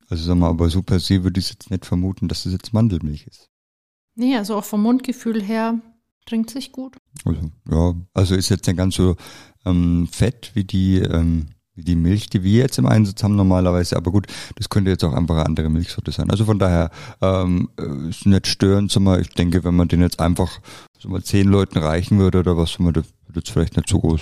Also 0.10 0.24
sagen 0.24 0.40
wir 0.40 0.48
aber 0.48 0.70
so 0.70 0.82
per 0.82 1.00
se 1.00 1.24
würde 1.24 1.40
ich 1.40 1.50
jetzt 1.50 1.70
nicht 1.70 1.86
vermuten, 1.86 2.28
dass 2.28 2.44
das 2.44 2.54
jetzt 2.54 2.74
Mandelmilch 2.74 3.28
ist. 3.28 3.50
Nee, 4.16 4.36
also 4.36 4.56
auch 4.56 4.66
vom 4.66 4.82
Mundgefühl 4.82 5.42
her 5.42 5.80
trinkt 6.26 6.50
sich 6.50 6.72
gut. 6.72 6.98
Also, 7.26 7.52
ja, 7.70 7.96
also 8.14 8.36
ist 8.36 8.50
jetzt 8.50 8.68
nicht 8.68 8.78
ganz 8.78 8.96
so 8.96 9.16
ähm, 9.66 10.08
fett 10.12 10.52
wie 10.56 10.64
die, 10.64 10.98
ähm, 11.00 11.48
die 11.84 11.96
Milch, 11.96 12.30
die 12.30 12.44
wir 12.44 12.60
jetzt 12.60 12.78
im 12.78 12.86
Einsatz 12.86 13.24
haben 13.24 13.36
normalerweise. 13.36 13.96
Aber 13.96 14.12
gut, 14.12 14.28
das 14.56 14.70
könnte 14.70 14.92
jetzt 14.92 15.04
auch 15.04 15.14
einfach 15.14 15.36
eine 15.36 15.46
andere 15.46 15.70
Milchsorte 15.70 16.12
sein. 16.12 16.30
Also 16.30 16.46
von 16.46 16.60
daher 16.60 16.92
ähm, 17.22 17.70
äh, 17.80 18.10
ist 18.10 18.26
nicht 18.26 18.48
störend. 18.48 18.92
Sondern 18.92 19.22
ich 19.22 19.30
denke, 19.30 19.64
wenn 19.64 19.76
man 19.76 19.88
den 19.88 20.02
jetzt 20.02 20.20
einfach 20.20 20.60
so 20.98 21.10
mal 21.10 21.24
zehn 21.24 21.48
Leuten 21.48 21.78
reichen 21.78 22.20
würde 22.20 22.40
oder 22.40 22.58
was, 22.58 22.80
wird 22.80 23.06
jetzt 23.36 23.52
vielleicht 23.52 23.78
nicht 23.78 23.90
so 23.90 24.00
groß. 24.00 24.22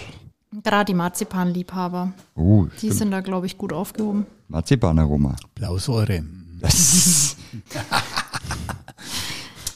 Gerade 0.64 0.86
die 0.86 0.94
Marzipanliebhaber. 0.94 2.14
Oh, 2.36 2.66
die 2.66 2.78
stimmt. 2.78 2.94
sind 2.94 3.12
da, 3.12 3.22
glaube 3.22 3.46
ich, 3.46 3.58
gut 3.58 3.74
aufgehoben. 3.74 4.26
Marzipanaroma. 4.48 5.36
Blausäure. 5.56 6.24
Das 6.60 7.36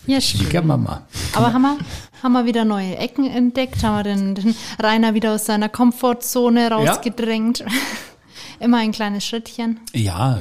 Ja, 0.07 0.19
Schwiegermama. 0.19 1.05
Aber 1.33 1.53
haben 1.53 1.61
wir, 1.61 1.77
haben 2.23 2.33
wir 2.33 2.45
wieder 2.45 2.65
neue 2.65 2.97
Ecken 2.97 3.25
entdeckt? 3.29 3.83
Haben 3.83 3.97
wir 3.97 4.03
den, 4.03 4.35
den 4.35 4.55
Rainer 4.79 5.13
wieder 5.13 5.33
aus 5.35 5.45
seiner 5.45 5.69
Komfortzone 5.69 6.71
rausgedrängt? 6.71 7.59
Ja. 7.59 7.67
immer 8.59 8.77
ein 8.77 8.91
kleines 8.91 9.25
Schrittchen. 9.25 9.79
Ja, 9.93 10.39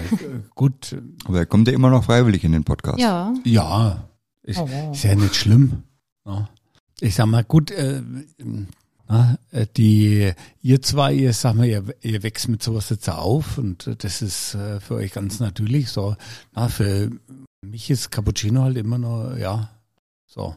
gut. 0.55 0.97
Aber 1.25 1.39
er 1.39 1.47
kommt 1.47 1.69
ja 1.69 1.75
immer 1.75 1.91
noch 1.91 2.05
freiwillig 2.05 2.45
in 2.45 2.53
den 2.53 2.65
Podcast. 2.65 2.99
Ja. 2.99 3.35
Ja, 3.45 4.09
ist, 4.43 4.59
oh, 4.59 4.69
wow. 4.71 4.95
ist 4.95 5.05
ja 5.05 5.15
nicht 5.15 5.35
schlimm. 5.35 5.83
Ja. 6.25 6.49
Ich 7.01 7.15
sag 7.15 7.27
mal, 7.27 7.45
gut, 7.45 7.71
äh, 7.71 8.03
äh 9.51 9.67
die, 9.77 10.33
ihr 10.63 10.83
zwei, 10.83 11.15
ihr 11.15 11.33
sag 11.33 11.55
mal, 11.55 11.67
ihr, 11.67 11.85
ihr 12.03 12.23
wächst 12.23 12.49
mit 12.49 12.63
sowas 12.63 12.91
jetzt 12.91 13.09
auf 13.09 13.59
und 13.59 13.91
das 13.99 14.23
ist 14.23 14.55
äh, 14.55 14.81
für 14.81 14.95
euch 14.95 15.13
ganz 15.13 15.41
natürlich 15.41 15.91
so. 15.91 16.17
Na, 16.55 16.69
für 16.69 17.11
mich 17.63 17.91
ist 17.91 18.11
Cappuccino 18.11 18.63
halt 18.63 18.77
immer 18.77 18.99
nur, 18.99 19.37
ja, 19.39 19.71
so. 20.27 20.57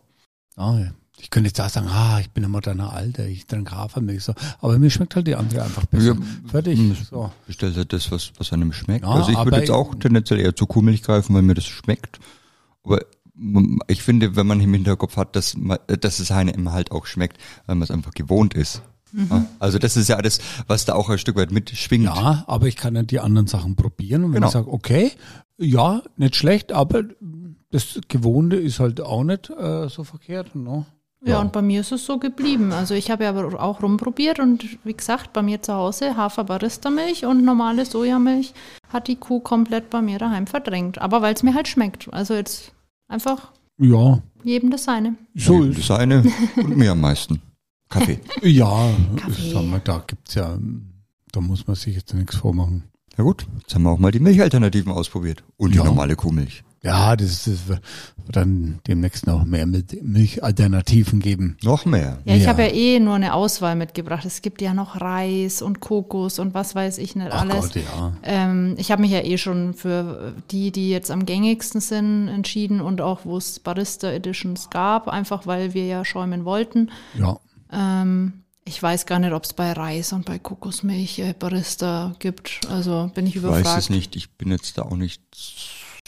Ja, 0.58 0.92
ich 1.20 1.30
könnte 1.30 1.48
jetzt 1.48 1.62
auch 1.62 1.70
sagen, 1.70 1.88
ah, 1.90 2.20
ich 2.20 2.30
bin 2.32 2.44
ein 2.44 2.52
moderner 2.52 2.94
Alter, 2.94 3.26
ich 3.26 3.46
trinke 3.46 3.72
Hafermilch, 3.72 4.24
so. 4.24 4.34
Aber 4.60 4.78
mir 4.80 4.90
schmeckt 4.90 5.16
halt 5.16 5.28
die 5.28 5.36
andere 5.36 5.64
einfach 5.64 5.86
besser. 5.86 6.16
Ja, 6.16 6.16
Fertig. 6.48 6.80
So. 7.10 7.32
Bestellt 7.48 7.78
halt 7.78 7.94
das, 7.94 8.12
was, 8.12 8.32
was 8.38 8.54
einem 8.54 8.74
schmeckt. 8.74 9.06
Ja, 9.06 9.12
also 9.12 9.32
ich 9.32 9.38
würde 9.38 9.58
jetzt 9.58 9.72
auch 9.72 9.96
tendenziell 9.96 10.40
eher 10.40 10.56
zu 10.56 10.66
Kuhmilch 10.66 11.04
greifen, 11.04 11.36
weil 11.36 11.42
mir 11.42 11.54
das 11.54 11.66
schmeckt. 11.66 12.20
Aber 12.84 13.00
ich 13.88 14.04
finde, 14.04 14.36
wenn 14.36 14.48
man 14.48 14.60
im 14.60 14.74
Hinterkopf 14.74 15.18
hat, 15.18 15.36
dass, 15.36 15.56
dass 15.88 16.20
es 16.20 16.32
einem 16.32 16.72
halt 16.72 16.92
auch 16.92 17.06
schmeckt, 17.06 17.38
weil 17.66 17.76
man 17.76 17.84
es 17.84 17.92
einfach 17.92 18.12
gewohnt 18.12 18.54
ist. 18.54 18.82
Mhm. 19.12 19.48
Also 19.60 19.78
das 19.78 19.96
ist 19.96 20.10
ja 20.10 20.18
alles, 20.18 20.40
was 20.68 20.86
da 20.86 20.94
auch 20.96 21.10
ein 21.10 21.20
Stück 21.20 21.36
weit 21.36 21.52
mitschwingt. 21.52 22.06
Ja, 22.06 22.44
aber 22.48 22.68
ich 22.68 22.76
kann 22.76 22.96
ja 22.96 23.04
die 23.04 23.20
anderen 23.20 23.48
Sachen 23.48 23.76
probieren 23.76 24.24
und 24.24 24.32
wenn 24.32 24.42
genau. 24.42 24.48
ich 24.48 24.54
sage, 24.54 24.72
okay, 24.72 25.12
ja, 25.58 26.02
nicht 26.18 26.36
schlecht, 26.36 26.72
aber 26.72 27.04
das 27.72 28.00
Gewohnte 28.08 28.56
ist 28.56 28.80
halt 28.80 29.02
auch 29.02 29.24
nicht 29.24 29.50
äh, 29.50 29.88
so 29.90 30.04
verkehrt. 30.04 30.56
Ne? 30.56 30.86
Ja, 31.22 31.34
ja, 31.34 31.42
und 31.42 31.54
bei 31.54 31.62
mir 31.62 31.82
ist 31.82 31.92
es 31.92 32.06
so 32.06 32.18
geblieben. 32.18 32.74
Also 32.74 32.94
ich 32.94 33.10
habe 33.10 33.24
ja 33.24 33.30
aber 33.30 33.62
auch 33.62 33.82
rumprobiert 33.82 34.40
und 34.40 34.78
wie 34.84 34.94
gesagt, 34.94 35.32
bei 35.32 35.42
mir 35.42 35.62
zu 35.62 35.74
Hause 35.74 36.18
Hafer-Barista-Milch 36.18 37.26
und 37.26 37.46
normale 37.46 37.86
Sojamilch 37.86 38.54
hat 38.90 39.08
die 39.08 39.16
Kuh 39.16 39.40
komplett 39.40 39.90
bei 39.90 40.02
mir 40.02 40.20
daheim 40.20 40.48
verdrängt. 40.48 41.00
Aber 41.00 41.22
weil 41.22 41.34
es 41.34 41.44
mir 41.44 41.54
halt 41.54 41.70
schmeckt. 41.70 42.14
Also 42.14 42.34
jetzt 42.34 42.74
einfach 43.08 43.54
ja. 43.78 44.22
jedem 44.44 44.70
das 44.70 44.84
seine. 44.84 45.16
So 45.34 45.64
jedem 45.64 45.76
das 45.76 45.88
seine 45.88 46.24
und 46.58 46.76
mir 46.76 46.92
am 46.92 47.02
meisten. 47.02 47.42
Kaffee. 47.90 48.20
ja, 48.42 48.90
Kaffee. 49.16 49.52
Sag 49.54 49.66
mal, 49.66 49.82
da 49.84 50.04
gibt's 50.06 50.36
ja, 50.36 50.58
da 51.32 51.42
muss 51.42 51.68
man 51.68 51.76
sich 51.76 51.96
jetzt 51.96 52.14
nichts 52.14 52.36
vormachen. 52.36 52.84
Ja 53.18 53.24
gut, 53.24 53.46
jetzt 53.62 53.76
haben 53.76 53.84
wir 53.84 53.92
auch 53.92 54.00
mal 54.00 54.12
die 54.12 54.20
Milchalternativen 54.20 54.92
ausprobiert 54.92 55.44
und 55.58 55.76
ja. 55.76 55.82
die 55.82 55.88
normale 55.88 56.16
Kuhmilch. 56.16 56.64
Ja, 56.84 57.16
das, 57.16 57.46
das 57.46 57.68
wird 57.70 57.82
dann 58.28 58.80
demnächst 58.88 59.26
noch 59.26 59.46
mehr 59.46 59.66
Milchalternativen 59.66 61.22
geben. 61.22 61.56
Noch 61.64 61.86
mehr? 61.86 62.20
Ja, 62.26 62.36
ich 62.36 62.44
ja. 62.44 62.50
habe 62.50 62.64
ja 62.64 62.74
eh 62.74 63.00
nur 63.00 63.14
eine 63.14 63.36
Auswahl 63.36 63.76
mitgebracht. 63.76 64.26
Es 64.26 64.42
gibt 64.42 64.62
ja 64.62 64.74
noch 64.74 65.00
Reis 65.00 65.62
und 65.62 65.80
Kokos 65.80 66.40
und 66.40 66.54
was 66.54 66.76
weiß 66.76 66.98
ich 66.98 67.16
nicht 67.16 67.32
alles. 67.32 67.56
Ach 67.56 67.62
Gott, 67.62 67.76
ja. 67.76 68.14
Ähm, 68.24 68.76
ich 68.78 68.92
habe 68.92 69.02
mich 69.02 69.12
ja 69.12 69.22
eh 69.22 69.38
schon 69.38 69.74
für 69.74 70.34
die, 70.52 70.72
die 70.72 70.90
jetzt 70.90 71.10
am 71.10 71.26
gängigsten 71.26 71.80
sind, 71.80 72.28
entschieden 72.28 72.82
und 72.82 73.00
auch 73.00 73.22
wo 73.24 73.38
es 73.38 73.62
Barista 73.62 74.12
Editions 74.12 74.70
gab, 74.70 75.08
einfach 75.08 75.48
weil 75.48 75.74
wir 75.74 75.86
ja 75.86 76.04
schäumen 76.04 76.44
wollten. 76.44 76.92
Ja. 77.18 77.40
Ähm, 77.72 78.43
ich 78.66 78.82
weiß 78.82 79.06
gar 79.06 79.20
nicht, 79.20 79.34
ob 79.34 79.44
es 79.44 79.54
bei 79.54 79.72
Reis 79.72 80.14
und 80.14 80.26
bei 80.26 80.40
Kokosmilch 80.40 81.20
äh, 81.20 81.34
Barista 81.38 82.16
gibt. 82.20 82.62
Also 82.70 83.12
bin 83.14 83.28
ich 83.28 83.36
überfragt. 83.36 83.62
Ich 83.62 83.72
weiß 83.72 83.78
es 83.84 83.90
nicht. 83.90 84.16
Ich 84.16 84.32
bin 84.32 84.52
jetzt 84.52 84.78
da 84.78 84.84
auch 84.84 84.96
nicht 84.96 85.22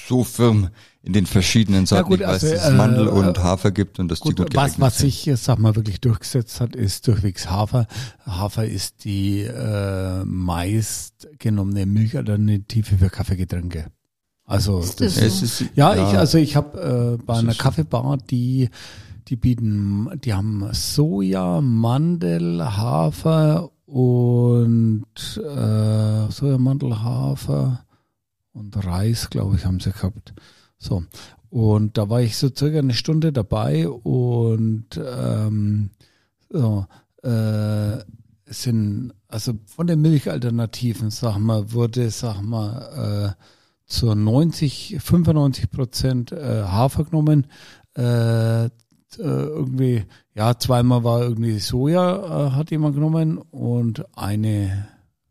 so 0.07 0.23
firm 0.23 0.69
in 1.01 1.13
den 1.13 1.25
verschiedenen 1.25 1.85
Sorten. 1.85 2.11
Ja 2.11 2.17
gut, 2.17 2.21
ich 2.21 2.27
weiß, 2.27 2.43
also, 2.43 2.55
dass 2.55 2.65
es 2.65 2.69
äh, 2.69 2.73
Mandel 2.73 3.07
und 3.07 3.39
Hafer 3.39 3.71
gibt 3.71 3.99
und 3.99 4.09
dass 4.09 4.19
gut, 4.19 4.39
die 4.39 4.43
gut 4.43 4.55
Was, 4.55 4.79
was 4.79 4.97
sich, 4.97 5.29
sag 5.35 5.59
mal, 5.59 5.75
wirklich 5.75 5.99
durchgesetzt 6.01 6.61
hat, 6.61 6.75
ist 6.75 7.07
durchwegs 7.07 7.49
Hafer. 7.49 7.87
Hafer 8.25 8.65
ist 8.65 9.03
die 9.03 9.41
äh, 9.41 10.23
meist 10.25 11.27
genommene 11.39 11.85
Milchalternative 11.85 12.97
für 12.97 13.09
Kaffeegetränke. 13.09 13.91
Also 14.45 14.79
ist 14.79 15.01
das, 15.01 15.15
das 15.15 15.39
so? 15.39 15.45
ist, 15.45 15.65
ja, 15.75 15.95
ja, 15.95 16.09
ich 16.11 16.17
also 16.17 16.37
ich 16.37 16.55
habe 16.55 17.17
äh, 17.19 17.23
bei 17.23 17.37
einer 17.37 17.55
Kaffeebar, 17.55 18.17
die 18.17 18.69
die 19.27 19.35
bieten, 19.35 20.09
die 20.23 20.33
haben 20.33 20.67
Soja, 20.71 21.61
Mandel, 21.61 22.63
Hafer 22.63 23.71
und 23.85 25.05
äh, 25.37 26.31
Soja, 26.31 26.57
Mandel, 26.57 27.01
Hafer 27.01 27.85
und 28.53 28.85
Reis, 28.85 29.29
glaube 29.29 29.55
ich, 29.55 29.65
haben 29.65 29.79
sie 29.79 29.91
gehabt. 29.91 30.33
So. 30.77 31.03
Und 31.49 31.97
da 31.97 32.09
war 32.09 32.21
ich 32.21 32.37
so 32.37 32.49
circa 32.53 32.79
eine 32.79 32.93
Stunde 32.93 33.31
dabei 33.31 33.87
und 33.87 34.87
ähm, 34.97 35.89
so, 36.49 36.85
äh, 37.23 37.97
sind, 38.45 39.13
also 39.27 39.53
von 39.65 39.87
den 39.87 40.01
Milchalternativen, 40.01 41.09
sag 41.09 41.37
mal, 41.39 41.71
wurde, 41.71 42.09
sag 42.09 42.41
mal, 42.41 43.35
äh, 43.37 43.43
zu 43.85 44.13
90, 44.13 44.97
95 44.99 45.71
Prozent 45.71 46.31
äh, 46.31 46.63
Hafer 46.63 47.05
genommen, 47.05 47.47
äh, 47.95 48.69
äh, 49.19 49.23
irgendwie, 49.23 50.05
ja, 50.33 50.57
zweimal 50.57 51.03
war 51.03 51.21
irgendwie 51.21 51.59
Soja, 51.59 52.47
äh, 52.47 52.51
hat 52.51 52.71
jemand 52.71 52.95
genommen 52.95 53.37
und 53.37 54.05
eine 54.17 54.87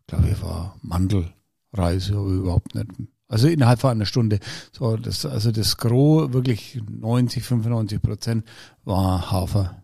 glaube 0.06 0.28
ich, 0.28 0.42
war 0.42 0.76
Mandelreis, 0.82 2.10
aber 2.10 2.26
überhaupt 2.26 2.74
nicht. 2.74 2.86
Also 3.28 3.48
innerhalb 3.48 3.80
von 3.80 3.90
einer 3.90 4.06
Stunde. 4.06 4.38
So, 4.72 4.96
das, 4.96 5.26
also 5.26 5.50
das 5.50 5.76
Gros, 5.76 6.32
wirklich 6.32 6.80
90, 6.88 7.42
95 7.42 8.02
Prozent 8.02 8.44
war 8.84 9.30
Hafer. 9.30 9.82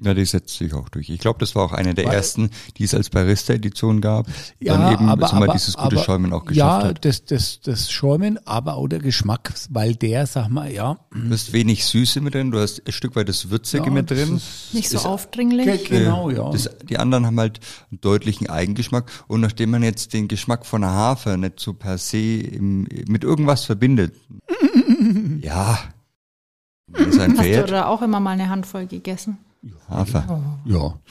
Ja, 0.00 0.14
die 0.14 0.24
setzt 0.24 0.56
sich 0.56 0.72
auch 0.72 0.88
durch. 0.88 1.10
Ich 1.10 1.20
glaube, 1.20 1.38
das 1.38 1.54
war 1.54 1.64
auch 1.64 1.72
eine 1.72 1.92
der 1.92 2.06
Weil- 2.06 2.14
ersten, 2.14 2.48
die 2.78 2.84
es 2.84 2.94
als 2.94 3.10
Barista-Edition 3.10 4.00
gab. 4.00 4.26
Ja, 4.58 4.78
dann 4.78 4.92
eben 4.94 5.08
aber, 5.10 5.30
aber, 5.34 5.48
dieses 5.48 5.74
gute 5.74 5.96
aber, 5.96 6.04
Schäumen 6.04 6.32
auch 6.32 6.46
geschafft 6.46 6.82
ja, 6.82 6.88
hat. 6.88 7.04
das, 7.04 7.26
das, 7.26 7.60
das 7.60 7.90
Schäumen, 7.92 8.38
aber 8.46 8.76
auch 8.76 8.88
der 8.88 9.00
Geschmack, 9.00 9.52
weil 9.68 9.94
der, 9.94 10.26
sag 10.26 10.48
mal, 10.48 10.72
ja. 10.72 10.98
Du 11.12 11.30
hast 11.30 11.52
wenig 11.52 11.84
Süße 11.84 12.22
mit 12.22 12.32
drin, 12.34 12.50
du 12.50 12.58
hast 12.58 12.80
ein 12.86 12.92
Stück 12.92 13.14
weit 13.16 13.28
das 13.28 13.50
Würzige 13.50 13.84
ja, 13.84 13.90
mit 13.90 14.10
das 14.10 14.18
drin. 14.18 14.40
Nicht 14.72 14.88
so 14.88 14.96
Ist- 14.96 15.04
aufdringlich. 15.04 15.84
Ge- 15.84 15.98
Genau, 16.04 16.30
ja. 16.30 16.48
Das, 16.50 16.70
die 16.88 16.96
anderen 16.98 17.26
haben 17.26 17.38
halt 17.38 17.60
einen 17.90 18.00
deutlichen 18.00 18.48
Eigengeschmack. 18.48 19.10
Und 19.28 19.42
nachdem 19.42 19.70
man 19.72 19.82
jetzt 19.82 20.14
den 20.14 20.26
Geschmack 20.26 20.64
von 20.64 20.86
Hafer 20.86 21.36
nicht 21.36 21.60
so 21.60 21.74
per 21.74 21.98
se 21.98 22.40
im, 22.40 22.88
mit 23.08 23.24
irgendwas 23.24 23.66
verbindet, 23.66 24.14
ja, 25.42 25.78
das 26.88 27.06
ist 27.08 27.20
ein 27.20 27.32
Hast 27.32 27.38
du 27.40 27.44
Pferd, 27.44 27.70
da 27.70 27.86
auch 27.86 28.00
immer 28.00 28.20
mal 28.20 28.30
eine 28.30 28.48
Handvoll 28.48 28.86
gegessen? 28.86 29.36
Hafer. 29.88 30.40
Ja. 30.64 30.94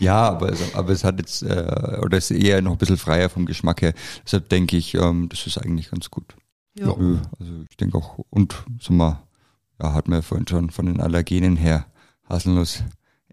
Ja, 0.00 0.28
aber, 0.30 0.50
es- 0.52 0.74
aber 0.74 0.90
es 0.90 1.04
hat 1.04 1.20
jetzt, 1.20 1.42
äh, 1.44 2.00
oder 2.02 2.18
es 2.18 2.30
ist 2.32 2.42
eher 2.42 2.60
noch 2.60 2.72
ein 2.72 2.76
bisschen 2.78 2.96
freier 2.96 3.30
vom 3.30 3.46
Geschmack 3.46 3.82
her. 3.82 3.94
Deshalb 4.24 4.48
denke 4.48 4.76
ich, 4.76 4.94
ähm, 4.94 5.28
das 5.28 5.46
ist 5.46 5.58
eigentlich 5.58 5.90
ganz 5.92 6.10
gut. 6.10 6.34
Ja. 6.76 6.88
Also 6.88 7.62
ich 7.70 7.76
denke 7.76 7.96
auch, 7.96 8.18
und 8.28 8.64
so 8.80 8.92
mal, 8.92 9.22
ja, 9.80 9.94
hat 9.94 10.08
man 10.08 10.18
ja 10.18 10.22
vorhin 10.22 10.46
schon 10.48 10.70
von 10.70 10.86
den 10.86 11.00
Allergenen 11.00 11.56
her, 11.56 11.86
Haselnuss, 12.28 12.82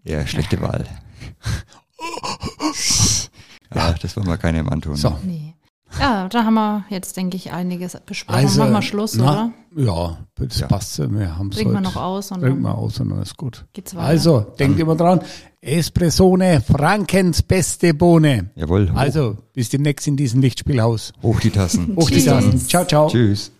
eher 0.04 0.26
schlechte 0.28 0.60
Wahl. 0.62 0.86
Ja, 3.74 3.92
das 3.94 4.16
wollen 4.16 4.28
wir 4.28 4.36
keinem 4.38 4.68
antun. 4.68 4.94
So. 4.96 5.18
Nee. 5.24 5.54
Ja, 6.00 6.28
da 6.28 6.44
haben 6.44 6.54
wir 6.54 6.84
jetzt, 6.90 7.16
denke 7.16 7.36
ich, 7.36 7.52
einiges 7.52 7.96
besprochen. 8.06 8.36
Also, 8.38 8.60
Machen 8.60 8.72
wir 8.72 8.82
Schluss, 8.82 9.14
na, 9.16 9.52
oder? 9.74 9.84
Ja, 9.84 10.18
das 10.36 10.60
Ja. 10.60 10.66
passt. 10.66 10.98
Wir 10.98 11.36
haben 11.36 11.50
Trinken 11.50 11.72
wir 11.72 11.80
noch 11.80 11.96
aus 11.96 12.30
und 12.32 12.40
Trinken 12.40 12.62
wir 12.62 12.68
dann 12.70 12.78
aus 12.78 13.00
und 13.00 13.10
dann 13.10 13.22
ist 13.22 13.36
gut. 13.36 13.64
geht's 13.72 13.94
weiter. 13.94 14.06
Also, 14.06 14.40
denkt 14.58 14.78
immer 14.80 14.96
dran, 14.96 15.20
Espressone, 15.60 16.60
Frankens 16.60 17.42
beste 17.42 17.94
Bohne. 17.94 18.50
Jawohl, 18.54 18.90
hoch, 18.92 18.96
Also, 18.96 19.36
bis 19.52 19.70
demnächst 19.70 20.06
in 20.06 20.16
diesem 20.16 20.40
Lichtspielhaus. 20.40 21.12
hoch 21.22 21.40
die 21.40 21.50
Tassen. 21.50 21.94
Hoch 21.96 22.10
die. 22.10 22.22
Tassen. 22.24 22.58
Ciao, 22.58 22.84
ciao. 22.84 23.08
Tschüss. 23.08 23.50